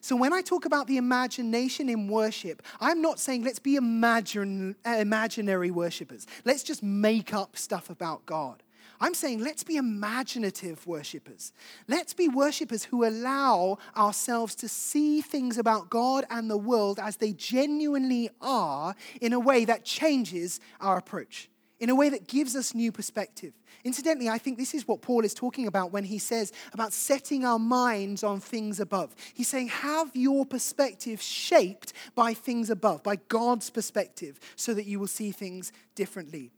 So, 0.00 0.16
when 0.16 0.32
I 0.32 0.42
talk 0.42 0.64
about 0.64 0.88
the 0.88 0.96
imagination 0.96 1.88
in 1.88 2.08
worship, 2.08 2.62
I'm 2.80 3.00
not 3.00 3.20
saying 3.20 3.44
let's 3.44 3.58
be 3.60 3.76
imagine, 3.76 4.74
imaginary 4.84 5.70
worshippers. 5.70 6.26
Let's 6.44 6.64
just 6.64 6.82
make 6.82 7.32
up 7.32 7.56
stuff 7.56 7.90
about 7.90 8.26
God. 8.26 8.64
I'm 9.00 9.14
saying 9.14 9.40
let's 9.42 9.62
be 9.62 9.76
imaginative 9.76 10.86
worshippers. 10.86 11.52
Let's 11.86 12.14
be 12.14 12.28
worshippers 12.28 12.84
who 12.84 13.06
allow 13.06 13.78
ourselves 13.96 14.54
to 14.56 14.68
see 14.68 15.20
things 15.20 15.56
about 15.56 15.88
God 15.88 16.24
and 16.30 16.50
the 16.50 16.56
world 16.56 16.98
as 16.98 17.16
they 17.16 17.32
genuinely 17.32 18.30
are 18.40 18.94
in 19.20 19.32
a 19.32 19.40
way 19.40 19.64
that 19.64 19.84
changes 19.84 20.58
our 20.80 20.98
approach, 20.98 21.48
in 21.78 21.90
a 21.90 21.94
way 21.94 22.08
that 22.08 22.26
gives 22.26 22.56
us 22.56 22.74
new 22.74 22.90
perspective. 22.90 23.52
Incidentally, 23.84 24.28
I 24.28 24.38
think 24.38 24.58
this 24.58 24.74
is 24.74 24.88
what 24.88 25.00
Paul 25.00 25.24
is 25.24 25.32
talking 25.32 25.68
about 25.68 25.92
when 25.92 26.04
he 26.04 26.18
says 26.18 26.52
about 26.72 26.92
setting 26.92 27.44
our 27.44 27.60
minds 27.60 28.24
on 28.24 28.40
things 28.40 28.80
above. 28.80 29.14
He's 29.32 29.48
saying, 29.48 29.68
have 29.68 30.10
your 30.14 30.44
perspective 30.44 31.22
shaped 31.22 31.92
by 32.16 32.34
things 32.34 32.68
above, 32.68 33.04
by 33.04 33.16
God's 33.28 33.70
perspective, 33.70 34.40
so 34.56 34.74
that 34.74 34.86
you 34.86 34.98
will 34.98 35.06
see 35.06 35.30
things 35.30 35.72
differently. 35.94 36.50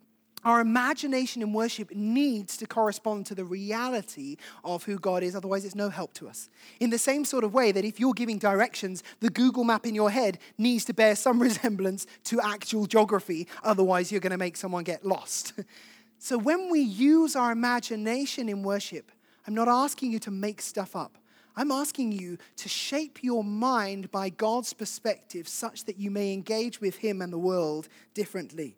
Our 0.45 0.61
imagination 0.61 1.43
in 1.43 1.53
worship 1.53 1.95
needs 1.95 2.57
to 2.59 2.67
correspond 2.67 3.27
to 3.27 3.35
the 3.35 3.45
reality 3.45 4.37
of 4.65 4.85
who 4.85 4.99
God 4.99 5.23
is, 5.23 5.37
otherwise, 5.37 5.67
it's 5.67 5.75
no 5.75 5.91
help 5.91 6.15
to 6.15 6.29
us. 6.29 6.49
In 6.81 6.89
the 6.89 6.99
same 6.99 7.27
sort 7.27 7.45
of 7.45 7.53
way 7.53 7.73
that 7.73 7.85
if 7.85 8.01
you're 8.01 8.15
giving 8.15 8.39
directions, 8.39 9.03
the 9.21 9.29
Google 9.29 9.65
map 9.65 9.85
in 9.85 9.95
your 9.95 10.11
head 10.11 10.39
needs 10.57 10.87
to 10.87 10.95
bear 10.95 11.15
some 11.15 11.41
resemblance 11.43 12.07
to 12.25 12.41
actual 12.41 12.87
geography, 12.87 13.49
otherwise, 13.63 14.11
you're 14.11 14.21
going 14.21 14.31
to 14.31 14.39
make 14.39 14.57
someone 14.57 14.83
get 14.83 15.05
lost. 15.05 15.53
so, 16.19 16.39
when 16.39 16.71
we 16.71 16.81
use 16.81 17.37
our 17.37 17.53
imagination 17.53 18.49
in 18.49 18.63
worship, 18.63 19.13
I'm 19.47 19.55
not 19.55 19.69
asking 19.69 20.13
you 20.13 20.19
to 20.21 20.31
make 20.31 20.63
stuff 20.63 20.97
up. 20.97 21.19
I'm 21.55 21.71
asking 21.71 22.13
you 22.13 22.39
to 22.57 22.69
shape 22.71 23.23
your 23.23 23.45
mind 23.45 24.11
by 24.11 24.31
God's 24.31 24.73
perspective 24.73 25.49
such 25.49 25.85
that 25.85 25.99
you 25.99 26.11
may 26.11 26.33
engage 26.33 26.81
with 26.81 26.97
Him 26.97 27.21
and 27.21 27.31
the 27.31 27.39
world 27.39 27.89
differently. 28.15 28.77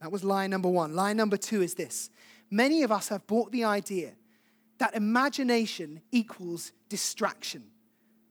That 0.00 0.12
was 0.12 0.24
lie 0.24 0.46
number 0.46 0.68
one. 0.68 0.94
Lie 0.94 1.12
number 1.12 1.36
two 1.36 1.62
is 1.62 1.74
this 1.74 2.10
many 2.50 2.82
of 2.82 2.92
us 2.92 3.08
have 3.08 3.26
bought 3.26 3.50
the 3.52 3.64
idea 3.64 4.12
that 4.78 4.94
imagination 4.94 6.02
equals 6.12 6.72
distraction. 6.88 7.64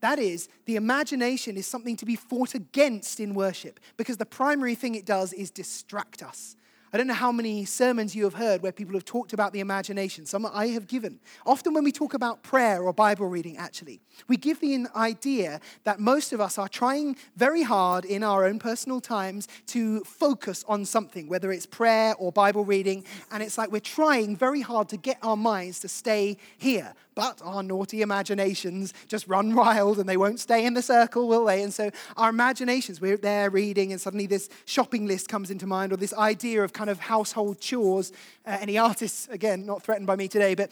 That 0.00 0.18
is, 0.18 0.48
the 0.66 0.76
imagination 0.76 1.56
is 1.56 1.66
something 1.66 1.96
to 1.96 2.06
be 2.06 2.16
fought 2.16 2.54
against 2.54 3.18
in 3.18 3.34
worship 3.34 3.80
because 3.96 4.18
the 4.18 4.26
primary 4.26 4.74
thing 4.74 4.94
it 4.94 5.06
does 5.06 5.32
is 5.32 5.50
distract 5.50 6.22
us. 6.22 6.56
I 6.92 6.96
don't 6.96 7.06
know 7.08 7.14
how 7.14 7.32
many 7.32 7.64
sermons 7.64 8.14
you 8.14 8.24
have 8.24 8.34
heard 8.34 8.62
where 8.62 8.72
people 8.72 8.94
have 8.94 9.04
talked 9.04 9.32
about 9.32 9.52
the 9.52 9.60
imagination. 9.60 10.24
Some 10.24 10.46
I 10.46 10.68
have 10.68 10.86
given. 10.86 11.18
Often, 11.44 11.74
when 11.74 11.84
we 11.84 11.92
talk 11.92 12.14
about 12.14 12.42
prayer 12.42 12.82
or 12.82 12.92
Bible 12.92 13.26
reading, 13.26 13.56
actually, 13.56 14.00
we 14.28 14.36
give 14.36 14.60
the 14.60 14.86
idea 14.94 15.60
that 15.84 15.98
most 15.98 16.32
of 16.32 16.40
us 16.40 16.58
are 16.58 16.68
trying 16.68 17.16
very 17.36 17.62
hard 17.62 18.04
in 18.04 18.22
our 18.22 18.44
own 18.44 18.58
personal 18.58 19.00
times 19.00 19.48
to 19.68 20.00
focus 20.04 20.64
on 20.68 20.84
something, 20.84 21.28
whether 21.28 21.52
it's 21.52 21.66
prayer 21.66 22.14
or 22.18 22.30
Bible 22.30 22.64
reading. 22.64 23.04
And 23.30 23.42
it's 23.42 23.58
like 23.58 23.72
we're 23.72 23.80
trying 23.80 24.36
very 24.36 24.60
hard 24.60 24.88
to 24.90 24.96
get 24.96 25.18
our 25.22 25.36
minds 25.36 25.80
to 25.80 25.88
stay 25.88 26.36
here. 26.56 26.94
But 27.16 27.40
our 27.42 27.62
naughty 27.62 28.02
imaginations 28.02 28.92
just 29.08 29.26
run 29.26 29.54
wild 29.54 29.98
and 29.98 30.08
they 30.08 30.18
won't 30.18 30.38
stay 30.38 30.66
in 30.66 30.74
the 30.74 30.82
circle, 30.82 31.26
will 31.26 31.46
they? 31.46 31.62
And 31.62 31.72
so 31.72 31.90
our 32.16 32.28
imaginations, 32.28 33.00
we're 33.00 33.16
there 33.16 33.48
reading, 33.50 33.90
and 33.90 34.00
suddenly 34.00 34.26
this 34.26 34.50
shopping 34.66 35.06
list 35.06 35.28
comes 35.28 35.50
into 35.50 35.66
mind 35.66 35.92
or 35.92 35.96
this 35.96 36.12
idea 36.14 36.62
of 36.62 36.74
kind 36.74 36.90
of 36.90 37.00
household 37.00 37.58
chores. 37.58 38.12
Uh, 38.44 38.58
any 38.60 38.76
artists, 38.76 39.26
again, 39.30 39.64
not 39.64 39.82
threatened 39.82 40.06
by 40.06 40.14
me 40.14 40.28
today, 40.28 40.54
but 40.54 40.70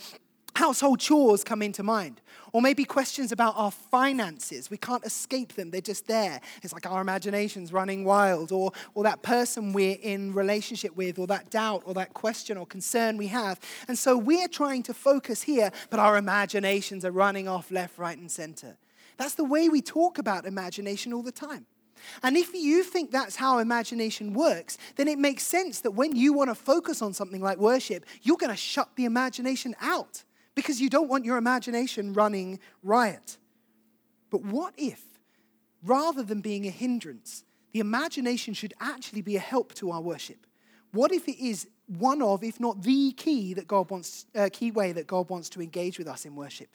household 0.54 1.00
chores 1.00 1.44
come 1.44 1.62
into 1.62 1.82
mind. 1.82 2.20
Or 2.52 2.62
maybe 2.62 2.84
questions 2.84 3.32
about 3.32 3.54
our 3.56 3.72
finances. 3.72 4.70
We 4.70 4.76
can't 4.76 5.04
escape 5.04 5.54
them, 5.54 5.70
they're 5.70 5.80
just 5.80 6.06
there. 6.06 6.40
It's 6.62 6.72
like 6.72 6.86
our 6.86 7.00
imagination's 7.00 7.72
running 7.72 8.04
wild. 8.04 8.52
Or, 8.52 8.70
or 8.94 9.02
that 9.02 9.22
person 9.22 9.72
we're 9.72 9.98
in 10.00 10.32
relationship 10.32 10.96
with, 10.96 11.18
or 11.18 11.26
that 11.26 11.50
doubt, 11.50 11.82
or 11.84 11.94
that 11.94 12.14
question 12.14 12.56
or 12.56 12.66
concern 12.66 13.16
we 13.16 13.26
have. 13.28 13.58
And 13.88 13.98
so 13.98 14.16
we're 14.16 14.48
trying 14.48 14.84
to 14.84 14.94
focus 14.94 15.42
here, 15.42 15.72
but 15.90 15.98
our 15.98 16.16
imaginations 16.16 17.04
are 17.04 17.10
running 17.10 17.48
off 17.48 17.70
left, 17.70 17.98
right, 17.98 18.16
and 18.16 18.30
center. 18.30 18.76
That's 19.16 19.34
the 19.34 19.44
way 19.44 19.68
we 19.68 19.82
talk 19.82 20.18
about 20.18 20.46
imagination 20.46 21.12
all 21.12 21.22
the 21.22 21.32
time. 21.32 21.66
And 22.22 22.36
if 22.36 22.52
you 22.54 22.82
think 22.82 23.10
that's 23.10 23.36
how 23.36 23.58
imagination 23.58 24.34
works, 24.34 24.78
then 24.96 25.08
it 25.08 25.18
makes 25.18 25.44
sense 25.44 25.80
that 25.80 25.92
when 25.92 26.14
you 26.14 26.32
want 26.32 26.50
to 26.50 26.54
focus 26.54 27.00
on 27.02 27.14
something 27.14 27.40
like 27.40 27.58
worship, 27.58 28.04
you're 28.22 28.36
going 28.36 28.50
to 28.50 28.56
shut 28.56 28.90
the 28.96 29.04
imagination 29.04 29.74
out 29.80 30.22
because 30.54 30.80
you 30.80 30.88
don't 30.88 31.08
want 31.08 31.24
your 31.24 31.36
imagination 31.36 32.12
running 32.12 32.58
riot. 32.82 33.38
But 34.30 34.42
what 34.42 34.74
if, 34.76 35.02
rather 35.82 36.22
than 36.22 36.40
being 36.40 36.66
a 36.66 36.70
hindrance, 36.70 37.44
the 37.72 37.80
imagination 37.80 38.54
should 38.54 38.74
actually 38.80 39.22
be 39.22 39.36
a 39.36 39.40
help 39.40 39.74
to 39.74 39.90
our 39.90 40.00
worship? 40.00 40.46
What 40.92 41.12
if 41.12 41.28
it 41.28 41.44
is 41.44 41.68
one 41.86 42.22
of, 42.22 42.44
if 42.44 42.60
not 42.60 42.82
the 42.82 43.12
key 43.12 43.52
that 43.54 43.66
God 43.66 43.90
wants, 43.90 44.26
uh, 44.34 44.48
key 44.52 44.70
way 44.70 44.92
that 44.92 45.06
God 45.06 45.28
wants 45.28 45.48
to 45.50 45.60
engage 45.60 45.98
with 45.98 46.06
us 46.06 46.24
in 46.24 46.36
worship? 46.36 46.68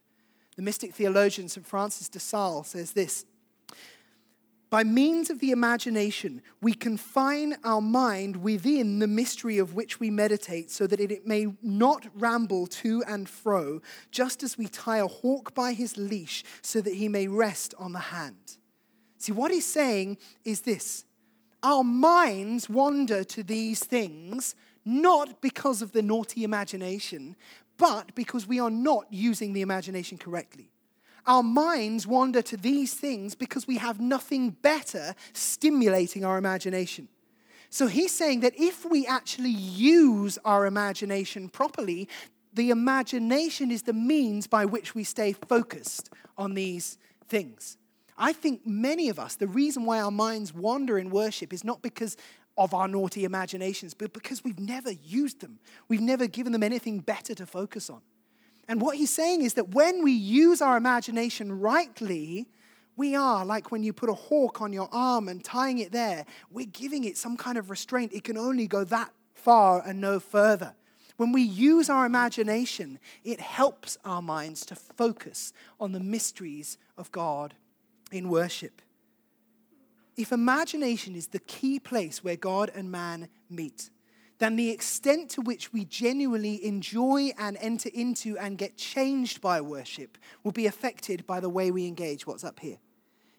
The 0.56 0.62
mystic 0.62 0.94
theologian 0.94 1.48
St. 1.48 1.66
Francis 1.66 2.10
de 2.10 2.20
Sales 2.20 2.68
says 2.68 2.92
this 2.92 3.26
by 4.70 4.84
means 4.84 5.32
of 5.32 5.40
the 5.40 5.50
imagination, 5.50 6.44
we 6.62 6.74
confine 6.74 7.58
our 7.64 7.82
mind 7.82 8.38
within 8.38 9.00
the 9.00 9.08
mystery 9.08 9.58
of 9.58 9.74
which 9.74 10.00
we 10.00 10.12
meditate 10.12 10.70
so 10.70 10.86
that 10.86 11.00
it 11.00 11.26
may 11.26 11.48
not 11.64 12.06
ramble 12.14 12.68
to 12.68 13.04
and 13.08 13.28
fro, 13.28 13.82
just 14.12 14.44
as 14.44 14.58
we 14.58 14.68
tie 14.68 15.00
a 15.00 15.08
hawk 15.08 15.56
by 15.56 15.74
his 15.74 15.98
leash 15.98 16.44
so 16.62 16.82
that 16.82 16.94
he 16.94 17.08
may 17.08 17.28
rest 17.28 17.74
on 17.80 17.94
the 17.94 18.00
hand. 18.00 18.58
See, 19.18 19.32
what 19.32 19.52
he's 19.52 19.66
saying 19.66 20.18
is 20.46 20.62
this 20.62 21.06
our 21.64 21.84
minds 21.84 22.70
wander 22.70 23.24
to 23.24 23.44
these 23.44 23.84
things 23.84 24.56
not 24.86 25.42
because 25.42 25.82
of 25.82 25.92
the 25.92 26.02
naughty 26.02 26.44
imagination, 26.44 27.36
but 27.78 28.16
because 28.16 28.48
we 28.48 28.60
are 28.60 28.70
not 28.70 29.06
using 29.10 29.54
the 29.54 29.62
imagination 29.62 30.18
correctly 30.18 30.72
our 31.30 31.44
minds 31.44 32.08
wander 32.08 32.42
to 32.42 32.58
these 32.58 32.96
things 32.96 33.36
because 33.36 33.68
we 33.68 33.78
have 33.78 34.00
nothing 34.00 34.50
better 34.50 35.14
stimulating 35.32 36.26
our 36.26 36.40
imagination. 36.40 37.08
So 37.70 37.86
he's 37.86 38.12
saying 38.12 38.40
that 38.40 38.54
if 38.58 38.84
we 38.84 39.06
actually 39.06 39.52
use 39.52 40.40
our 40.44 40.66
imagination 40.66 41.48
properly, 41.48 42.10
the 42.52 42.72
imagination 42.72 43.70
is 43.70 43.84
the 43.84 43.94
means 43.94 44.48
by 44.48 44.66
which 44.66 44.96
we 44.96 45.04
stay 45.04 45.34
focused 45.34 46.10
on 46.36 46.56
these 46.56 46.98
things. 47.28 47.78
I 48.18 48.34
think 48.34 48.66
many 48.66 49.08
of 49.08 49.20
us, 49.20 49.36
the 49.36 49.48
reason 49.48 49.86
why 49.86 50.02
our 50.02 50.10
minds 50.10 50.52
wander 50.52 50.98
in 50.98 51.12
worship 51.12 51.54
is 51.54 51.64
not 51.64 51.84
because 51.84 52.18
of 52.58 52.74
our 52.74 52.88
naughty 52.88 53.24
imaginations, 53.24 53.94
but 53.94 54.14
because 54.14 54.44
we've 54.44 54.60
never 54.60 54.92
used 54.92 55.42
them. 55.42 55.60
We've 55.90 56.02
never 56.02 56.26
given 56.26 56.54
them 56.54 56.64
anything 56.64 57.02
better 57.02 57.36
to 57.36 57.46
focus 57.46 57.88
on. 57.88 58.02
And 58.70 58.80
what 58.80 58.98
he's 58.98 59.10
saying 59.10 59.42
is 59.42 59.56
that 59.56 59.70
when 59.70 60.04
we 60.04 60.12
use 60.12 60.62
our 60.62 60.78
imagination 60.78 61.60
rightly, 61.60 62.48
we 62.96 63.16
are 63.16 63.44
like 63.44 63.72
when 63.72 63.82
you 63.82 63.92
put 63.92 64.10
a 64.10 64.14
hawk 64.14 64.62
on 64.62 64.72
your 64.72 64.88
arm 64.92 65.28
and 65.28 65.44
tying 65.44 65.80
it 65.80 65.92
there, 65.92 66.24
we're 66.52 66.68
giving 66.68 67.04
it 67.04 67.18
some 67.18 67.36
kind 67.36 67.58
of 67.58 67.72
restraint. 67.72 68.14
It 68.14 68.24
can 68.24 68.38
only 68.38 68.68
go 68.68 68.84
that 68.84 69.12
far 69.34 69.82
and 69.84 70.00
no 70.00 70.20
further. 70.20 70.76
When 71.18 71.32
we 71.32 71.42
use 71.42 71.90
our 71.90 72.06
imagination, 72.06 73.00
it 73.24 73.40
helps 73.40 73.98
our 74.06 74.22
minds 74.22 74.64
to 74.68 74.76
focus 74.76 75.52
on 75.80 75.92
the 75.92 76.00
mysteries 76.00 76.78
of 76.96 77.12
God 77.12 77.56
in 78.12 78.30
worship. 78.30 78.84
If 80.16 80.32
imagination 80.32 81.16
is 81.16 81.28
the 81.28 81.40
key 81.40 81.80
place 81.80 82.24
where 82.24 82.36
God 82.36 82.72
and 82.76 82.92
man 82.92 83.30
meet, 83.50 83.90
then 84.40 84.56
the 84.56 84.72
extent 84.72 85.30
to 85.32 85.42
which 85.42 85.72
we 85.72 85.86
genuinely 85.86 86.66
enjoy 86.66 87.32
and 87.38 87.58
enter 87.60 87.90
into 87.94 88.38
and 88.38 88.58
get 88.58 88.78
changed 88.78 89.42
by 89.42 89.62
worship 89.62 90.18
will 90.44 90.54
be 90.54 90.66
affected 90.66 91.28
by 91.28 91.40
the 91.40 91.50
way 91.50 91.72
we 91.72 91.86
engage 91.86 92.26
what's 92.26 92.44
up 92.44 92.60
here. 92.62 92.80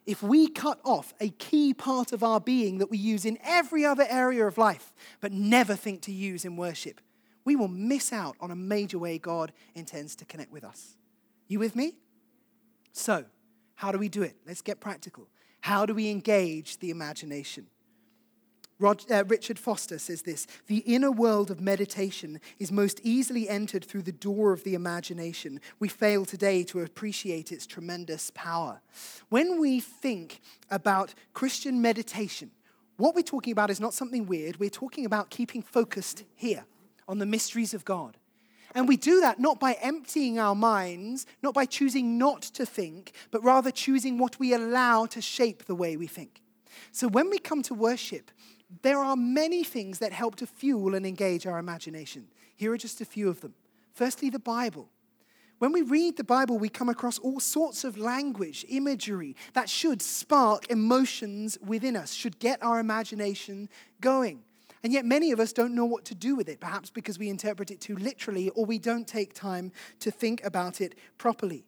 If 0.06 0.22
we 0.22 0.48
cut 0.48 0.78
off 0.84 1.14
a 1.20 1.30
key 1.30 1.72
part 1.72 2.12
of 2.12 2.22
our 2.22 2.40
being 2.40 2.78
that 2.78 2.90
we 2.90 2.98
use 2.98 3.24
in 3.24 3.38
every 3.42 3.84
other 3.84 4.06
area 4.08 4.46
of 4.46 4.58
life, 4.58 4.92
but 5.20 5.32
never 5.32 5.74
think 5.74 6.02
to 6.02 6.12
use 6.12 6.44
in 6.44 6.56
worship, 6.56 7.00
we 7.44 7.56
will 7.56 7.68
miss 7.68 8.12
out 8.12 8.36
on 8.40 8.50
a 8.50 8.56
major 8.56 8.98
way 8.98 9.18
God 9.18 9.52
intends 9.74 10.14
to 10.16 10.24
connect 10.24 10.52
with 10.52 10.64
us. 10.64 10.96
You 11.48 11.58
with 11.58 11.74
me? 11.74 11.94
So, 12.92 13.24
how 13.74 13.92
do 13.92 13.98
we 13.98 14.08
do 14.08 14.22
it? 14.22 14.36
Let's 14.46 14.62
get 14.62 14.80
practical. 14.80 15.28
How 15.60 15.86
do 15.86 15.94
we 15.94 16.10
engage 16.10 16.78
the 16.78 16.90
imagination? 16.90 17.66
Uh, 18.82 19.24
Richard 19.26 19.58
Foster 19.58 19.98
says 19.98 20.22
this 20.22 20.46
The 20.66 20.78
inner 20.78 21.10
world 21.10 21.50
of 21.50 21.60
meditation 21.60 22.40
is 22.58 22.72
most 22.72 23.00
easily 23.02 23.48
entered 23.48 23.84
through 23.84 24.02
the 24.02 24.12
door 24.12 24.52
of 24.52 24.64
the 24.64 24.74
imagination. 24.74 25.60
We 25.78 25.88
fail 25.88 26.24
today 26.24 26.62
to 26.64 26.80
appreciate 26.80 27.52
its 27.52 27.66
tremendous 27.66 28.30
power. 28.34 28.80
When 29.28 29.60
we 29.60 29.80
think 29.80 30.40
about 30.70 31.14
Christian 31.34 31.82
meditation, 31.82 32.50
what 32.96 33.14
we're 33.14 33.22
talking 33.22 33.52
about 33.52 33.70
is 33.70 33.80
not 33.80 33.94
something 33.94 34.26
weird. 34.26 34.58
We're 34.58 34.70
talking 34.70 35.04
about 35.04 35.30
keeping 35.30 35.62
focused 35.62 36.24
here 36.34 36.64
on 37.08 37.18
the 37.18 37.26
mysteries 37.26 37.74
of 37.74 37.84
God. 37.84 38.16
And 38.74 38.86
we 38.86 38.96
do 38.96 39.20
that 39.20 39.40
not 39.40 39.58
by 39.58 39.72
emptying 39.82 40.38
our 40.38 40.54
minds, 40.54 41.26
not 41.42 41.54
by 41.54 41.66
choosing 41.66 42.18
not 42.18 42.42
to 42.42 42.64
think, 42.64 43.12
but 43.30 43.42
rather 43.42 43.70
choosing 43.70 44.16
what 44.16 44.38
we 44.38 44.54
allow 44.54 45.06
to 45.06 45.20
shape 45.20 45.64
the 45.64 45.74
way 45.74 45.96
we 45.96 46.06
think. 46.06 46.40
So 46.92 47.08
when 47.08 47.30
we 47.30 47.38
come 47.38 47.62
to 47.64 47.74
worship, 47.74 48.30
there 48.82 48.98
are 48.98 49.16
many 49.16 49.64
things 49.64 49.98
that 49.98 50.12
help 50.12 50.36
to 50.36 50.46
fuel 50.46 50.94
and 50.94 51.04
engage 51.04 51.46
our 51.46 51.58
imagination. 51.58 52.26
Here 52.56 52.72
are 52.72 52.78
just 52.78 53.00
a 53.00 53.04
few 53.04 53.28
of 53.28 53.40
them. 53.40 53.54
Firstly, 53.92 54.30
the 54.30 54.38
Bible. 54.38 54.88
When 55.58 55.72
we 55.72 55.82
read 55.82 56.16
the 56.16 56.24
Bible, 56.24 56.58
we 56.58 56.70
come 56.70 56.88
across 56.88 57.18
all 57.18 57.38
sorts 57.38 57.84
of 57.84 57.98
language, 57.98 58.64
imagery 58.68 59.36
that 59.52 59.68
should 59.68 60.00
spark 60.00 60.70
emotions 60.70 61.58
within 61.64 61.96
us, 61.96 62.14
should 62.14 62.38
get 62.38 62.62
our 62.62 62.80
imagination 62.80 63.68
going. 64.00 64.42
And 64.82 64.92
yet, 64.92 65.04
many 65.04 65.32
of 65.32 65.40
us 65.40 65.52
don't 65.52 65.74
know 65.74 65.84
what 65.84 66.06
to 66.06 66.14
do 66.14 66.34
with 66.34 66.48
it, 66.48 66.60
perhaps 66.60 66.88
because 66.88 67.18
we 67.18 67.28
interpret 67.28 67.70
it 67.70 67.80
too 67.80 67.96
literally 67.96 68.48
or 68.50 68.64
we 68.64 68.78
don't 68.78 69.06
take 69.06 69.34
time 69.34 69.72
to 69.98 70.10
think 70.10 70.42
about 70.42 70.80
it 70.80 70.94
properly. 71.18 71.66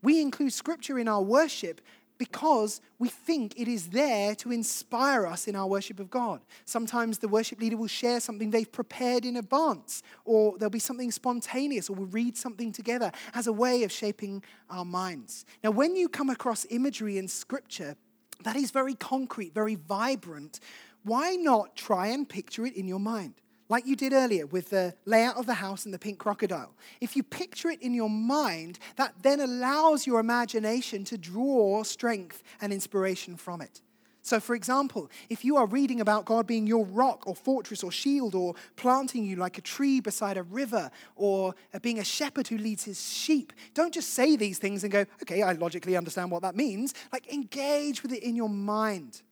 We 0.00 0.22
include 0.22 0.52
scripture 0.52 0.98
in 0.98 1.08
our 1.08 1.22
worship 1.22 1.80
because 2.18 2.80
we 2.98 3.08
think 3.08 3.58
it 3.58 3.68
is 3.68 3.88
there 3.88 4.34
to 4.34 4.52
inspire 4.52 5.26
us 5.26 5.48
in 5.48 5.56
our 5.56 5.66
worship 5.66 6.00
of 6.00 6.10
God. 6.10 6.40
Sometimes 6.64 7.18
the 7.18 7.28
worship 7.28 7.60
leader 7.60 7.76
will 7.76 7.86
share 7.86 8.20
something 8.20 8.50
they've 8.50 8.70
prepared 8.70 9.24
in 9.24 9.36
advance, 9.36 10.02
or 10.24 10.58
there'll 10.58 10.70
be 10.70 10.78
something 10.78 11.10
spontaneous, 11.12 11.88
or 11.88 11.94
we'll 11.94 12.06
read 12.08 12.36
something 12.36 12.72
together 12.72 13.12
as 13.34 13.46
a 13.46 13.52
way 13.52 13.84
of 13.84 13.92
shaping 13.92 14.42
our 14.68 14.84
minds. 14.84 15.44
Now, 15.62 15.70
when 15.70 15.96
you 15.96 16.08
come 16.08 16.28
across 16.28 16.66
imagery 16.70 17.18
in 17.18 17.28
Scripture 17.28 17.96
that 18.44 18.56
is 18.56 18.70
very 18.70 18.94
concrete, 18.94 19.54
very 19.54 19.74
vibrant, 19.74 20.60
why 21.02 21.34
not 21.34 21.76
try 21.76 22.08
and 22.08 22.28
picture 22.28 22.66
it 22.66 22.76
in 22.76 22.86
your 22.86 23.00
mind? 23.00 23.34
Like 23.68 23.86
you 23.86 23.96
did 23.96 24.12
earlier 24.12 24.46
with 24.46 24.70
the 24.70 24.94
layout 25.04 25.36
of 25.36 25.46
the 25.46 25.54
house 25.54 25.84
and 25.84 25.92
the 25.92 25.98
pink 25.98 26.18
crocodile. 26.18 26.74
If 27.00 27.16
you 27.16 27.22
picture 27.22 27.68
it 27.68 27.82
in 27.82 27.94
your 27.94 28.10
mind, 28.10 28.78
that 28.96 29.14
then 29.22 29.40
allows 29.40 30.06
your 30.06 30.20
imagination 30.20 31.04
to 31.04 31.18
draw 31.18 31.82
strength 31.82 32.42
and 32.60 32.72
inspiration 32.72 33.36
from 33.36 33.60
it. 33.60 33.82
So, 34.28 34.40
for 34.40 34.54
example, 34.54 35.10
if 35.30 35.42
you 35.42 35.56
are 35.56 35.64
reading 35.64 36.02
about 36.02 36.26
God 36.26 36.46
being 36.46 36.66
your 36.66 36.84
rock 36.84 37.26
or 37.26 37.34
fortress 37.34 37.82
or 37.82 37.90
shield 37.90 38.34
or 38.34 38.54
planting 38.76 39.24
you 39.24 39.36
like 39.36 39.56
a 39.56 39.62
tree 39.62 40.00
beside 40.00 40.36
a 40.36 40.42
river 40.42 40.90
or 41.16 41.54
uh, 41.72 41.78
being 41.78 41.98
a 41.98 42.04
shepherd 42.04 42.46
who 42.46 42.58
leads 42.58 42.84
his 42.84 43.02
sheep, 43.10 43.54
don't 43.72 43.94
just 43.94 44.10
say 44.10 44.36
these 44.36 44.58
things 44.58 44.82
and 44.82 44.92
go, 44.92 45.06
okay, 45.22 45.40
I 45.40 45.52
logically 45.52 45.96
understand 45.96 46.30
what 46.30 46.42
that 46.42 46.56
means. 46.56 46.92
Like, 47.10 47.32
engage 47.32 48.02
with 48.02 48.12
it 48.12 48.22
in 48.22 48.36
your 48.36 48.50
mind. 48.50 49.22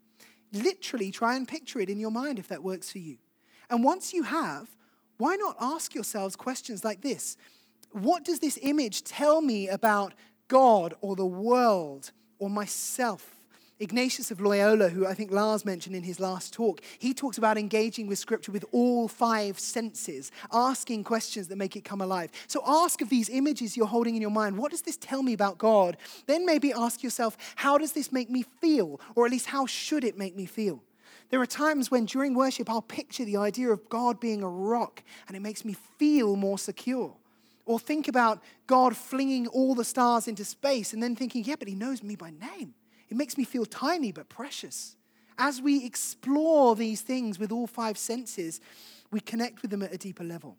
Literally 0.52 1.10
try 1.10 1.36
and 1.36 1.46
picture 1.46 1.78
it 1.80 1.90
in 1.90 2.00
your 2.00 2.10
mind 2.10 2.38
if 2.38 2.48
that 2.48 2.62
works 2.62 2.90
for 2.90 2.98
you. 2.98 3.18
And 3.70 3.82
once 3.84 4.12
you 4.12 4.22
have, 4.24 4.68
why 5.18 5.36
not 5.36 5.56
ask 5.60 5.94
yourselves 5.94 6.36
questions 6.36 6.84
like 6.84 7.00
this 7.00 7.36
What 7.92 8.24
does 8.24 8.40
this 8.40 8.58
image 8.62 9.04
tell 9.04 9.40
me 9.40 9.68
about 9.68 10.14
God 10.48 10.94
or 11.00 11.16
the 11.16 11.26
world 11.26 12.12
or 12.38 12.50
myself? 12.50 13.32
Ignatius 13.78 14.30
of 14.30 14.40
Loyola, 14.40 14.88
who 14.88 15.06
I 15.06 15.12
think 15.12 15.30
Lars 15.30 15.66
mentioned 15.66 15.94
in 15.94 16.02
his 16.02 16.18
last 16.18 16.54
talk, 16.54 16.80
he 16.98 17.12
talks 17.12 17.36
about 17.36 17.58
engaging 17.58 18.06
with 18.06 18.18
Scripture 18.18 18.50
with 18.50 18.64
all 18.72 19.06
five 19.06 19.58
senses, 19.58 20.32
asking 20.50 21.04
questions 21.04 21.48
that 21.48 21.56
make 21.56 21.76
it 21.76 21.84
come 21.84 22.00
alive. 22.00 22.30
So 22.46 22.62
ask 22.66 23.02
of 23.02 23.10
these 23.10 23.28
images 23.28 23.76
you're 23.76 23.86
holding 23.86 24.16
in 24.16 24.22
your 24.22 24.30
mind, 24.30 24.56
what 24.56 24.70
does 24.70 24.80
this 24.80 24.96
tell 24.96 25.22
me 25.22 25.34
about 25.34 25.58
God? 25.58 25.98
Then 26.24 26.46
maybe 26.46 26.72
ask 26.72 27.02
yourself, 27.02 27.36
how 27.56 27.76
does 27.76 27.92
this 27.92 28.10
make 28.10 28.30
me 28.30 28.46
feel? 28.62 28.98
Or 29.14 29.26
at 29.26 29.30
least, 29.30 29.46
how 29.46 29.66
should 29.66 30.04
it 30.04 30.16
make 30.16 30.34
me 30.34 30.46
feel? 30.46 30.82
There 31.30 31.40
are 31.40 31.46
times 31.46 31.90
when 31.90 32.04
during 32.04 32.34
worship 32.34 32.70
I'll 32.70 32.82
picture 32.82 33.24
the 33.24 33.36
idea 33.36 33.70
of 33.70 33.88
God 33.88 34.20
being 34.20 34.42
a 34.42 34.48
rock 34.48 35.02
and 35.26 35.36
it 35.36 35.40
makes 35.40 35.64
me 35.64 35.74
feel 35.98 36.36
more 36.36 36.58
secure. 36.58 37.16
Or 37.64 37.80
think 37.80 38.06
about 38.06 38.42
God 38.68 38.96
flinging 38.96 39.48
all 39.48 39.74
the 39.74 39.84
stars 39.84 40.28
into 40.28 40.44
space 40.44 40.92
and 40.92 41.02
then 41.02 41.16
thinking, 41.16 41.44
yeah, 41.44 41.56
but 41.58 41.68
He 41.68 41.74
knows 41.74 42.02
me 42.02 42.14
by 42.14 42.30
name. 42.30 42.74
It 43.08 43.16
makes 43.16 43.36
me 43.36 43.44
feel 43.44 43.66
tiny 43.66 44.12
but 44.12 44.28
precious. 44.28 44.96
As 45.38 45.60
we 45.60 45.84
explore 45.84 46.76
these 46.76 47.02
things 47.02 47.38
with 47.38 47.52
all 47.52 47.66
five 47.66 47.98
senses, 47.98 48.60
we 49.10 49.20
connect 49.20 49.62
with 49.62 49.70
them 49.70 49.82
at 49.82 49.92
a 49.92 49.98
deeper 49.98 50.24
level. 50.24 50.56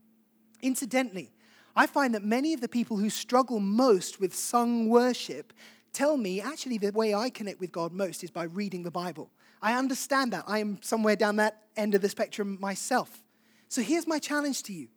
Incidentally, 0.62 1.32
I 1.76 1.88
find 1.88 2.14
that 2.14 2.24
many 2.24 2.54
of 2.54 2.62
the 2.62 2.68
people 2.68 2.98
who 2.98 3.10
struggle 3.10 3.60
most 3.60 4.20
with 4.20 4.36
sung 4.36 4.90
worship 4.90 5.54
tell 5.94 6.18
me 6.18 6.42
actually 6.42 6.78
the 6.78 6.92
way 6.92 7.14
I 7.14 7.30
connect 7.30 7.60
with 7.60 7.72
God 7.72 7.94
most 7.94 8.24
is 8.24 8.32
by 8.32 8.44
reading 8.44 8.84
the 8.84 8.92
Bible. 8.92 9.32
I 9.68 9.74
understand 9.74 10.32
that. 10.32 10.46
I 10.48 10.60
am 10.60 10.80
somewhere 10.82 11.18
down 11.18 11.36
that 11.36 11.64
end 11.76 11.94
of 11.94 12.02
the 12.02 12.08
spectrum 12.08 12.58
myself. 12.62 13.22
So 13.68 13.82
here's 13.82 14.08
my 14.08 14.18
challenge 14.18 14.64
to 14.64 14.74
you. 14.74 14.88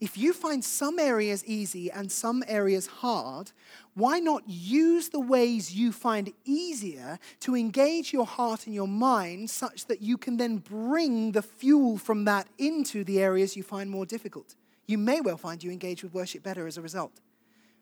If 0.00 0.16
you 0.16 0.32
find 0.32 0.64
some 0.64 1.00
areas 1.00 1.44
easy 1.46 1.90
and 1.90 2.12
some 2.12 2.44
areas 2.46 2.86
hard, 2.86 3.50
why 3.94 4.20
not 4.20 4.44
use 4.46 5.08
the 5.08 5.18
ways 5.18 5.74
you 5.74 5.90
find 5.90 6.32
easier 6.44 7.18
to 7.40 7.56
engage 7.56 8.12
your 8.12 8.24
heart 8.24 8.66
and 8.66 8.74
your 8.74 8.86
mind 8.86 9.50
such 9.50 9.86
that 9.86 10.00
you 10.00 10.16
can 10.16 10.36
then 10.36 10.58
bring 10.58 11.32
the 11.32 11.42
fuel 11.42 11.98
from 11.98 12.24
that 12.26 12.46
into 12.56 13.02
the 13.02 13.18
areas 13.18 13.56
you 13.56 13.64
find 13.64 13.90
more 13.90 14.06
difficult? 14.06 14.54
You 14.86 14.96
may 14.96 15.22
well 15.22 15.36
find 15.36 15.60
you 15.60 15.72
engage 15.72 16.04
with 16.04 16.14
worship 16.14 16.44
better 16.44 16.68
as 16.68 16.76
a 16.76 16.82
result. 16.82 17.20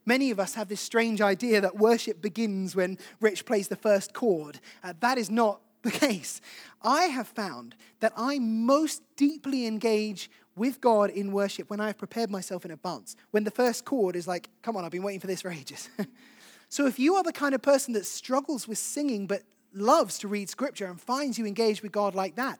Many 0.07 0.31
of 0.31 0.40
us 0.40 0.55
have 0.55 0.68
this 0.68 0.81
strange 0.81 1.21
idea 1.21 1.61
that 1.61 1.77
worship 1.77 2.23
begins 2.23 2.75
when 2.75 2.97
Rich 3.21 3.45
plays 3.45 3.68
the 3.68 3.77
first 3.77 4.14
chord. 4.14 4.61
Uh, 4.83 4.95
that 5.01 5.18
is 5.18 5.29
not 5.29 5.61
the 5.83 5.90
case. 5.90 6.40
I 6.83 7.05
have 7.05 7.29
found 7.29 7.75
that 8.01 8.12
I 8.16 8.38
most 8.38 9.03
deeply 9.16 9.66
engage 9.66 10.31
with 10.55 10.81
God 10.81 11.11
in 11.11 11.33
worship 11.33 11.71
when 11.71 11.81
I've 11.81 11.99
prepared 11.99 12.31
myself 12.31 12.64
in 12.64 12.71
advance. 12.71 13.16
When 13.31 13.45
the 13.45 13.51
first 13.51 13.85
chord 13.85 14.16
is 14.16 14.29
like, 14.29 14.51
come 14.62 14.77
on, 14.77 14.85
I've 14.85 14.90
been 14.90 15.03
waiting 15.03 15.21
for 15.21 15.27
this 15.27 15.42
for 15.42 15.51
ages. 15.51 15.88
so 16.68 16.87
if 16.87 16.99
you 16.99 17.14
are 17.14 17.23
the 17.23 17.33
kind 17.33 17.55
of 17.55 17.62
person 17.62 17.95
that 17.95 18.07
struggles 18.07 18.68
with 18.68 18.79
singing 18.79 19.27
but 19.27 19.42
loves 19.73 20.18
to 20.18 20.29
read 20.29 20.49
scripture 20.49 20.87
and 20.87 21.01
finds 21.01 21.38
you 21.38 21.47
engaged 21.47 21.83
with 21.83 21.92
God 21.92 22.14
like 22.14 22.37
that, 22.37 22.59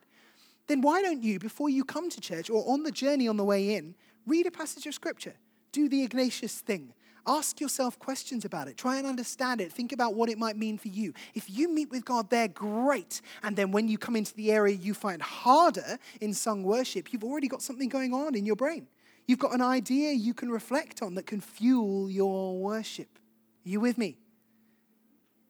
then 0.69 0.81
why 0.81 1.03
don't 1.03 1.23
you, 1.23 1.39
before 1.39 1.69
you 1.69 1.85
come 1.85 2.09
to 2.09 2.21
church 2.21 2.49
or 2.49 2.65
on 2.71 2.83
the 2.83 2.93
journey 2.93 3.29
on 3.29 3.37
the 3.37 3.45
way 3.45 3.75
in, 3.75 3.95
read 4.27 4.47
a 4.47 4.51
passage 4.51 4.87
of 4.87 4.95
scripture? 4.95 5.35
Do 5.73 5.89
the 5.89 6.03
Ignatius 6.03 6.61
thing. 6.61 6.95
Ask 7.27 7.61
yourself 7.61 7.99
questions 7.99 8.45
about 8.45 8.69
it. 8.69 8.77
Try 8.77 8.99
and 8.99 9.07
understand 9.07 9.61
it. 9.61 9.73
Think 9.73 9.93
about 9.93 10.15
what 10.15 10.29
it 10.29 10.39
might 10.39 10.57
mean 10.57 10.77
for 10.77 10.89
you. 10.89 11.13
If 11.35 11.49
you 11.49 11.69
meet 11.69 11.91
with 11.91 12.05
God 12.05 12.31
there, 12.31 12.49
great. 12.49 13.21
And 13.43 13.57
then 13.57 13.71
when 13.71 13.89
you 13.89 13.97
come 13.97 14.17
into 14.17 14.35
the 14.35 14.51
area 14.51 14.75
you 14.75 14.93
find 14.93 15.23
harder 15.23 15.99
in 16.21 16.35
sung 16.35 16.65
worship, 16.65 17.13
you've 17.13 17.25
already 17.25 17.49
got 17.49 17.63
something 17.63 17.89
going 17.89 18.13
on 18.13 18.35
in 18.35 18.45
your 18.45 18.57
brain. 18.57 18.89
You've 19.27 19.39
got 19.39 19.55
an 19.55 19.61
idea 19.61 20.13
you 20.13 20.35
can 20.35 20.51
reflect 20.51 21.01
on 21.01 21.15
that 21.15 21.27
can 21.27 21.41
fuel 21.41 22.11
your 22.11 22.59
worship. 22.59 23.19
Are 23.65 23.69
you 23.69 23.79
with 23.79 23.99
me? 23.99 24.19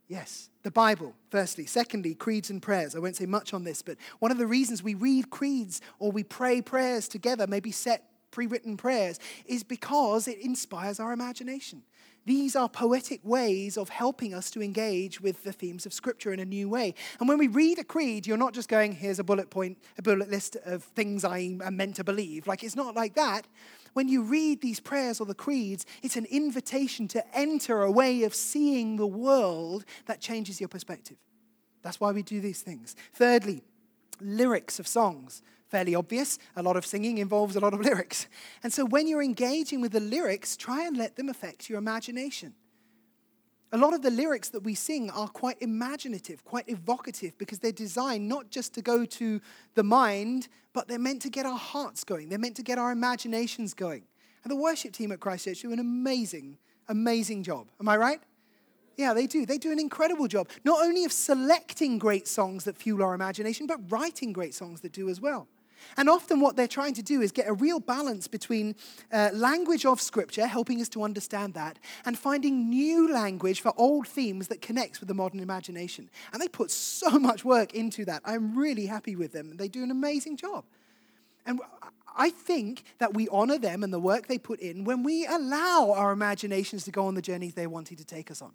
Yes, 0.09 0.51
the 0.63 0.71
Bible, 0.71 1.15
firstly. 1.31 1.65
Secondly, 1.65 2.15
creeds 2.15 2.51
and 2.51 2.61
prayers. 2.61 2.95
I 2.95 2.99
won't 2.99 3.17
say 3.17 3.25
much 3.25 3.55
on 3.55 3.65
this, 3.65 3.81
but 3.81 3.97
one 4.19 4.31
of 4.31 4.37
the 4.37 4.47
reasons 4.47 4.83
we 4.83 4.93
read 4.93 5.31
creeds 5.31 5.81
or 5.99 6.13
we 6.13 6.23
pray 6.23 6.61
prayers 6.61 7.09
together, 7.09 7.47
maybe 7.47 7.71
set 7.71 8.12
pre 8.33 8.47
written 8.47 8.77
prayers 8.77 9.21
is 9.47 9.63
because 9.63 10.27
it 10.27 10.39
inspires 10.39 10.99
our 10.99 11.13
imagination. 11.13 11.83
These 12.25 12.55
are 12.55 12.69
poetic 12.69 13.21
ways 13.25 13.77
of 13.77 13.89
helping 13.89 14.33
us 14.33 14.51
to 14.53 14.63
engage 14.63 15.21
with 15.21 15.43
the 15.43 15.53
themes 15.53 15.87
of 15.87 15.93
Scripture 15.93 16.33
in 16.33 16.39
a 16.39 16.45
new 16.45 16.69
way. 16.69 16.95
And 17.19 17.29
when 17.29 17.39
we 17.39 17.49
read 17.49 17.81
a 17.81 17.85
creed, 17.85 18.27
you're 18.27 18.37
not 18.37 18.55
just 18.55 18.69
going, 18.69 18.93
here's 18.93 19.19
a 19.19 19.25
bullet 19.25 19.51
point, 19.51 19.79
a 19.99 20.03
bullet 20.03 20.31
list 20.31 20.57
of 20.65 20.85
things 20.85 21.25
I 21.25 21.57
am 21.63 21.77
meant 21.77 21.97
to 21.97 22.05
believe. 22.05 22.47
Like, 22.47 22.63
it's 22.63 22.77
not 22.77 22.95
like 22.95 23.15
that. 23.15 23.49
When 23.95 24.09
you 24.09 24.23
read 24.23 24.61
these 24.61 24.79
prayers 24.79 25.21
or 25.21 25.27
the 25.27 25.35
creeds, 25.35 25.85
it's 26.03 26.17
an 26.17 26.27
invitation 26.27 27.09
to 27.09 27.37
enter 27.37 27.83
a 27.83 27.91
way 27.91 28.23
of 28.23 28.35
seeing 28.35 28.97
the 28.97 29.07
world 29.07 29.85
that 30.07 30.21
changes 30.21 30.61
your 30.61 30.69
perspective. 30.69 31.17
That's 31.83 32.01
why 32.01 32.13
we 32.13 32.23
do 32.23 32.41
these 32.41 32.63
things. 32.63 32.95
Thirdly, 33.13 33.65
lyrics 34.21 34.79
of 34.79 34.87
songs 34.87 35.43
fairly 35.73 35.95
obvious. 35.95 36.39
A 36.55 36.63
lot 36.63 36.77
of 36.77 36.85
singing 36.85 37.19
involves 37.19 37.57
a 37.57 37.61
lot 37.61 37.73
of 37.73 37.81
lyrics. 37.89 38.29
And 38.63 38.73
so 38.73 38.85
when 38.85 39.09
you're 39.09 39.23
engaging 39.23 39.81
with 39.81 39.93
the 39.93 40.01
lyrics, 40.01 40.57
try 40.57 40.87
and 40.87 40.97
let 40.97 41.17
them 41.17 41.29
affect 41.29 41.69
your 41.69 41.79
imagination. 41.79 42.55
A 43.75 43.79
lot 43.79 43.95
of 43.95 44.03
the 44.03 44.11
lyrics 44.11 44.51
that 44.51 44.61
we 44.61 44.75
sing 44.75 45.11
are 45.11 45.29
quite 45.29 45.57
imaginative, 45.63 46.45
quite 46.45 46.69
evocative, 46.69 47.33
because 47.39 47.59
they're 47.59 47.73
designed 47.73 48.29
not 48.29 48.51
just 48.51 48.75
to 48.75 48.83
go 48.83 49.07
to 49.07 49.41
the 49.75 49.83
mind, 49.83 50.49
but 50.75 50.89
they're 50.89 50.99
meant 50.99 51.23
to 51.23 51.31
get 51.31 51.47
our 51.47 51.57
hearts 51.57 52.05
going. 52.05 52.29
They're 52.29 52.39
meant 52.39 52.57
to 52.57 52.63
get 52.63 52.79
our 52.79 52.93
imaginations 52.93 53.73
going. 53.73 54.03
And 54.45 54.51
the 54.51 54.57
worship 54.57 54.93
team 54.93 55.11
at 55.11 55.21
Christchurch 55.21 55.63
do 55.63 55.73
an 55.73 55.79
amazing, 55.79 56.59
amazing 56.89 57.45
job. 57.45 57.69
Am 57.81 57.89
I 57.89 57.97
right? 57.97 58.21
Yeah, 58.99 59.15
they 59.15 59.27
do. 59.27 59.47
They 59.47 59.57
do 59.57 59.73
an 59.73 59.81
incredible 59.81 60.29
job, 60.29 60.51
not 60.65 60.85
only 60.85 61.07
of 61.07 61.13
selecting 61.13 61.99
great 61.99 62.29
songs 62.29 62.65
that 62.65 62.77
fuel 62.77 63.03
our 63.03 63.15
imagination, 63.15 63.67
but 63.67 63.81
writing 63.91 64.35
great 64.35 64.55
songs 64.55 64.83
that 64.83 64.93
do 64.93 65.09
as 65.09 65.19
well. 65.19 65.49
And 65.97 66.09
often, 66.09 66.41
what 66.41 66.57
they're 66.57 66.69
trying 66.69 66.95
to 66.95 67.03
do 67.03 67.21
is 67.21 67.33
get 67.33 67.49
a 67.49 67.53
real 67.53 67.81
balance 67.81 68.29
between 68.29 68.75
uh, 69.13 69.31
language 69.33 69.85
of 69.85 70.01
Scripture, 70.01 70.47
helping 70.47 70.81
us 70.81 70.89
to 70.91 71.03
understand 71.03 71.55
that, 71.55 71.79
and 72.05 72.19
finding 72.19 72.69
new 72.69 73.13
language 73.13 73.61
for 73.61 73.73
old 73.77 74.09
themes 74.09 74.49
that 74.49 74.63
connects 74.63 75.01
with 75.01 75.09
the 75.09 75.15
modern 75.15 75.41
imagination. 75.41 76.11
And 76.33 76.41
they 76.41 76.49
put 76.49 76.71
so 76.71 77.11
much 77.19 77.45
work 77.45 77.75
into 77.75 78.05
that. 78.07 78.23
I'm 78.25 78.57
really 78.59 78.87
happy 78.87 79.17
with 79.17 79.33
them. 79.33 79.57
They 79.57 79.69
do 79.69 79.83
an 79.83 79.91
amazing 79.91 80.37
job. 80.37 80.65
And 81.47 81.61
I 82.17 82.31
think 82.31 82.85
that 82.99 83.15
we 83.15 83.29
honor 83.29 83.59
them 83.59 83.83
and 83.83 83.93
the 83.93 84.01
work 84.01 84.27
they 84.27 84.39
put 84.39 84.61
in 84.61 84.85
when 84.85 85.03
we 85.03 85.27
allow 85.27 85.93
our 85.93 86.13
imaginations 86.13 86.85
to 86.85 86.91
go 86.91 87.07
on 87.07 87.15
the 87.15 87.23
journeys 87.23 87.55
they're 87.55 87.69
wanting 87.69 87.97
to 87.97 88.05
take 88.05 88.31
us 88.31 88.43
on. 88.43 88.53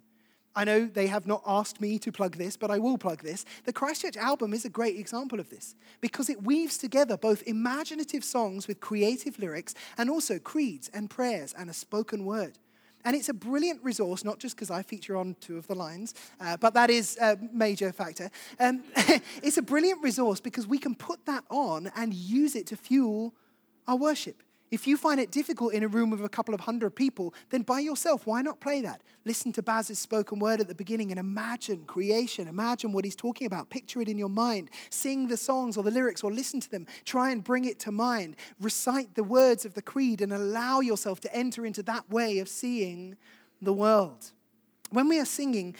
I 0.56 0.64
know 0.64 0.86
they 0.86 1.06
have 1.06 1.26
not 1.26 1.42
asked 1.46 1.80
me 1.80 1.98
to 2.00 2.10
plug 2.10 2.36
this, 2.36 2.56
but 2.56 2.70
I 2.70 2.78
will 2.78 2.98
plug 2.98 3.22
this. 3.22 3.44
The 3.64 3.72
Christchurch 3.72 4.16
album 4.16 4.52
is 4.52 4.64
a 4.64 4.70
great 4.70 4.98
example 4.98 5.38
of 5.38 5.50
this 5.50 5.76
because 6.00 6.28
it 6.28 6.42
weaves 6.42 6.78
together 6.78 7.16
both 7.16 7.42
imaginative 7.46 8.24
songs 8.24 8.66
with 8.66 8.80
creative 8.80 9.38
lyrics 9.38 9.74
and 9.96 10.10
also 10.10 10.38
creeds 10.38 10.90
and 10.92 11.08
prayers 11.08 11.54
and 11.56 11.70
a 11.70 11.74
spoken 11.74 12.24
word. 12.24 12.58
And 13.04 13.14
it's 13.14 13.28
a 13.28 13.34
brilliant 13.34 13.82
resource, 13.84 14.24
not 14.24 14.38
just 14.38 14.56
because 14.56 14.70
I 14.70 14.82
feature 14.82 15.16
on 15.16 15.36
two 15.40 15.56
of 15.56 15.66
the 15.68 15.74
lines, 15.74 16.14
uh, 16.40 16.56
but 16.56 16.74
that 16.74 16.90
is 16.90 17.16
a 17.20 17.38
major 17.52 17.92
factor. 17.92 18.28
Um, 18.58 18.82
it's 19.42 19.58
a 19.58 19.62
brilliant 19.62 20.02
resource 20.02 20.40
because 20.40 20.66
we 20.66 20.78
can 20.78 20.94
put 20.94 21.24
that 21.26 21.44
on 21.48 21.92
and 21.94 22.12
use 22.12 22.56
it 22.56 22.66
to 22.68 22.76
fuel 22.76 23.34
our 23.86 23.96
worship. 23.96 24.42
If 24.70 24.86
you 24.86 24.96
find 24.96 25.18
it 25.18 25.30
difficult 25.30 25.72
in 25.72 25.82
a 25.82 25.88
room 25.88 26.12
of 26.12 26.22
a 26.22 26.28
couple 26.28 26.54
of 26.54 26.60
hundred 26.60 26.90
people, 26.90 27.32
then 27.50 27.62
by 27.62 27.80
yourself, 27.80 28.26
why 28.26 28.42
not 28.42 28.60
play 28.60 28.82
that? 28.82 29.02
Listen 29.24 29.52
to 29.52 29.62
Baz's 29.62 29.98
spoken 29.98 30.38
word 30.38 30.60
at 30.60 30.68
the 30.68 30.74
beginning 30.74 31.10
and 31.10 31.18
imagine 31.18 31.84
creation. 31.86 32.48
Imagine 32.48 32.92
what 32.92 33.04
he's 33.04 33.16
talking 33.16 33.46
about. 33.46 33.70
Picture 33.70 34.02
it 34.02 34.08
in 34.08 34.18
your 34.18 34.28
mind. 34.28 34.70
Sing 34.90 35.28
the 35.28 35.36
songs 35.36 35.76
or 35.76 35.82
the 35.82 35.90
lyrics 35.90 36.22
or 36.22 36.30
listen 36.30 36.60
to 36.60 36.70
them. 36.70 36.86
Try 37.04 37.30
and 37.30 37.42
bring 37.42 37.64
it 37.64 37.78
to 37.80 37.92
mind. 37.92 38.36
Recite 38.60 39.14
the 39.14 39.24
words 39.24 39.64
of 39.64 39.74
the 39.74 39.82
creed 39.82 40.20
and 40.20 40.32
allow 40.32 40.80
yourself 40.80 41.20
to 41.20 41.34
enter 41.34 41.64
into 41.64 41.82
that 41.84 42.10
way 42.10 42.38
of 42.38 42.48
seeing 42.48 43.16
the 43.62 43.72
world. 43.72 44.32
When 44.90 45.08
we 45.08 45.18
are 45.18 45.24
singing 45.24 45.76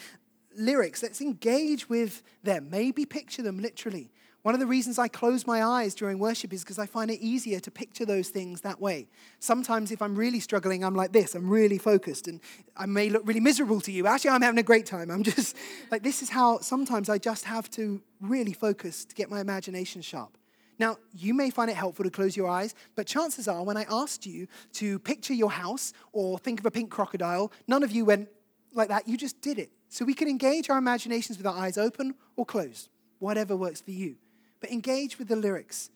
lyrics, 0.55 1.03
let's 1.03 1.21
engage 1.21 1.89
with 1.89 2.23
them. 2.43 2.69
Maybe 2.69 3.05
picture 3.05 3.41
them 3.41 3.59
literally. 3.59 4.11
One 4.41 4.53
of 4.53 4.61
the 4.61 4.67
reasons 4.67 4.97
I 4.97 5.09
close 5.09 5.45
my 5.45 5.61
eyes 5.61 5.93
during 5.93 6.17
worship 6.17 6.53
is 6.53 6.63
because 6.63 6.79
I 6.79 6.85
find 6.85 7.11
it 7.11 7.19
easier 7.19 7.59
to 7.59 7.69
picture 7.69 8.05
those 8.05 8.29
things 8.29 8.61
that 8.61 8.79
way. 8.79 9.09
Sometimes, 9.39 9.91
if 9.91 10.01
I'm 10.01 10.15
really 10.15 10.39
struggling, 10.39 10.85
I'm 10.85 10.95
like 10.95 11.11
this 11.11 11.35
I'm 11.35 11.49
really 11.49 11.77
focused, 11.77 12.29
and 12.29 12.39
I 12.77 12.85
may 12.85 13.09
look 13.09 13.23
really 13.25 13.41
miserable 13.41 13.81
to 13.81 13.91
you. 13.91 14.07
Actually, 14.07 14.31
I'm 14.31 14.41
having 14.41 14.59
a 14.59 14.63
great 14.63 14.85
time. 14.85 15.11
I'm 15.11 15.23
just 15.35 15.57
like, 15.91 16.03
this 16.03 16.21
is 16.21 16.29
how 16.29 16.59
sometimes 16.59 17.09
I 17.09 17.17
just 17.17 17.43
have 17.45 17.69
to 17.71 18.01
really 18.21 18.53
focus 18.53 19.03
to 19.05 19.13
get 19.15 19.29
my 19.29 19.41
imagination 19.41 20.01
sharp. 20.01 20.37
Now, 20.79 20.95
you 21.13 21.33
may 21.33 21.49
find 21.49 21.69
it 21.69 21.75
helpful 21.75 22.05
to 22.05 22.11
close 22.11 22.37
your 22.37 22.47
eyes, 22.47 22.73
but 22.95 23.05
chances 23.05 23.49
are 23.49 23.65
when 23.65 23.75
I 23.75 23.85
asked 23.89 24.25
you 24.25 24.47
to 24.73 24.99
picture 24.99 25.33
your 25.33 25.51
house 25.51 25.91
or 26.13 26.39
think 26.39 26.61
of 26.61 26.65
a 26.65 26.71
pink 26.71 26.89
crocodile, 26.89 27.51
none 27.67 27.83
of 27.83 27.91
you 27.91 28.05
went 28.05 28.29
like 28.73 28.87
that. 28.87 29.05
You 29.05 29.17
just 29.17 29.41
did 29.41 29.59
it. 29.59 29.71
So 29.89 30.05
we 30.05 30.13
can 30.13 30.29
engage 30.29 30.69
our 30.69 30.77
imaginations 30.77 31.37
with 31.37 31.45
our 31.45 31.57
eyes 31.57 31.77
open 31.77 32.15
or 32.37 32.45
closed, 32.45 32.87
whatever 33.17 33.57
works 33.57 33.81
for 33.81 33.91
you 33.91 34.15
but 34.59 34.71
engage 34.71 35.19
with 35.19 35.27
the 35.27 35.35
lyrics. 35.35 35.89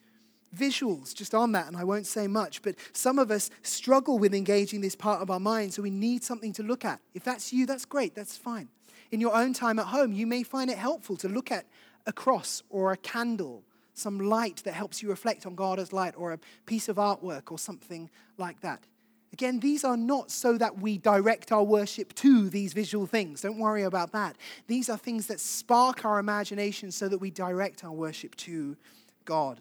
Visuals, 0.55 1.15
just 1.15 1.33
on 1.33 1.51
that, 1.53 1.67
and 1.67 1.75
I 1.75 1.83
won't 1.83 2.05
say 2.05 2.27
much, 2.27 2.61
but 2.61 2.75
some 2.91 3.17
of 3.17 3.31
us 3.31 3.49
struggle 3.63 4.19
with 4.19 4.35
engaging 4.35 4.81
this 4.81 4.95
part 4.95 5.21
of 5.21 5.31
our 5.31 5.39
mind, 5.39 5.73
so 5.73 5.81
we 5.81 5.89
need 5.89 6.23
something 6.23 6.53
to 6.53 6.63
look 6.63 6.85
at. 6.85 6.99
If 7.15 7.23
that's 7.23 7.51
you, 7.51 7.65
that's 7.65 7.85
great, 7.85 8.13
that's 8.13 8.37
fine. 8.37 8.69
In 9.11 9.19
your 9.19 9.35
own 9.35 9.53
time 9.53 9.79
at 9.79 9.87
home, 9.87 10.11
you 10.11 10.27
may 10.27 10.43
find 10.43 10.69
it 10.69 10.77
helpful 10.77 11.17
to 11.17 11.27
look 11.27 11.51
at 11.51 11.65
a 12.05 12.13
cross 12.13 12.61
or 12.69 12.91
a 12.91 12.97
candle, 12.97 13.63
some 13.95 14.19
light 14.19 14.61
that 14.63 14.73
helps 14.73 15.01
you 15.01 15.09
reflect 15.09 15.45
on 15.45 15.55
God 15.55 15.79
as 15.79 15.91
light, 15.91 16.13
or 16.17 16.33
a 16.33 16.39
piece 16.65 16.87
of 16.87 16.97
artwork 16.97 17.51
or 17.51 17.57
something 17.57 18.09
like 18.37 18.61
that. 18.61 18.83
Again, 19.33 19.59
these 19.59 19.83
are 19.83 19.97
not 19.97 20.29
so 20.29 20.59
that 20.59 20.77
we 20.77 20.99
direct 20.99 21.51
our 21.51 21.63
worship 21.63 22.13
to 22.15 22.49
these 22.49 22.71
visual 22.73 23.07
things. 23.07 23.41
Don't 23.41 23.57
worry 23.57 23.81
about 23.81 24.11
that. 24.11 24.37
These 24.67 24.89
are 24.89 24.97
things 24.97 25.25
that 25.25 25.39
spark 25.39 26.05
our 26.05 26.19
imagination 26.19 26.91
so 26.91 27.09
that 27.09 27.17
we 27.17 27.31
direct 27.31 27.83
our 27.83 27.91
worship 27.91 28.35
to 28.35 28.77
God. 29.25 29.59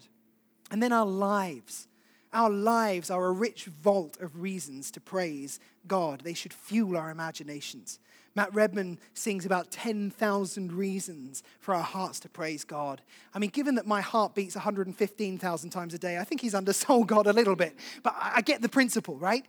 And 0.71 0.83
then 0.83 0.93
our 0.93 1.07
lives. 1.07 1.89
Our 2.35 2.51
lives 2.51 3.11
are 3.11 3.25
a 3.25 3.33
rich 3.33 3.65
vault 3.65 4.19
of 4.21 4.43
reasons 4.43 4.91
to 4.91 5.01
praise 5.01 5.59
God. 5.87 6.21
They 6.21 6.35
should 6.35 6.53
fuel 6.53 6.97
our 6.99 7.11
imaginations. 7.11 7.99
Matt 8.35 8.55
Redman 8.55 8.99
sings 9.15 9.45
about 9.45 9.71
10,000 9.71 10.73
reasons 10.73 11.43
for 11.61 11.75
our 11.75 11.83
hearts 11.83 12.21
to 12.21 12.29
praise 12.29 12.65
God. 12.65 13.03
I 13.35 13.39
mean, 13.39 13.51
given 13.51 13.75
that 13.75 13.87
my 13.87 14.01
heart 14.01 14.35
beats 14.35 14.55
115,000 14.55 15.71
times 15.71 15.95
a 15.95 15.99
day, 15.99 16.19
I 16.19 16.25
think 16.25 16.41
he's 16.41 16.55
undersold 16.55 17.09
God 17.09 17.27
a 17.27 17.33
little 17.33 17.57
bit. 17.57 17.77
But 18.03 18.15
I 18.19 18.41
get 18.41 18.63
the 18.63 18.69
principle, 18.69 19.17
right? 19.17 19.47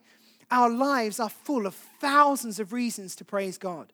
our 0.53 0.69
lives 0.69 1.19
are 1.19 1.29
full 1.29 1.65
of 1.65 1.73
thousands 1.73 2.59
of 2.59 2.73
reasons 2.73 3.15
to 3.15 3.25
praise 3.25 3.57
God. 3.57 3.91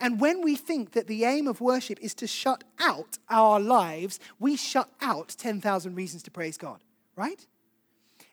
And 0.00 0.20
when 0.20 0.42
we 0.42 0.54
think 0.54 0.92
that 0.92 1.08
the 1.08 1.24
aim 1.24 1.48
of 1.48 1.60
worship 1.60 1.98
is 2.00 2.14
to 2.14 2.28
shut 2.28 2.62
out 2.78 3.18
our 3.28 3.58
lives, 3.58 4.20
we 4.38 4.56
shut 4.56 4.88
out 5.00 5.34
10,000 5.36 5.94
reasons 5.96 6.22
to 6.22 6.30
praise 6.30 6.56
God, 6.56 6.84
right? 7.16 7.44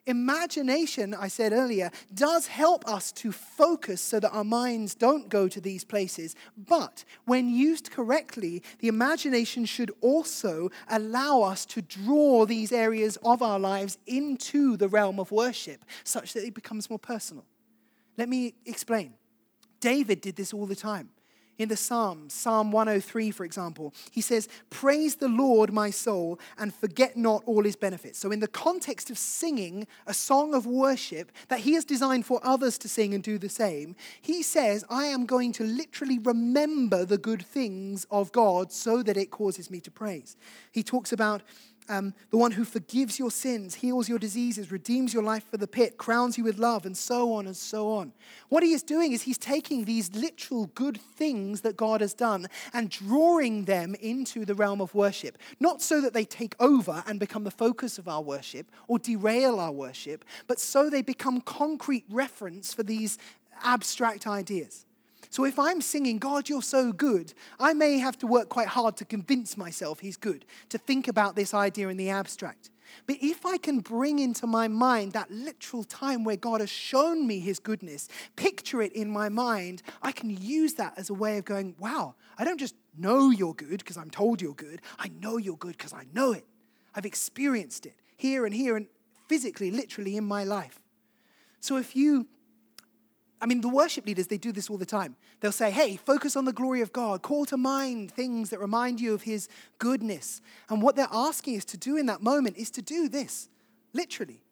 Imagination, 0.06 1.14
I 1.14 1.26
said 1.26 1.52
earlier, 1.52 1.90
does 2.14 2.46
help 2.46 2.86
us 2.86 3.10
to 3.12 3.32
focus 3.32 4.00
so 4.00 4.20
that 4.20 4.30
our 4.30 4.44
minds 4.44 4.94
don't 4.94 5.28
go 5.28 5.48
to 5.48 5.60
these 5.60 5.84
places. 5.84 6.36
But 6.56 7.04
when 7.24 7.48
used 7.48 7.90
correctly, 7.90 8.62
the 8.78 8.86
imagination 8.86 9.64
should 9.64 9.90
also 10.00 10.70
allow 10.88 11.42
us 11.42 11.66
to 11.66 11.82
draw 11.82 12.46
these 12.46 12.70
areas 12.70 13.18
of 13.24 13.42
our 13.42 13.58
lives 13.58 13.98
into 14.06 14.76
the 14.76 14.88
realm 14.88 15.18
of 15.18 15.32
worship 15.32 15.84
such 16.04 16.34
that 16.34 16.46
it 16.46 16.54
becomes 16.54 16.88
more 16.88 17.00
personal. 17.00 17.44
Let 18.16 18.28
me 18.28 18.54
explain. 18.64 19.14
David 19.80 20.20
did 20.20 20.36
this 20.36 20.54
all 20.54 20.66
the 20.66 20.76
time. 20.76 21.10
In 21.58 21.70
the 21.70 21.76
Psalms, 21.76 22.34
Psalm 22.34 22.70
103, 22.70 23.30
for 23.30 23.44
example, 23.44 23.94
he 24.10 24.20
says, 24.20 24.46
Praise 24.68 25.16
the 25.16 25.28
Lord, 25.28 25.72
my 25.72 25.90
soul, 25.90 26.38
and 26.58 26.74
forget 26.74 27.16
not 27.16 27.42
all 27.46 27.64
his 27.64 27.76
benefits. 27.76 28.18
So, 28.18 28.30
in 28.30 28.40
the 28.40 28.48
context 28.48 29.08
of 29.08 29.16
singing 29.16 29.86
a 30.06 30.12
song 30.12 30.52
of 30.52 30.66
worship 30.66 31.32
that 31.48 31.60
he 31.60 31.72
has 31.72 31.86
designed 31.86 32.26
for 32.26 32.40
others 32.42 32.76
to 32.78 32.88
sing 32.88 33.14
and 33.14 33.22
do 33.22 33.38
the 33.38 33.48
same, 33.48 33.96
he 34.20 34.42
says, 34.42 34.84
I 34.90 35.06
am 35.06 35.24
going 35.24 35.52
to 35.52 35.64
literally 35.64 36.18
remember 36.18 37.06
the 37.06 37.18
good 37.18 37.44
things 37.46 38.06
of 38.10 38.32
God 38.32 38.70
so 38.70 39.02
that 39.02 39.16
it 39.16 39.30
causes 39.30 39.70
me 39.70 39.80
to 39.80 39.90
praise. 39.90 40.36
He 40.72 40.82
talks 40.82 41.10
about 41.10 41.42
um, 41.88 42.14
the 42.30 42.36
one 42.36 42.52
who 42.52 42.64
forgives 42.64 43.18
your 43.18 43.30
sins, 43.30 43.76
heals 43.76 44.08
your 44.08 44.18
diseases, 44.18 44.72
redeems 44.72 45.12
your 45.12 45.22
life 45.22 45.44
for 45.50 45.56
the 45.56 45.66
pit, 45.66 45.98
crowns 45.98 46.38
you 46.38 46.44
with 46.44 46.58
love, 46.58 46.86
and 46.86 46.96
so 46.96 47.32
on 47.34 47.46
and 47.46 47.56
so 47.56 47.90
on. 47.92 48.12
What 48.48 48.62
he 48.62 48.72
is 48.72 48.82
doing 48.82 49.12
is 49.12 49.22
he's 49.22 49.38
taking 49.38 49.84
these 49.84 50.14
literal 50.14 50.66
good 50.74 51.00
things 51.00 51.60
that 51.60 51.76
God 51.76 52.00
has 52.00 52.14
done 52.14 52.46
and 52.72 52.90
drawing 52.90 53.64
them 53.64 53.94
into 53.96 54.44
the 54.44 54.54
realm 54.54 54.80
of 54.80 54.94
worship. 54.94 55.38
Not 55.60 55.82
so 55.82 56.00
that 56.00 56.14
they 56.14 56.24
take 56.24 56.54
over 56.58 57.04
and 57.06 57.20
become 57.20 57.44
the 57.44 57.50
focus 57.50 57.98
of 57.98 58.08
our 58.08 58.22
worship 58.22 58.70
or 58.88 58.98
derail 58.98 59.60
our 59.60 59.72
worship, 59.72 60.24
but 60.46 60.58
so 60.58 60.88
they 60.88 61.02
become 61.02 61.40
concrete 61.40 62.04
reference 62.08 62.72
for 62.72 62.82
these 62.82 63.18
abstract 63.62 64.26
ideas. 64.26 64.85
So 65.36 65.44
if 65.44 65.58
I'm 65.58 65.82
singing, 65.82 66.16
God, 66.16 66.48
you're 66.48 66.62
so 66.62 66.92
good, 66.92 67.34
I 67.60 67.74
may 67.74 67.98
have 67.98 68.16
to 68.20 68.26
work 68.26 68.48
quite 68.48 68.68
hard 68.68 68.96
to 68.96 69.04
convince 69.04 69.58
myself 69.58 70.00
he's 70.00 70.16
good, 70.16 70.46
to 70.70 70.78
think 70.78 71.08
about 71.08 71.36
this 71.36 71.52
idea 71.52 71.88
in 71.88 71.98
the 71.98 72.08
abstract. 72.08 72.70
But 73.06 73.16
if 73.20 73.44
I 73.44 73.58
can 73.58 73.80
bring 73.80 74.18
into 74.18 74.46
my 74.46 74.66
mind 74.66 75.12
that 75.12 75.30
literal 75.30 75.84
time 75.84 76.24
where 76.24 76.36
God 76.36 76.62
has 76.62 76.70
shown 76.70 77.26
me 77.26 77.38
his 77.38 77.58
goodness, 77.58 78.08
picture 78.36 78.80
it 78.80 78.94
in 78.94 79.10
my 79.10 79.28
mind, 79.28 79.82
I 80.00 80.10
can 80.10 80.30
use 80.30 80.72
that 80.76 80.94
as 80.96 81.10
a 81.10 81.14
way 81.14 81.36
of 81.36 81.44
going, 81.44 81.74
wow, 81.78 82.14
I 82.38 82.44
don't 82.44 82.58
just 82.58 82.74
know 82.96 83.28
you're 83.28 83.52
good 83.52 83.80
because 83.80 83.98
I'm 83.98 84.08
told 84.08 84.40
you're 84.40 84.54
good. 84.54 84.80
I 84.98 85.10
know 85.20 85.36
you're 85.36 85.58
good 85.58 85.76
because 85.76 85.92
I 85.92 86.06
know 86.14 86.32
it. 86.32 86.46
I've 86.94 87.04
experienced 87.04 87.84
it 87.84 87.96
here 88.16 88.46
and 88.46 88.54
here 88.54 88.74
and 88.74 88.86
physically, 89.28 89.70
literally 89.70 90.16
in 90.16 90.24
my 90.24 90.44
life. 90.44 90.80
So 91.60 91.76
if 91.76 91.94
you 91.94 92.26
I 93.40 93.46
mean, 93.46 93.60
the 93.60 93.68
worship 93.68 94.06
leaders, 94.06 94.28
they 94.28 94.38
do 94.38 94.50
this 94.50 94.70
all 94.70 94.78
the 94.78 94.86
time. 94.86 95.16
They'll 95.40 95.52
say, 95.52 95.70
hey, 95.70 95.96
focus 95.96 96.36
on 96.36 96.46
the 96.46 96.52
glory 96.52 96.80
of 96.80 96.92
God, 96.92 97.22
call 97.22 97.44
to 97.46 97.56
mind 97.56 98.10
things 98.10 98.50
that 98.50 98.60
remind 98.60 99.00
you 99.00 99.12
of 99.12 99.22
His 99.22 99.48
goodness. 99.78 100.40
And 100.70 100.80
what 100.80 100.96
they're 100.96 101.08
asking 101.12 101.58
us 101.58 101.64
to 101.66 101.76
do 101.76 101.96
in 101.96 102.06
that 102.06 102.22
moment 102.22 102.56
is 102.56 102.70
to 102.72 102.82
do 102.82 103.08
this, 103.08 103.48
literally. 103.92 104.42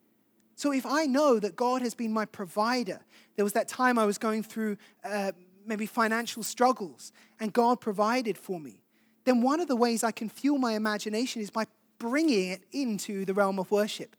So 0.55 0.73
if 0.73 0.85
I 0.85 1.07
know 1.07 1.41
that 1.41 1.57
God 1.57 1.83
has 1.83 1.95
been 1.95 2.13
my 2.13 2.27
provider, 2.27 3.01
there 3.37 3.45
was 3.45 3.55
that 3.55 3.69
time 3.69 3.99
I 3.99 4.05
was 4.05 4.19
going 4.19 4.43
through 4.43 4.77
uh, 5.03 5.33
maybe 5.67 5.87
financial 5.87 6.43
struggles, 6.43 7.11
and 7.41 7.53
God 7.53 7.81
provided 7.81 8.37
for 8.37 8.61
me, 8.61 8.83
then 9.25 9.41
one 9.41 9.61
of 9.61 9.69
the 9.69 9.77
ways 9.77 10.05
I 10.05 10.13
can 10.13 10.29
fuel 10.29 10.59
my 10.59 10.75
imagination 10.75 11.41
is 11.41 11.51
by 11.51 11.65
bringing 11.99 12.51
it 12.51 12.65
into 12.71 13.25
the 13.25 13.33
realm 13.33 13.59
of 13.59 13.71
worship, 13.71 14.15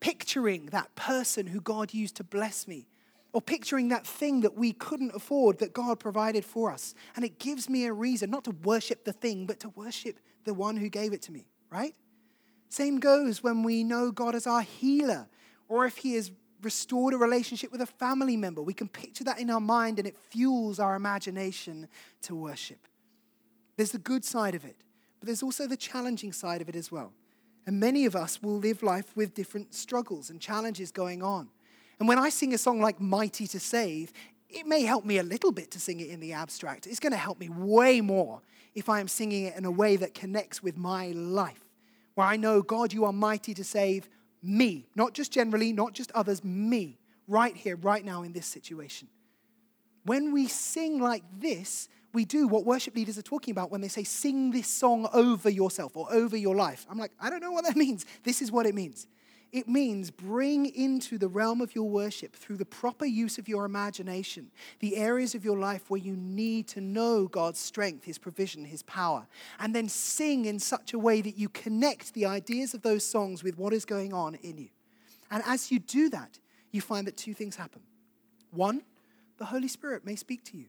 picturing 0.00 0.66
that 0.66 0.94
person 0.96 1.46
who 1.46 1.60
God 1.60 1.94
used 1.94 2.16
to 2.16 2.24
bless 2.24 2.66
me 2.66 2.88
or 3.32 3.42
picturing 3.42 3.88
that 3.88 4.06
thing 4.06 4.40
that 4.40 4.56
we 4.56 4.72
couldn't 4.72 5.14
afford 5.14 5.58
that 5.58 5.72
God 5.72 6.00
provided 6.00 6.44
for 6.44 6.72
us. 6.72 6.94
And 7.14 7.24
it 7.24 7.38
gives 7.38 7.68
me 7.68 7.84
a 7.84 7.92
reason 7.92 8.30
not 8.30 8.44
to 8.44 8.50
worship 8.50 9.04
the 9.04 9.12
thing, 9.12 9.46
but 9.46 9.60
to 9.60 9.68
worship 9.70 10.18
the 10.44 10.54
one 10.54 10.76
who 10.76 10.88
gave 10.88 11.12
it 11.12 11.22
to 11.22 11.32
me, 11.32 11.44
right? 11.70 11.94
Same 12.70 12.98
goes 12.98 13.42
when 13.42 13.62
we 13.62 13.84
know 13.84 14.10
God 14.10 14.34
as 14.34 14.46
our 14.46 14.62
healer, 14.62 15.28
or 15.68 15.86
if 15.86 15.98
He 15.98 16.14
has 16.14 16.30
restored 16.62 17.14
a 17.14 17.18
relationship 17.18 17.70
with 17.70 17.80
a 17.80 17.86
family 17.86 18.36
member. 18.36 18.62
We 18.62 18.74
can 18.74 18.88
picture 18.88 19.24
that 19.24 19.38
in 19.38 19.50
our 19.50 19.60
mind 19.60 19.98
and 19.98 20.08
it 20.08 20.16
fuels 20.18 20.80
our 20.80 20.96
imagination 20.96 21.88
to 22.22 22.34
worship. 22.34 22.88
There's 23.76 23.92
the 23.92 23.98
good 23.98 24.24
side 24.24 24.54
of 24.54 24.64
it, 24.64 24.76
but 25.20 25.26
there's 25.26 25.42
also 25.42 25.66
the 25.66 25.76
challenging 25.76 26.32
side 26.32 26.60
of 26.60 26.68
it 26.68 26.74
as 26.76 26.90
well. 26.90 27.12
And 27.66 27.78
many 27.78 28.06
of 28.06 28.16
us 28.16 28.42
will 28.42 28.58
live 28.58 28.82
life 28.82 29.14
with 29.14 29.34
different 29.34 29.74
struggles 29.74 30.30
and 30.30 30.40
challenges 30.40 30.90
going 30.90 31.22
on. 31.22 31.48
And 31.98 32.08
when 32.08 32.18
I 32.18 32.28
sing 32.28 32.54
a 32.54 32.58
song 32.58 32.80
like 32.80 33.00
Mighty 33.00 33.46
to 33.48 33.60
Save, 33.60 34.12
it 34.48 34.66
may 34.66 34.82
help 34.82 35.04
me 35.04 35.18
a 35.18 35.22
little 35.22 35.52
bit 35.52 35.70
to 35.72 35.80
sing 35.80 36.00
it 36.00 36.08
in 36.08 36.20
the 36.20 36.32
abstract. 36.32 36.86
It's 36.86 37.00
going 37.00 37.12
to 37.12 37.18
help 37.18 37.38
me 37.38 37.48
way 37.48 38.00
more 38.00 38.40
if 38.74 38.88
I 38.88 39.00
am 39.00 39.08
singing 39.08 39.44
it 39.44 39.56
in 39.56 39.64
a 39.64 39.70
way 39.70 39.96
that 39.96 40.14
connects 40.14 40.62
with 40.62 40.76
my 40.76 41.08
life, 41.08 41.64
where 42.14 42.26
I 42.26 42.36
know, 42.36 42.62
God, 42.62 42.92
you 42.92 43.04
are 43.04 43.12
mighty 43.12 43.52
to 43.54 43.64
save 43.64 44.08
me, 44.42 44.86
not 44.94 45.12
just 45.12 45.32
generally, 45.32 45.72
not 45.72 45.92
just 45.92 46.12
others, 46.12 46.44
me, 46.44 46.98
right 47.26 47.56
here, 47.56 47.76
right 47.76 48.04
now 48.04 48.22
in 48.22 48.32
this 48.32 48.46
situation. 48.46 49.08
When 50.04 50.32
we 50.32 50.46
sing 50.46 51.00
like 51.00 51.24
this, 51.38 51.88
we 52.14 52.24
do 52.24 52.48
what 52.48 52.64
worship 52.64 52.96
leaders 52.96 53.18
are 53.18 53.22
talking 53.22 53.52
about 53.52 53.70
when 53.70 53.80
they 53.80 53.88
say, 53.88 54.04
sing 54.04 54.50
this 54.50 54.68
song 54.68 55.08
over 55.12 55.50
yourself 55.50 55.96
or 55.96 56.10
over 56.12 56.36
your 56.36 56.56
life. 56.56 56.86
I'm 56.88 56.98
like, 56.98 57.12
I 57.20 57.28
don't 57.28 57.40
know 57.40 57.50
what 57.50 57.64
that 57.64 57.76
means. 57.84 58.06
This 58.22 58.40
is 58.40 58.50
what 58.50 58.64
it 58.64 58.74
means. 58.74 59.06
It 59.50 59.66
means 59.66 60.10
bring 60.10 60.66
into 60.66 61.16
the 61.16 61.28
realm 61.28 61.62
of 61.62 61.74
your 61.74 61.88
worship 61.88 62.36
through 62.36 62.58
the 62.58 62.66
proper 62.66 63.06
use 63.06 63.38
of 63.38 63.48
your 63.48 63.64
imagination 63.64 64.50
the 64.80 64.96
areas 64.96 65.34
of 65.34 65.44
your 65.44 65.58
life 65.58 65.88
where 65.88 66.00
you 66.00 66.16
need 66.16 66.68
to 66.68 66.80
know 66.82 67.26
God's 67.26 67.58
strength, 67.58 68.04
His 68.04 68.18
provision, 68.18 68.64
His 68.64 68.82
power, 68.82 69.26
and 69.58 69.74
then 69.74 69.88
sing 69.88 70.44
in 70.44 70.58
such 70.58 70.92
a 70.92 70.98
way 70.98 71.22
that 71.22 71.38
you 71.38 71.48
connect 71.48 72.12
the 72.12 72.26
ideas 72.26 72.74
of 72.74 72.82
those 72.82 73.04
songs 73.04 73.42
with 73.42 73.56
what 73.56 73.72
is 73.72 73.84
going 73.86 74.12
on 74.12 74.34
in 74.36 74.58
you. 74.58 74.68
And 75.30 75.42
as 75.46 75.70
you 75.70 75.78
do 75.78 76.10
that, 76.10 76.38
you 76.70 76.80
find 76.80 77.06
that 77.06 77.16
two 77.16 77.32
things 77.32 77.56
happen. 77.56 77.82
One, 78.50 78.82
the 79.38 79.46
Holy 79.46 79.68
Spirit 79.68 80.04
may 80.04 80.16
speak 80.16 80.44
to 80.44 80.58
you, 80.58 80.66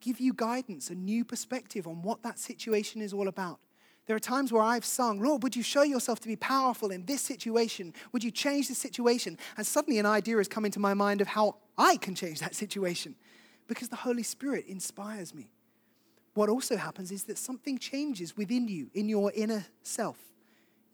give 0.00 0.18
you 0.18 0.32
guidance, 0.32 0.90
a 0.90 0.94
new 0.94 1.24
perspective 1.24 1.86
on 1.86 2.02
what 2.02 2.22
that 2.22 2.38
situation 2.38 3.00
is 3.00 3.12
all 3.12 3.28
about. 3.28 3.60
There 4.08 4.16
are 4.16 4.20
times 4.20 4.50
where 4.50 4.62
I've 4.62 4.86
sung, 4.86 5.20
Lord, 5.20 5.42
would 5.42 5.54
you 5.54 5.62
show 5.62 5.82
yourself 5.82 6.18
to 6.20 6.28
be 6.28 6.34
powerful 6.34 6.90
in 6.90 7.04
this 7.04 7.20
situation? 7.20 7.92
Would 8.12 8.24
you 8.24 8.30
change 8.30 8.68
this 8.68 8.78
situation? 8.78 9.36
And 9.58 9.66
suddenly 9.66 9.98
an 9.98 10.06
idea 10.06 10.38
has 10.38 10.48
come 10.48 10.64
into 10.64 10.80
my 10.80 10.94
mind 10.94 11.20
of 11.20 11.26
how 11.26 11.56
I 11.76 11.98
can 11.98 12.14
change 12.14 12.40
that 12.40 12.54
situation 12.54 13.14
because 13.66 13.90
the 13.90 13.96
Holy 13.96 14.22
Spirit 14.22 14.64
inspires 14.66 15.34
me. 15.34 15.50
What 16.32 16.48
also 16.48 16.78
happens 16.78 17.12
is 17.12 17.24
that 17.24 17.36
something 17.36 17.76
changes 17.76 18.34
within 18.34 18.66
you, 18.66 18.90
in 18.94 19.10
your 19.10 19.30
inner 19.34 19.66
self. 19.82 20.16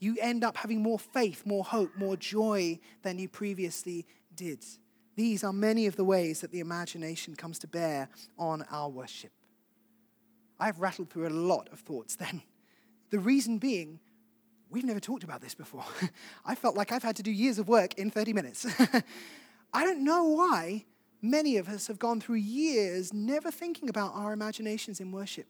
You 0.00 0.16
end 0.20 0.42
up 0.42 0.56
having 0.56 0.82
more 0.82 0.98
faith, 0.98 1.46
more 1.46 1.62
hope, 1.62 1.96
more 1.96 2.16
joy 2.16 2.80
than 3.02 3.20
you 3.20 3.28
previously 3.28 4.06
did. 4.34 4.64
These 5.14 5.44
are 5.44 5.52
many 5.52 5.86
of 5.86 5.94
the 5.94 6.04
ways 6.04 6.40
that 6.40 6.50
the 6.50 6.58
imagination 6.58 7.36
comes 7.36 7.60
to 7.60 7.68
bear 7.68 8.08
on 8.36 8.64
our 8.72 8.88
worship. 8.88 9.30
I've 10.58 10.80
rattled 10.80 11.10
through 11.10 11.28
a 11.28 11.30
lot 11.30 11.68
of 11.70 11.78
thoughts 11.78 12.16
then. 12.16 12.42
The 13.10 13.18
reason 13.18 13.58
being, 13.58 14.00
we've 14.70 14.84
never 14.84 15.00
talked 15.00 15.24
about 15.24 15.40
this 15.40 15.54
before. 15.54 15.84
I 16.44 16.54
felt 16.54 16.76
like 16.76 16.92
I've 16.92 17.02
had 17.02 17.16
to 17.16 17.22
do 17.22 17.30
years 17.30 17.58
of 17.58 17.68
work 17.68 17.94
in 17.94 18.10
30 18.10 18.32
minutes. 18.32 18.66
I 19.72 19.84
don't 19.84 20.04
know 20.04 20.24
why 20.24 20.84
many 21.22 21.56
of 21.56 21.68
us 21.68 21.86
have 21.86 21.98
gone 21.98 22.20
through 22.20 22.36
years 22.36 23.12
never 23.12 23.50
thinking 23.50 23.88
about 23.88 24.12
our 24.14 24.32
imaginations 24.32 25.00
in 25.00 25.10
worship. 25.10 25.46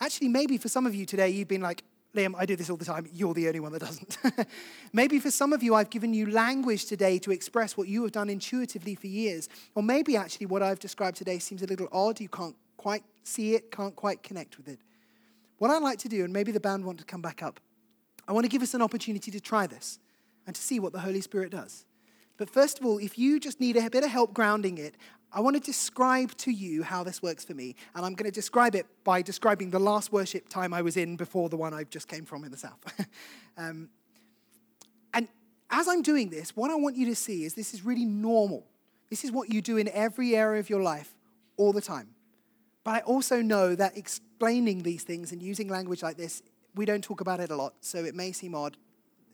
Actually, 0.00 0.28
maybe 0.28 0.58
for 0.58 0.68
some 0.68 0.86
of 0.86 0.94
you 0.94 1.04
today, 1.04 1.28
you've 1.28 1.48
been 1.48 1.60
like, 1.60 1.82
Liam, 2.14 2.34
I 2.36 2.46
do 2.46 2.56
this 2.56 2.70
all 2.70 2.76
the 2.76 2.84
time. 2.84 3.06
You're 3.12 3.34
the 3.34 3.48
only 3.48 3.60
one 3.60 3.72
that 3.72 3.80
doesn't. 3.80 4.18
maybe 4.92 5.18
for 5.18 5.30
some 5.30 5.52
of 5.52 5.62
you, 5.62 5.74
I've 5.74 5.90
given 5.90 6.14
you 6.14 6.30
language 6.30 6.86
today 6.86 7.18
to 7.18 7.30
express 7.30 7.76
what 7.76 7.86
you 7.88 8.02
have 8.02 8.12
done 8.12 8.30
intuitively 8.30 8.94
for 8.94 9.08
years. 9.08 9.48
Or 9.74 9.82
maybe 9.82 10.16
actually 10.16 10.46
what 10.46 10.62
I've 10.62 10.78
described 10.78 11.16
today 11.16 11.38
seems 11.38 11.62
a 11.62 11.66
little 11.66 11.88
odd. 11.92 12.20
You 12.20 12.28
can't 12.28 12.56
quite 12.76 13.02
see 13.24 13.54
it, 13.54 13.70
can't 13.70 13.94
quite 13.94 14.22
connect 14.22 14.56
with 14.56 14.68
it. 14.68 14.78
What 15.58 15.70
I'd 15.70 15.82
like 15.82 15.98
to 16.00 16.08
do, 16.08 16.24
and 16.24 16.32
maybe 16.32 16.52
the 16.52 16.60
band 16.60 16.84
want 16.84 16.98
to 16.98 17.04
come 17.04 17.20
back 17.20 17.42
up, 17.42 17.60
I 18.26 18.32
want 18.32 18.44
to 18.44 18.48
give 18.48 18.62
us 18.62 18.74
an 18.74 18.82
opportunity 18.82 19.30
to 19.30 19.40
try 19.40 19.66
this 19.66 19.98
and 20.46 20.54
to 20.54 20.62
see 20.62 20.80
what 20.80 20.92
the 20.92 21.00
Holy 21.00 21.20
Spirit 21.20 21.50
does. 21.50 21.84
But 22.36 22.48
first 22.48 22.78
of 22.78 22.86
all, 22.86 22.98
if 22.98 23.18
you 23.18 23.40
just 23.40 23.60
need 23.60 23.76
a 23.76 23.90
bit 23.90 24.04
of 24.04 24.10
help 24.10 24.32
grounding 24.32 24.78
it, 24.78 24.94
I 25.32 25.40
want 25.40 25.56
to 25.56 25.60
describe 25.60 26.34
to 26.38 26.50
you 26.50 26.82
how 26.82 27.02
this 27.02 27.20
works 27.20 27.44
for 27.44 27.52
me. 27.52 27.74
And 27.94 28.06
I'm 28.06 28.14
going 28.14 28.30
to 28.30 28.34
describe 28.34 28.74
it 28.74 28.86
by 29.04 29.20
describing 29.20 29.70
the 29.70 29.78
last 29.78 30.12
worship 30.12 30.48
time 30.48 30.72
I 30.72 30.80
was 30.80 30.96
in 30.96 31.16
before 31.16 31.48
the 31.48 31.56
one 31.56 31.74
I 31.74 31.84
just 31.84 32.08
came 32.08 32.24
from 32.24 32.44
in 32.44 32.50
the 32.50 32.56
South. 32.56 32.78
um, 33.58 33.90
and 35.12 35.28
as 35.70 35.88
I'm 35.88 36.00
doing 36.00 36.30
this, 36.30 36.56
what 36.56 36.70
I 36.70 36.76
want 36.76 36.96
you 36.96 37.06
to 37.06 37.14
see 37.14 37.44
is 37.44 37.54
this 37.54 37.74
is 37.74 37.84
really 37.84 38.06
normal. 38.06 38.64
This 39.10 39.24
is 39.24 39.32
what 39.32 39.52
you 39.52 39.60
do 39.60 39.76
in 39.76 39.88
every 39.88 40.34
area 40.34 40.60
of 40.60 40.70
your 40.70 40.82
life 40.82 41.14
all 41.56 41.72
the 41.72 41.80
time. 41.80 42.08
But 42.84 42.94
I 42.94 43.00
also 43.00 43.42
know 43.42 43.74
that 43.74 43.96
explaining 44.38 44.84
these 44.84 45.02
things 45.02 45.32
and 45.32 45.42
using 45.42 45.66
language 45.66 46.00
like 46.00 46.16
this, 46.16 46.44
we 46.76 46.84
don't 46.84 47.02
talk 47.02 47.20
about 47.20 47.40
it 47.40 47.50
a 47.50 47.56
lot, 47.56 47.74
so 47.80 48.04
it 48.04 48.14
may 48.14 48.30
seem 48.30 48.54
odd. 48.54 48.76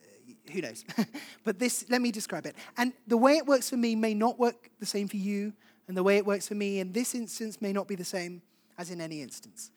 Uh, 0.01 0.51
who 0.51 0.61
knows? 0.61 0.83
but 1.43 1.59
this, 1.59 1.85
let 1.89 2.01
me 2.01 2.11
describe 2.11 2.47
it. 2.47 2.55
And 2.75 2.91
the 3.05 3.15
way 3.15 3.33
it 3.33 3.45
works 3.45 3.69
for 3.69 3.77
me 3.77 3.95
may 3.95 4.15
not 4.15 4.39
work 4.39 4.71
the 4.79 4.85
same 4.87 5.07
for 5.07 5.17
you, 5.17 5.53
and 5.87 5.95
the 5.95 6.01
way 6.01 6.17
it 6.17 6.25
works 6.25 6.47
for 6.47 6.55
me 6.55 6.79
in 6.79 6.91
this 6.91 7.13
instance 7.13 7.61
may 7.61 7.71
not 7.71 7.87
be 7.87 7.93
the 7.93 8.03
same 8.03 8.41
as 8.79 8.89
in 8.89 8.99
any 8.99 9.21
instance, 9.21 9.69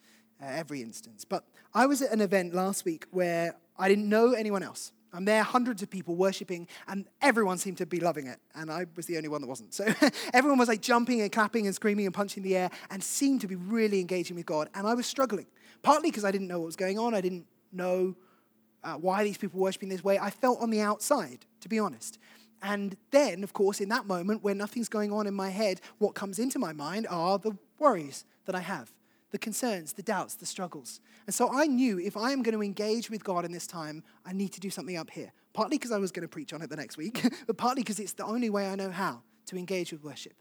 uh, 0.43 0.47
every 0.47 0.81
instance. 0.81 1.27
But 1.27 1.45
I 1.75 1.85
was 1.85 2.01
at 2.01 2.11
an 2.11 2.23
event 2.23 2.55
last 2.55 2.87
week 2.87 3.05
where 3.11 3.55
I 3.79 3.87
didn't 3.91 4.09
know 4.09 4.33
anyone 4.33 4.63
else. 4.63 4.93
I'm 5.13 5.25
there, 5.25 5.43
hundreds 5.43 5.83
of 5.83 5.91
people 5.91 6.17
worshiping, 6.17 6.69
and 6.87 7.07
everyone 7.23 7.59
seemed 7.59 7.79
to 7.79 7.87
be 7.87 7.99
loving 8.01 8.27
it. 8.27 8.39
And 8.55 8.71
I 8.71 8.87
was 8.95 9.07
the 9.07 9.17
only 9.17 9.29
one 9.29 9.41
that 9.41 9.47
wasn't. 9.47 9.73
So 9.73 9.87
everyone 10.35 10.59
was 10.59 10.69
like 10.69 10.83
jumping 10.83 11.23
and 11.23 11.33
clapping 11.33 11.67
and 11.67 11.75
screaming 11.75 12.07
and 12.07 12.15
punching 12.15 12.43
the 12.43 12.57
air 12.57 12.71
and 12.91 13.03
seemed 13.03 13.41
to 13.41 13.49
be 13.49 13.55
really 13.55 14.01
engaging 14.01 14.37
with 14.37 14.47
God. 14.47 14.69
And 14.75 14.87
I 14.87 14.95
was 14.95 15.07
struggling, 15.07 15.47
partly 15.83 16.11
because 16.11 16.25
I 16.25 16.31
didn't 16.31 16.49
know 16.49 16.59
what 16.59 16.67
was 16.67 16.77
going 16.77 16.99
on. 16.99 17.15
I 17.15 17.21
didn't 17.21 17.47
know 17.73 18.17
uh, 18.85 18.95
why 18.95 19.25
these 19.25 19.39
people 19.39 19.61
were 19.61 19.65
worshiping 19.65 19.89
this 19.89 20.05
way. 20.05 20.19
I 20.19 20.31
felt 20.31 20.61
on 20.61 20.71
the 20.71 20.81
outside, 20.81 21.47
to 21.61 21.69
be 21.69 21.79
honest. 21.79 22.19
And 22.63 22.97
then, 23.11 23.45
of 23.45 23.53
course, 23.53 23.81
in 23.81 23.89
that 23.91 24.07
moment 24.07 24.43
where 24.43 24.55
nothing's 24.55 24.89
going 24.89 25.13
on 25.13 25.27
in 25.27 25.35
my 25.35 25.51
head, 25.51 25.81
what 25.99 26.15
comes 26.15 26.39
into 26.39 26.59
my 26.59 26.73
mind 26.73 27.07
are 27.09 27.39
the 27.39 27.57
worries 27.79 28.25
that 28.47 28.55
I 28.55 28.61
have 28.61 28.93
the 29.31 29.39
concerns, 29.39 29.93
the 29.93 30.03
doubts, 30.03 30.35
the 30.35 30.47
struggles. 30.47 31.01
And 31.27 31.35
so 31.35 31.51
I 31.53 31.67
knew 31.67 31.99
if 31.99 32.17
I 32.17 32.33
am 32.33 32.43
going 32.43 32.55
to 32.55 32.63
engage 32.63 33.11
with 33.11 33.25
God 33.25 33.45
in 33.45 33.53
this 33.53 33.67
time, 33.67 34.03
I 34.25 34.33
need 34.33 34.53
to 34.55 34.61
do 34.61 34.71
something 34.71 34.97
up 34.97 35.11
here. 35.11 35.33
Partly 35.53 35.77
because 35.77 35.93
I 35.93 35.99
was 35.99 36.13
going 36.13 36.23
to 36.23 36.29
preach 36.29 36.53
on 36.53 36.63
it 36.63 36.71
the 36.71 36.77
next 36.77 36.97
week, 36.97 37.23
but 37.47 37.57
partly 37.57 37.83
because 37.83 37.99
it's 37.99 38.13
the 38.13 38.25
only 38.25 38.51
way 38.51 38.69
I 38.69 38.75
know 38.75 38.91
how 38.91 39.23
to 39.47 39.57
engage 39.57 39.93
with 39.93 40.03
worship. 40.03 40.35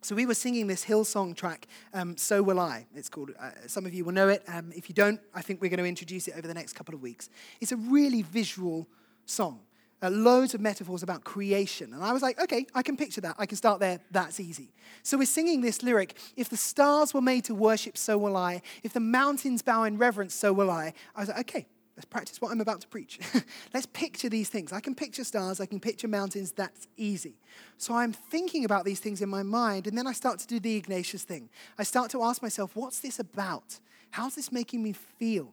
So 0.00 0.14
we 0.14 0.26
were 0.26 0.34
singing 0.34 0.66
this 0.66 0.84
Hillsong 0.84 1.34
track, 1.34 1.66
um, 1.94 2.16
So 2.18 2.42
Will 2.42 2.60
I. 2.60 2.86
It's 2.94 3.08
called, 3.08 3.30
uh, 3.40 3.50
some 3.66 3.86
of 3.86 3.94
you 3.94 4.04
will 4.04 4.12
know 4.12 4.28
it. 4.28 4.42
Um, 4.48 4.70
if 4.76 4.88
you 4.88 4.94
don't, 4.94 5.18
I 5.34 5.40
think 5.40 5.62
we're 5.62 5.70
going 5.70 5.78
to 5.78 5.86
introduce 5.86 6.28
it 6.28 6.34
over 6.36 6.46
the 6.46 6.52
next 6.52 6.74
couple 6.74 6.94
of 6.94 7.00
weeks. 7.00 7.30
It's 7.60 7.72
a 7.72 7.76
really 7.76 8.20
visual 8.20 8.86
song 9.24 9.60
uh, 10.02 10.10
loads 10.10 10.54
of 10.54 10.60
metaphors 10.60 11.02
about 11.02 11.24
creation. 11.24 11.92
And 11.92 12.02
I 12.02 12.12
was 12.12 12.22
like, 12.22 12.40
okay, 12.40 12.66
I 12.74 12.82
can 12.82 12.96
picture 12.96 13.20
that. 13.22 13.36
I 13.38 13.46
can 13.46 13.56
start 13.56 13.80
there. 13.80 14.00
That's 14.10 14.40
easy. 14.40 14.72
So 15.02 15.16
we're 15.16 15.26
singing 15.26 15.60
this 15.60 15.82
lyric 15.82 16.16
If 16.36 16.48
the 16.48 16.56
stars 16.56 17.14
were 17.14 17.20
made 17.20 17.44
to 17.44 17.54
worship, 17.54 17.96
so 17.96 18.18
will 18.18 18.36
I. 18.36 18.62
If 18.82 18.92
the 18.92 19.00
mountains 19.00 19.62
bow 19.62 19.84
in 19.84 19.98
reverence, 19.98 20.34
so 20.34 20.52
will 20.52 20.70
I. 20.70 20.92
I 21.14 21.20
was 21.20 21.28
like, 21.28 21.40
okay, 21.40 21.66
let's 21.96 22.06
practice 22.06 22.40
what 22.40 22.50
I'm 22.50 22.60
about 22.60 22.80
to 22.82 22.88
preach. 22.88 23.18
let's 23.74 23.86
picture 23.86 24.28
these 24.28 24.48
things. 24.48 24.72
I 24.72 24.80
can 24.80 24.94
picture 24.94 25.24
stars, 25.24 25.60
I 25.60 25.66
can 25.66 25.80
picture 25.80 26.08
mountains. 26.08 26.52
That's 26.52 26.88
easy. 26.96 27.36
So 27.78 27.94
I'm 27.94 28.12
thinking 28.12 28.64
about 28.64 28.84
these 28.84 29.00
things 29.00 29.22
in 29.22 29.28
my 29.28 29.42
mind, 29.42 29.86
and 29.86 29.96
then 29.96 30.06
I 30.06 30.12
start 30.12 30.38
to 30.40 30.46
do 30.46 30.60
the 30.60 30.76
Ignatius 30.76 31.22
thing. 31.22 31.48
I 31.78 31.84
start 31.84 32.10
to 32.10 32.22
ask 32.22 32.42
myself, 32.42 32.74
what's 32.74 33.00
this 33.00 33.18
about? 33.18 33.78
How's 34.10 34.34
this 34.34 34.52
making 34.52 34.82
me 34.82 34.92
feel? 34.92 35.52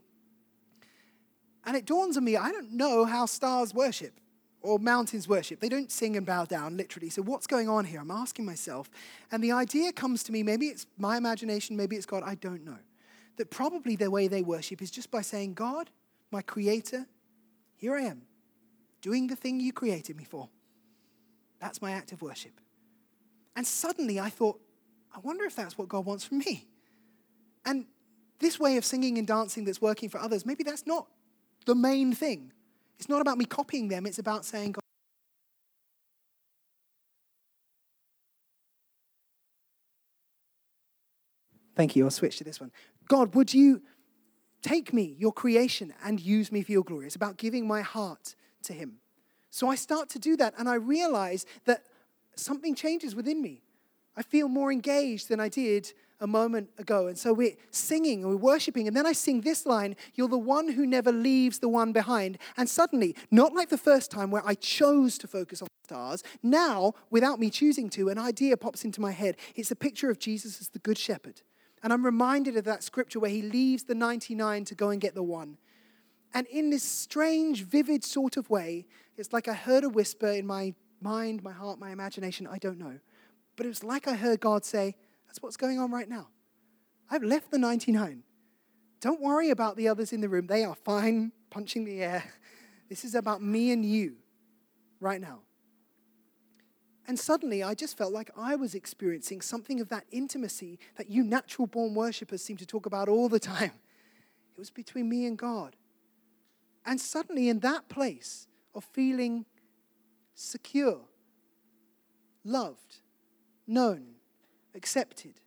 And 1.65 1.77
it 1.77 1.85
dawns 1.85 2.17
on 2.17 2.23
me, 2.23 2.37
I 2.37 2.51
don't 2.51 2.73
know 2.73 3.05
how 3.05 3.27
stars 3.27 3.73
worship 3.73 4.13
or 4.61 4.79
mountains 4.79 5.27
worship. 5.27 5.59
They 5.59 5.69
don't 5.69 5.91
sing 5.91 6.15
and 6.15 6.25
bow 6.25 6.45
down, 6.45 6.77
literally. 6.77 7.09
So, 7.09 7.21
what's 7.21 7.47
going 7.47 7.67
on 7.67 7.85
here? 7.85 7.99
I'm 7.99 8.11
asking 8.11 8.45
myself. 8.45 8.89
And 9.31 9.43
the 9.43 9.51
idea 9.51 9.91
comes 9.91 10.23
to 10.23 10.31
me 10.31 10.43
maybe 10.43 10.67
it's 10.67 10.85
my 10.97 11.17
imagination, 11.17 11.75
maybe 11.75 11.95
it's 11.95 12.05
God, 12.05 12.23
I 12.25 12.35
don't 12.35 12.63
know. 12.63 12.77
That 13.37 13.49
probably 13.49 13.95
the 13.95 14.11
way 14.11 14.27
they 14.27 14.41
worship 14.41 14.81
is 14.81 14.91
just 14.91 15.09
by 15.09 15.21
saying, 15.21 15.53
God, 15.53 15.89
my 16.31 16.41
creator, 16.41 17.07
here 17.75 17.95
I 17.95 18.01
am, 18.01 18.23
doing 19.01 19.27
the 19.27 19.35
thing 19.35 19.59
you 19.59 19.73
created 19.73 20.15
me 20.15 20.23
for. 20.23 20.49
That's 21.59 21.81
my 21.81 21.91
act 21.91 22.11
of 22.11 22.21
worship. 22.21 22.59
And 23.55 23.65
suddenly 23.65 24.19
I 24.19 24.29
thought, 24.29 24.59
I 25.13 25.19
wonder 25.19 25.45
if 25.45 25.55
that's 25.55 25.77
what 25.77 25.89
God 25.89 26.05
wants 26.05 26.23
from 26.23 26.39
me. 26.39 26.67
And 27.65 27.85
this 28.39 28.59
way 28.59 28.77
of 28.77 28.85
singing 28.85 29.17
and 29.17 29.27
dancing 29.27 29.65
that's 29.65 29.81
working 29.81 30.09
for 30.09 30.19
others, 30.19 30.45
maybe 30.45 30.63
that's 30.63 30.87
not 30.87 31.07
the 31.65 31.75
main 31.75 32.13
thing. 32.13 32.51
It's 33.01 33.09
not 33.09 33.19
about 33.19 33.39
me 33.39 33.45
copying 33.45 33.87
them, 33.87 34.05
it's 34.05 34.19
about 34.19 34.45
saying, 34.45 34.73
God, 34.73 34.81
Thank 41.75 41.95
you. 41.95 42.03
I'll 42.03 42.11
switch 42.11 42.37
to 42.37 42.43
this 42.43 42.59
one. 42.59 42.71
God, 43.07 43.33
would 43.33 43.55
you 43.55 43.81
take 44.61 44.93
me, 44.93 45.15
your 45.17 45.31
creation, 45.31 45.95
and 46.03 46.19
use 46.19 46.51
me 46.51 46.61
for 46.61 46.71
your 46.73 46.83
glory? 46.83 47.07
It's 47.07 47.15
about 47.15 47.37
giving 47.37 47.65
my 47.65 47.81
heart 47.81 48.35
to 48.65 48.73
Him. 48.73 48.97
So 49.49 49.67
I 49.67 49.73
start 49.73 50.07
to 50.09 50.19
do 50.19 50.37
that, 50.37 50.53
and 50.59 50.69
I 50.69 50.75
realize 50.75 51.47
that 51.65 51.85
something 52.35 52.75
changes 52.75 53.15
within 53.15 53.41
me. 53.41 53.63
I 54.15 54.21
feel 54.21 54.47
more 54.47 54.71
engaged 54.71 55.27
than 55.27 55.39
I 55.39 55.49
did 55.49 55.91
a 56.21 56.27
moment 56.27 56.69
ago. 56.77 57.07
And 57.07 57.17
so 57.17 57.33
we're 57.33 57.57
singing 57.71 58.23
and 58.23 58.29
we're 58.29 58.37
worshiping. 58.37 58.87
And 58.87 58.95
then 58.95 59.05
I 59.05 59.11
sing 59.11 59.41
this 59.41 59.65
line 59.65 59.95
You're 60.13 60.29
the 60.29 60.37
one 60.37 60.69
who 60.69 60.85
never 60.85 61.11
leaves 61.11 61.59
the 61.59 61.67
one 61.67 61.91
behind. 61.91 62.37
And 62.55 62.69
suddenly, 62.69 63.15
not 63.31 63.53
like 63.53 63.69
the 63.69 63.77
first 63.77 64.11
time 64.11 64.31
where 64.31 64.45
I 64.45 64.53
chose 64.53 65.17
to 65.17 65.27
focus 65.27 65.61
on 65.61 65.67
stars, 65.83 66.23
now, 66.41 66.93
without 67.09 67.39
me 67.39 67.49
choosing 67.49 67.89
to, 67.91 68.09
an 68.09 68.17
idea 68.17 68.55
pops 68.55 68.85
into 68.85 69.01
my 69.01 69.11
head. 69.11 69.35
It's 69.55 69.71
a 69.71 69.75
picture 69.75 70.09
of 70.09 70.19
Jesus 70.19 70.61
as 70.61 70.69
the 70.69 70.79
Good 70.79 70.97
Shepherd. 70.97 71.41
And 71.83 71.91
I'm 71.91 72.05
reminded 72.05 72.55
of 72.55 72.63
that 72.65 72.83
scripture 72.83 73.19
where 73.19 73.31
he 73.31 73.41
leaves 73.41 73.83
the 73.83 73.95
99 73.95 74.65
to 74.65 74.75
go 74.75 74.89
and 74.89 75.01
get 75.01 75.15
the 75.15 75.23
one. 75.23 75.57
And 76.33 76.47
in 76.47 76.69
this 76.69 76.83
strange, 76.83 77.63
vivid 77.63 78.03
sort 78.03 78.37
of 78.37 78.49
way, 78.49 78.85
it's 79.17 79.33
like 79.33 79.47
I 79.47 79.53
heard 79.53 79.83
a 79.83 79.89
whisper 79.89 80.27
in 80.27 80.45
my 80.45 80.75
mind, 81.01 81.43
my 81.43 81.51
heart, 81.51 81.79
my 81.79 81.91
imagination, 81.91 82.47
I 82.47 82.57
don't 82.57 82.77
know. 82.77 82.99
But 83.55 83.65
it 83.65 83.69
was 83.69 83.83
like 83.83 84.07
I 84.07 84.13
heard 84.13 84.39
God 84.39 84.63
say, 84.63 84.95
that's 85.31 85.41
what's 85.41 85.55
going 85.55 85.79
on 85.79 85.91
right 85.91 86.09
now. 86.09 86.27
I've 87.09 87.23
left 87.23 87.51
the 87.51 87.57
99. 87.57 88.23
Don't 88.99 89.21
worry 89.21 89.49
about 89.49 89.77
the 89.77 89.87
others 89.87 90.11
in 90.11 90.19
the 90.19 90.27
room. 90.27 90.47
They 90.47 90.65
are 90.65 90.75
fine 90.75 91.31
punching 91.49 91.85
the 91.85 92.03
air. 92.03 92.23
This 92.89 93.05
is 93.05 93.15
about 93.15 93.41
me 93.41 93.71
and 93.71 93.85
you 93.85 94.17
right 94.99 95.21
now. 95.21 95.43
And 97.07 97.17
suddenly 97.17 97.63
I 97.63 97.73
just 97.73 97.97
felt 97.97 98.11
like 98.11 98.29
I 98.35 98.57
was 98.57 98.75
experiencing 98.75 99.39
something 99.39 99.79
of 99.79 99.87
that 99.87 100.03
intimacy 100.11 100.77
that 100.97 101.09
you 101.09 101.23
natural 101.23 101.67
born 101.67 101.93
worshippers 101.93 102.43
seem 102.43 102.57
to 102.57 102.65
talk 102.65 102.85
about 102.85 103.07
all 103.07 103.29
the 103.29 103.39
time. 103.39 103.71
It 104.53 104.59
was 104.59 104.69
between 104.69 105.07
me 105.07 105.25
and 105.25 105.37
God. 105.37 105.77
And 106.85 106.99
suddenly, 106.99 107.47
in 107.47 107.61
that 107.61 107.87
place 107.87 108.49
of 108.75 108.83
feeling 108.83 109.45
secure, 110.35 110.99
loved, 112.43 112.97
known, 113.65 114.15
accepted. 114.75 115.41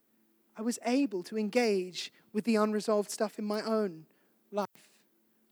I 0.57 0.63
was 0.63 0.79
able 0.85 1.23
to 1.25 1.39
engage 1.39 2.13
with 2.33 2.45
the 2.45 2.57
unresolved 2.57 3.11
stuff 3.11 3.39
in 3.39 3.45
my 3.45 3.63
own 3.63 4.07
life. 4.53 4.69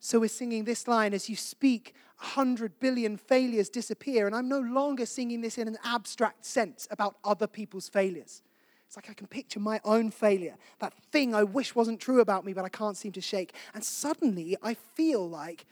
So 0.01 0.21
we're 0.21 0.29
singing 0.29 0.65
this 0.65 0.89
line 0.89 1.15
as 1.15 1.29
you 1.29 1.37
speak, 1.37 1.95
a 2.21 2.25
hundred 2.25 2.81
billion 2.81 3.17
failures 3.17 3.69
disappear. 3.69 4.27
And 4.27 4.35
I'm 4.35 4.49
no 4.49 4.61
longer 4.61 5.07
singing 5.07 5.41
this 5.41 5.59
in 5.59 5.69
an 5.69 5.79
abstract 5.85 6.45
sense 6.45 6.89
about 6.91 7.17
other 7.25 7.47
people's 7.47 7.89
failures. 7.89 8.43
It's 8.87 8.97
like 8.97 9.09
I 9.09 9.15
can 9.15 9.27
picture 9.27 9.61
my 9.61 9.81
own 9.85 10.11
failure, 10.11 10.57
that 10.81 10.93
thing 11.11 11.35
I 11.35 11.45
wish 11.45 11.75
wasn't 11.75 12.01
true 12.01 12.21
about 12.21 12.45
me, 12.45 12.53
but 12.53 12.65
I 12.65 12.69
can't 12.69 12.97
seem 12.97 13.13
to 13.13 13.21
shake. 13.21 13.55
And 13.75 13.83
suddenly 13.83 14.57
I 14.63 14.75
feel 14.75 15.27
like 15.27 15.67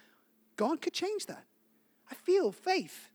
God 0.57 0.81
could 0.81 0.95
change 0.95 1.27
that. 1.27 1.45
I 2.11 2.15
feel 2.15 2.51
faith 2.51 3.11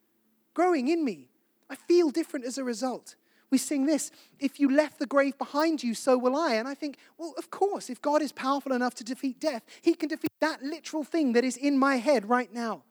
growing 0.53 0.89
in 0.89 1.03
me. 1.03 1.29
I 1.69 1.75
feel 1.75 2.09
different 2.09 2.45
as 2.45 2.57
a 2.57 2.63
result. 2.63 3.15
We 3.51 3.57
sing 3.57 3.85
this, 3.85 4.11
if 4.39 4.59
you 4.59 4.69
left 4.69 4.99
the 4.99 5.05
grave 5.05 5.37
behind 5.37 5.83
you, 5.83 5.93
so 5.93 6.17
will 6.17 6.35
I. 6.35 6.55
And 6.55 6.67
I 6.67 6.73
think, 6.73 6.97
well, 7.17 7.33
of 7.37 7.51
course, 7.51 7.89
if 7.89 8.01
God 8.01 8.21
is 8.21 8.31
powerful 8.31 8.73
enough 8.73 8.95
to 8.95 9.03
defeat 9.03 9.39
death, 9.39 9.63
he 9.81 9.93
can 9.93 10.09
defeat 10.09 10.31
that 10.41 10.63
literal 10.63 11.03
thing 11.03 11.33
that 11.33 11.43
is 11.43 11.57
in 11.57 11.77
my 11.77 11.97
head 11.97 12.27
right 12.27 12.51
now. 12.53 12.83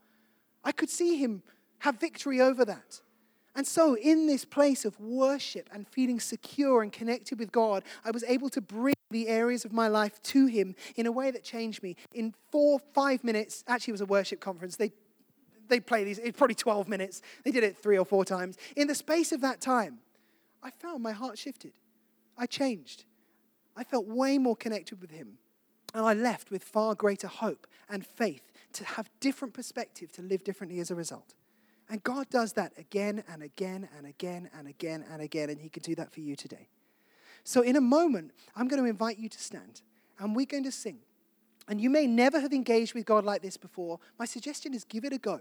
I 0.62 0.72
could 0.72 0.90
see 0.90 1.16
him 1.16 1.42
have 1.80 2.00
victory 2.00 2.40
over 2.40 2.64
that. 2.64 3.00
And 3.57 3.66
so, 3.66 3.94
in 3.96 4.26
this 4.26 4.44
place 4.44 4.84
of 4.84 4.98
worship 4.98 5.68
and 5.72 5.86
feeling 5.86 6.18
secure 6.18 6.82
and 6.82 6.92
connected 6.92 7.38
with 7.38 7.52
God, 7.52 7.84
I 8.05 8.11
was 8.11 8.24
able 8.24 8.48
to 8.50 8.61
bring 8.61 8.94
the 9.11 9.28
areas 9.28 9.64
of 9.64 9.72
my 9.72 9.86
life 9.86 10.20
to 10.22 10.46
Him 10.46 10.74
in 10.96 11.07
a 11.07 11.12
way 11.12 11.30
that 11.30 11.44
changed 11.44 11.82
me. 11.82 11.96
In 12.12 12.34
four, 12.50 12.80
five 12.94 13.22
minutes, 13.22 13.62
actually, 13.68 13.92
it 13.92 13.94
was 13.94 14.00
a 14.00 14.07
worship 14.07 14.40
conference. 14.40 14.76
They, 14.76 14.92
they 15.68 15.78
play 15.78 16.02
these, 16.02 16.18
it's 16.18 16.36
probably 16.36 16.57
12 16.57 16.88
minutes. 16.88 17.22
They 17.44 17.52
did 17.52 17.62
it 17.62 17.78
three 17.78 17.96
or 17.96 18.05
four 18.05 18.24
times. 18.24 18.59
In 18.76 18.88
the 18.88 18.94
space 18.94 19.30
of 19.30 19.40
that 19.42 19.61
time, 19.61 20.00
I 20.65 20.71
found 20.71 21.03
my 21.03 21.12
heart 21.12 21.39
shifted. 21.39 21.75
I 22.39 22.47
changed. 22.47 23.05
I 23.77 23.85
felt 23.85 24.07
way 24.07 24.39
more 24.39 24.57
connected 24.57 25.01
with 25.01 25.11
Him. 25.11 25.39
And 25.95 26.05
I 26.05 26.15
left 26.15 26.51
with 26.51 26.65
far 26.65 26.95
greater 26.95 27.29
hope 27.29 27.69
and 27.89 28.05
faith 28.05 28.51
to 28.73 28.85
have 28.85 29.11
different 29.21 29.55
perspective, 29.55 30.11
to 30.12 30.23
live 30.23 30.43
differently 30.43 30.81
as 30.81 30.91
a 30.91 30.95
result. 30.95 31.35
And 31.89 32.03
God 32.03 32.31
does 32.31 32.55
that 32.55 32.73
again 32.79 33.23
and 33.29 33.43
again 33.43 33.89
and 33.97 34.07
again 34.07 34.49
and 34.57 34.67
again 34.67 35.05
and 35.09 35.21
again, 35.21 35.51
and 35.51 35.61
He 35.61 35.69
can 35.69 35.83
do 35.83 35.95
that 35.97 36.12
for 36.12 36.21
you 36.21 36.35
today. 36.35 36.69
So, 37.45 37.61
in 37.61 37.77
a 37.77 37.81
moment, 37.81 38.33
I'm 38.57 38.69
going 38.69 38.83
to 38.83 38.89
invite 38.89 39.19
you 39.19 39.29
to 39.29 39.39
stand, 39.39 39.83
and 40.19 40.35
we're 40.35 40.47
going 40.47 40.65
to 40.65 40.73
sing. 40.73 40.99
And 41.69 41.81
you 41.81 41.91
may 41.91 42.07
never 42.07 42.41
have 42.41 42.53
engaged 42.53 42.95
with 42.95 43.05
God 43.05 43.25
like 43.25 43.43
this 43.43 43.57
before. 43.57 44.01
My 44.19 44.25
suggestion 44.25 44.75
is 44.75 44.85
give 44.85 45.05
it 45.05 45.12
a 45.12 45.19
go. 45.19 45.41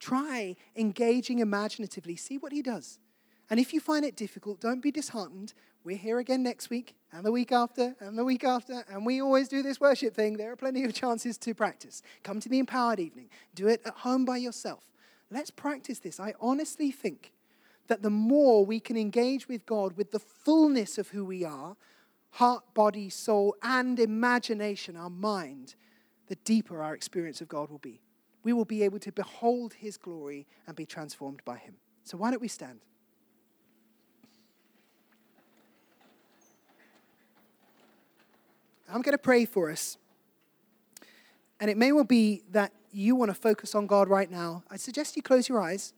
Try 0.00 0.56
engaging 0.74 1.38
imaginatively, 1.38 2.16
see 2.16 2.36
what 2.36 2.52
He 2.52 2.62
does. 2.62 2.98
And 3.48 3.60
if 3.60 3.72
you 3.72 3.80
find 3.80 4.04
it 4.04 4.16
difficult, 4.16 4.60
don't 4.60 4.82
be 4.82 4.90
disheartened. 4.90 5.54
We're 5.84 5.96
here 5.96 6.18
again 6.18 6.42
next 6.42 6.68
week, 6.68 6.96
and 7.12 7.24
the 7.24 7.30
week 7.30 7.52
after, 7.52 7.94
and 8.00 8.18
the 8.18 8.24
week 8.24 8.42
after, 8.42 8.84
and 8.88 9.06
we 9.06 9.22
always 9.22 9.46
do 9.46 9.62
this 9.62 9.80
worship 9.80 10.14
thing. 10.14 10.36
There 10.36 10.50
are 10.50 10.56
plenty 10.56 10.82
of 10.84 10.92
chances 10.92 11.38
to 11.38 11.54
practice. 11.54 12.02
Come 12.24 12.40
to 12.40 12.48
the 12.48 12.58
empowered 12.58 12.98
evening, 12.98 13.28
do 13.54 13.68
it 13.68 13.82
at 13.84 13.94
home 13.98 14.24
by 14.24 14.38
yourself. 14.38 14.82
Let's 15.30 15.50
practice 15.50 16.00
this. 16.00 16.18
I 16.18 16.34
honestly 16.40 16.90
think 16.90 17.32
that 17.86 18.02
the 18.02 18.10
more 18.10 18.66
we 18.66 18.80
can 18.80 18.96
engage 18.96 19.48
with 19.48 19.64
God 19.64 19.96
with 19.96 20.10
the 20.10 20.18
fullness 20.18 20.98
of 20.98 21.08
who 21.08 21.24
we 21.24 21.44
are 21.44 21.76
heart, 22.30 22.64
body, 22.74 23.08
soul, 23.08 23.56
and 23.62 23.98
imagination, 23.98 24.94
our 24.94 25.08
mind 25.08 25.74
the 26.26 26.36
deeper 26.36 26.82
our 26.82 26.94
experience 26.94 27.40
of 27.40 27.48
God 27.48 27.70
will 27.70 27.78
be. 27.78 28.00
We 28.42 28.52
will 28.52 28.64
be 28.64 28.82
able 28.82 28.98
to 29.00 29.12
behold 29.12 29.74
His 29.74 29.96
glory 29.96 30.46
and 30.66 30.76
be 30.76 30.86
transformed 30.86 31.42
by 31.44 31.58
Him. 31.58 31.74
So, 32.04 32.16
why 32.16 32.30
don't 32.30 32.40
we 32.40 32.48
stand? 32.48 32.80
I'm 38.88 39.02
going 39.02 39.12
to 39.12 39.18
pray 39.18 39.44
for 39.44 39.70
us. 39.70 39.98
And 41.60 41.70
it 41.70 41.76
may 41.76 41.92
well 41.92 42.04
be 42.04 42.42
that 42.52 42.72
you 42.92 43.14
want 43.14 43.30
to 43.30 43.34
focus 43.34 43.74
on 43.74 43.86
God 43.86 44.08
right 44.08 44.30
now. 44.30 44.62
I 44.70 44.76
suggest 44.76 45.16
you 45.16 45.22
close 45.22 45.48
your 45.48 45.60
eyes, 45.60 45.92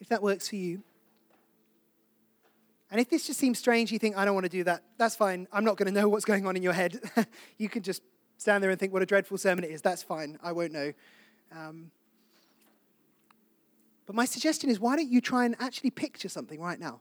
if 0.00 0.08
that 0.08 0.22
works 0.22 0.48
for 0.48 0.56
you. 0.56 0.82
And 2.90 3.00
if 3.00 3.10
this 3.10 3.26
just 3.26 3.38
seems 3.38 3.58
strange, 3.58 3.92
you 3.92 3.98
think, 3.98 4.16
I 4.16 4.24
don't 4.24 4.34
want 4.34 4.44
to 4.44 4.50
do 4.50 4.64
that, 4.64 4.82
that's 4.96 5.14
fine. 5.14 5.46
I'm 5.52 5.64
not 5.64 5.76
going 5.76 5.92
to 5.92 6.00
know 6.00 6.08
what's 6.08 6.24
going 6.24 6.46
on 6.46 6.56
in 6.56 6.62
your 6.62 6.72
head. 6.72 7.00
you 7.58 7.68
can 7.68 7.82
just 7.82 8.02
stand 8.38 8.62
there 8.62 8.70
and 8.70 8.80
think 8.80 8.92
what 8.92 9.02
a 9.02 9.06
dreadful 9.06 9.36
sermon 9.36 9.64
it 9.64 9.70
is. 9.70 9.82
That's 9.82 10.02
fine. 10.02 10.38
I 10.42 10.52
won't 10.52 10.72
know. 10.72 10.92
Um, 11.52 11.90
but 14.06 14.14
my 14.14 14.24
suggestion 14.24 14.70
is 14.70 14.80
why 14.80 14.96
don't 14.96 15.10
you 15.10 15.20
try 15.20 15.44
and 15.44 15.54
actually 15.60 15.90
picture 15.90 16.30
something 16.30 16.60
right 16.60 16.80
now? 16.80 17.00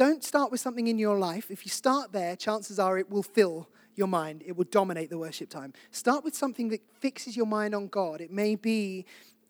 Don't 0.00 0.24
start 0.24 0.50
with 0.50 0.60
something 0.60 0.86
in 0.86 0.98
your 0.98 1.18
life. 1.18 1.50
If 1.50 1.66
you 1.66 1.68
start 1.68 2.10
there, 2.10 2.34
chances 2.34 2.78
are 2.78 2.96
it 2.96 3.10
will 3.10 3.22
fill 3.22 3.68
your 3.94 4.06
mind, 4.06 4.42
it 4.46 4.56
will 4.56 4.64
dominate 4.64 5.10
the 5.10 5.18
worship 5.18 5.50
time. 5.50 5.74
Start 5.90 6.24
with 6.24 6.34
something 6.34 6.70
that 6.70 6.80
fixes 7.00 7.36
your 7.36 7.44
mind 7.44 7.74
on 7.74 7.88
God. 7.88 8.22
It 8.22 8.30
may 8.30 8.54
be 8.54 9.04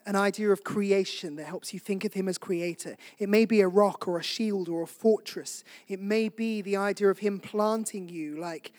an 0.07 0.17
idea 0.17 0.51
of 0.51 0.65
creation 0.65 1.37
that 1.37 1.47
helps 1.47 1.73
you 1.73 1.79
think 1.79 2.05
of 2.05 2.15
Him 2.15 2.29
as 2.29 2.37
creator. 2.37 2.97
It 3.21 3.29
may 3.29 3.45
be 3.45 3.61
a 3.61 3.69
rock 3.69 4.09
or 4.09 4.19
a 4.19 4.25
shield 4.25 4.69
or 4.69 4.83
a 4.83 4.89
fortress. 4.89 5.63
It 5.87 6.01
may 6.01 6.29
be 6.29 6.63
the 6.63 6.77
idea 6.77 7.11
of 7.11 7.21
Him 7.21 7.39
planting 7.39 8.09
you 8.09 8.37
like 8.37 8.73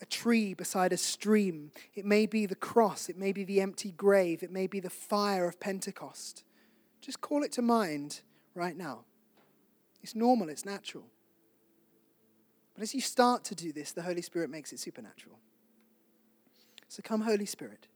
a 0.00 0.06
tree 0.06 0.54
beside 0.54 0.92
a 0.92 0.96
stream. 0.96 1.72
It 1.96 2.04
may 2.04 2.24
be 2.24 2.46
the 2.46 2.54
cross. 2.54 3.08
It 3.08 3.18
may 3.18 3.32
be 3.32 3.42
the 3.42 3.60
empty 3.60 3.90
grave. 3.90 4.44
It 4.44 4.52
may 4.52 4.68
be 4.68 4.78
the 4.78 4.90
fire 4.90 5.48
of 5.48 5.58
Pentecost. 5.58 6.44
Just 7.00 7.20
call 7.20 7.42
it 7.42 7.50
to 7.50 7.62
mind 7.62 8.20
right 8.54 8.76
now. 8.76 9.06
It's 10.04 10.14
normal, 10.14 10.50
it's 10.50 10.66
natural. 10.66 11.06
But 12.74 12.82
as 12.82 12.94
you 12.94 13.00
start 13.00 13.42
to 13.44 13.54
do 13.54 13.72
this, 13.72 13.92
the 13.92 14.02
Holy 14.02 14.20
Spirit 14.20 14.50
makes 14.50 14.70
it 14.70 14.78
supernatural. 14.78 15.38
So 16.88 17.00
come, 17.02 17.22
Holy 17.22 17.46
Spirit. 17.46 17.88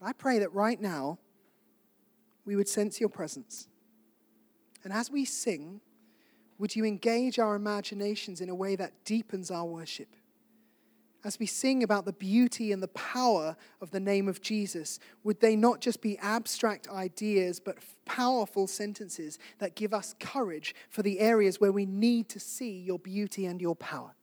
I 0.00 0.14
pray 0.14 0.38
that 0.38 0.50
right 0.54 0.80
now 0.80 1.18
we 2.46 2.56
would 2.56 2.70
sense 2.70 2.98
your 2.98 3.10
presence. 3.10 3.68
And 4.82 4.94
as 4.94 5.10
we 5.10 5.26
sing, 5.26 5.82
would 6.56 6.74
you 6.74 6.86
engage 6.86 7.38
our 7.38 7.54
imaginations 7.54 8.40
in 8.40 8.48
a 8.48 8.54
way 8.54 8.76
that 8.76 9.04
deepens 9.04 9.50
our 9.50 9.66
worship? 9.66 10.08
As 11.24 11.38
we 11.38 11.46
sing 11.46 11.82
about 11.82 12.04
the 12.04 12.12
beauty 12.12 12.72
and 12.72 12.82
the 12.82 12.88
power 12.88 13.56
of 13.80 13.90
the 13.90 14.00
name 14.00 14.28
of 14.28 14.40
Jesus, 14.40 14.98
would 15.24 15.40
they 15.40 15.56
not 15.56 15.80
just 15.80 16.00
be 16.00 16.18
abstract 16.18 16.88
ideas, 16.88 17.58
but 17.58 17.78
powerful 18.04 18.66
sentences 18.66 19.38
that 19.58 19.74
give 19.74 19.92
us 19.92 20.14
courage 20.20 20.74
for 20.88 21.02
the 21.02 21.18
areas 21.20 21.60
where 21.60 21.72
we 21.72 21.86
need 21.86 22.28
to 22.28 22.40
see 22.40 22.78
your 22.78 22.98
beauty 22.98 23.46
and 23.46 23.60
your 23.60 23.74
power? 23.74 24.14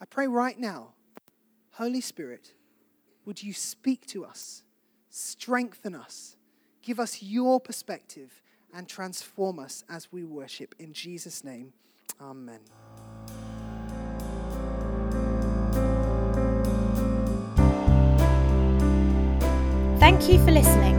I 0.00 0.04
pray 0.04 0.28
right 0.28 0.58
now, 0.58 0.94
Holy 1.72 2.00
Spirit, 2.00 2.54
would 3.24 3.42
you 3.42 3.52
speak 3.52 4.06
to 4.06 4.24
us, 4.24 4.62
strengthen 5.10 5.94
us, 5.94 6.36
give 6.82 7.00
us 7.00 7.22
your 7.22 7.60
perspective, 7.60 8.42
and 8.72 8.88
transform 8.88 9.58
us 9.58 9.84
as 9.88 10.12
we 10.12 10.24
worship. 10.24 10.74
In 10.78 10.92
Jesus' 10.92 11.44
name, 11.44 11.72
amen. 12.20 12.60
Thank 19.98 20.28
you 20.28 20.38
for 20.44 20.52
listening. 20.52 20.96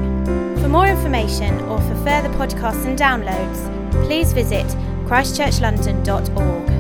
For 0.62 0.68
more 0.68 0.88
information 0.88 1.58
or 1.62 1.80
for 1.80 1.95
further 2.04 2.30
podcasts 2.30 2.86
and 2.86 3.00
downloads, 3.00 4.06
please 4.06 4.34
visit 4.34 4.66
christchurchlondon.org. 5.08 6.78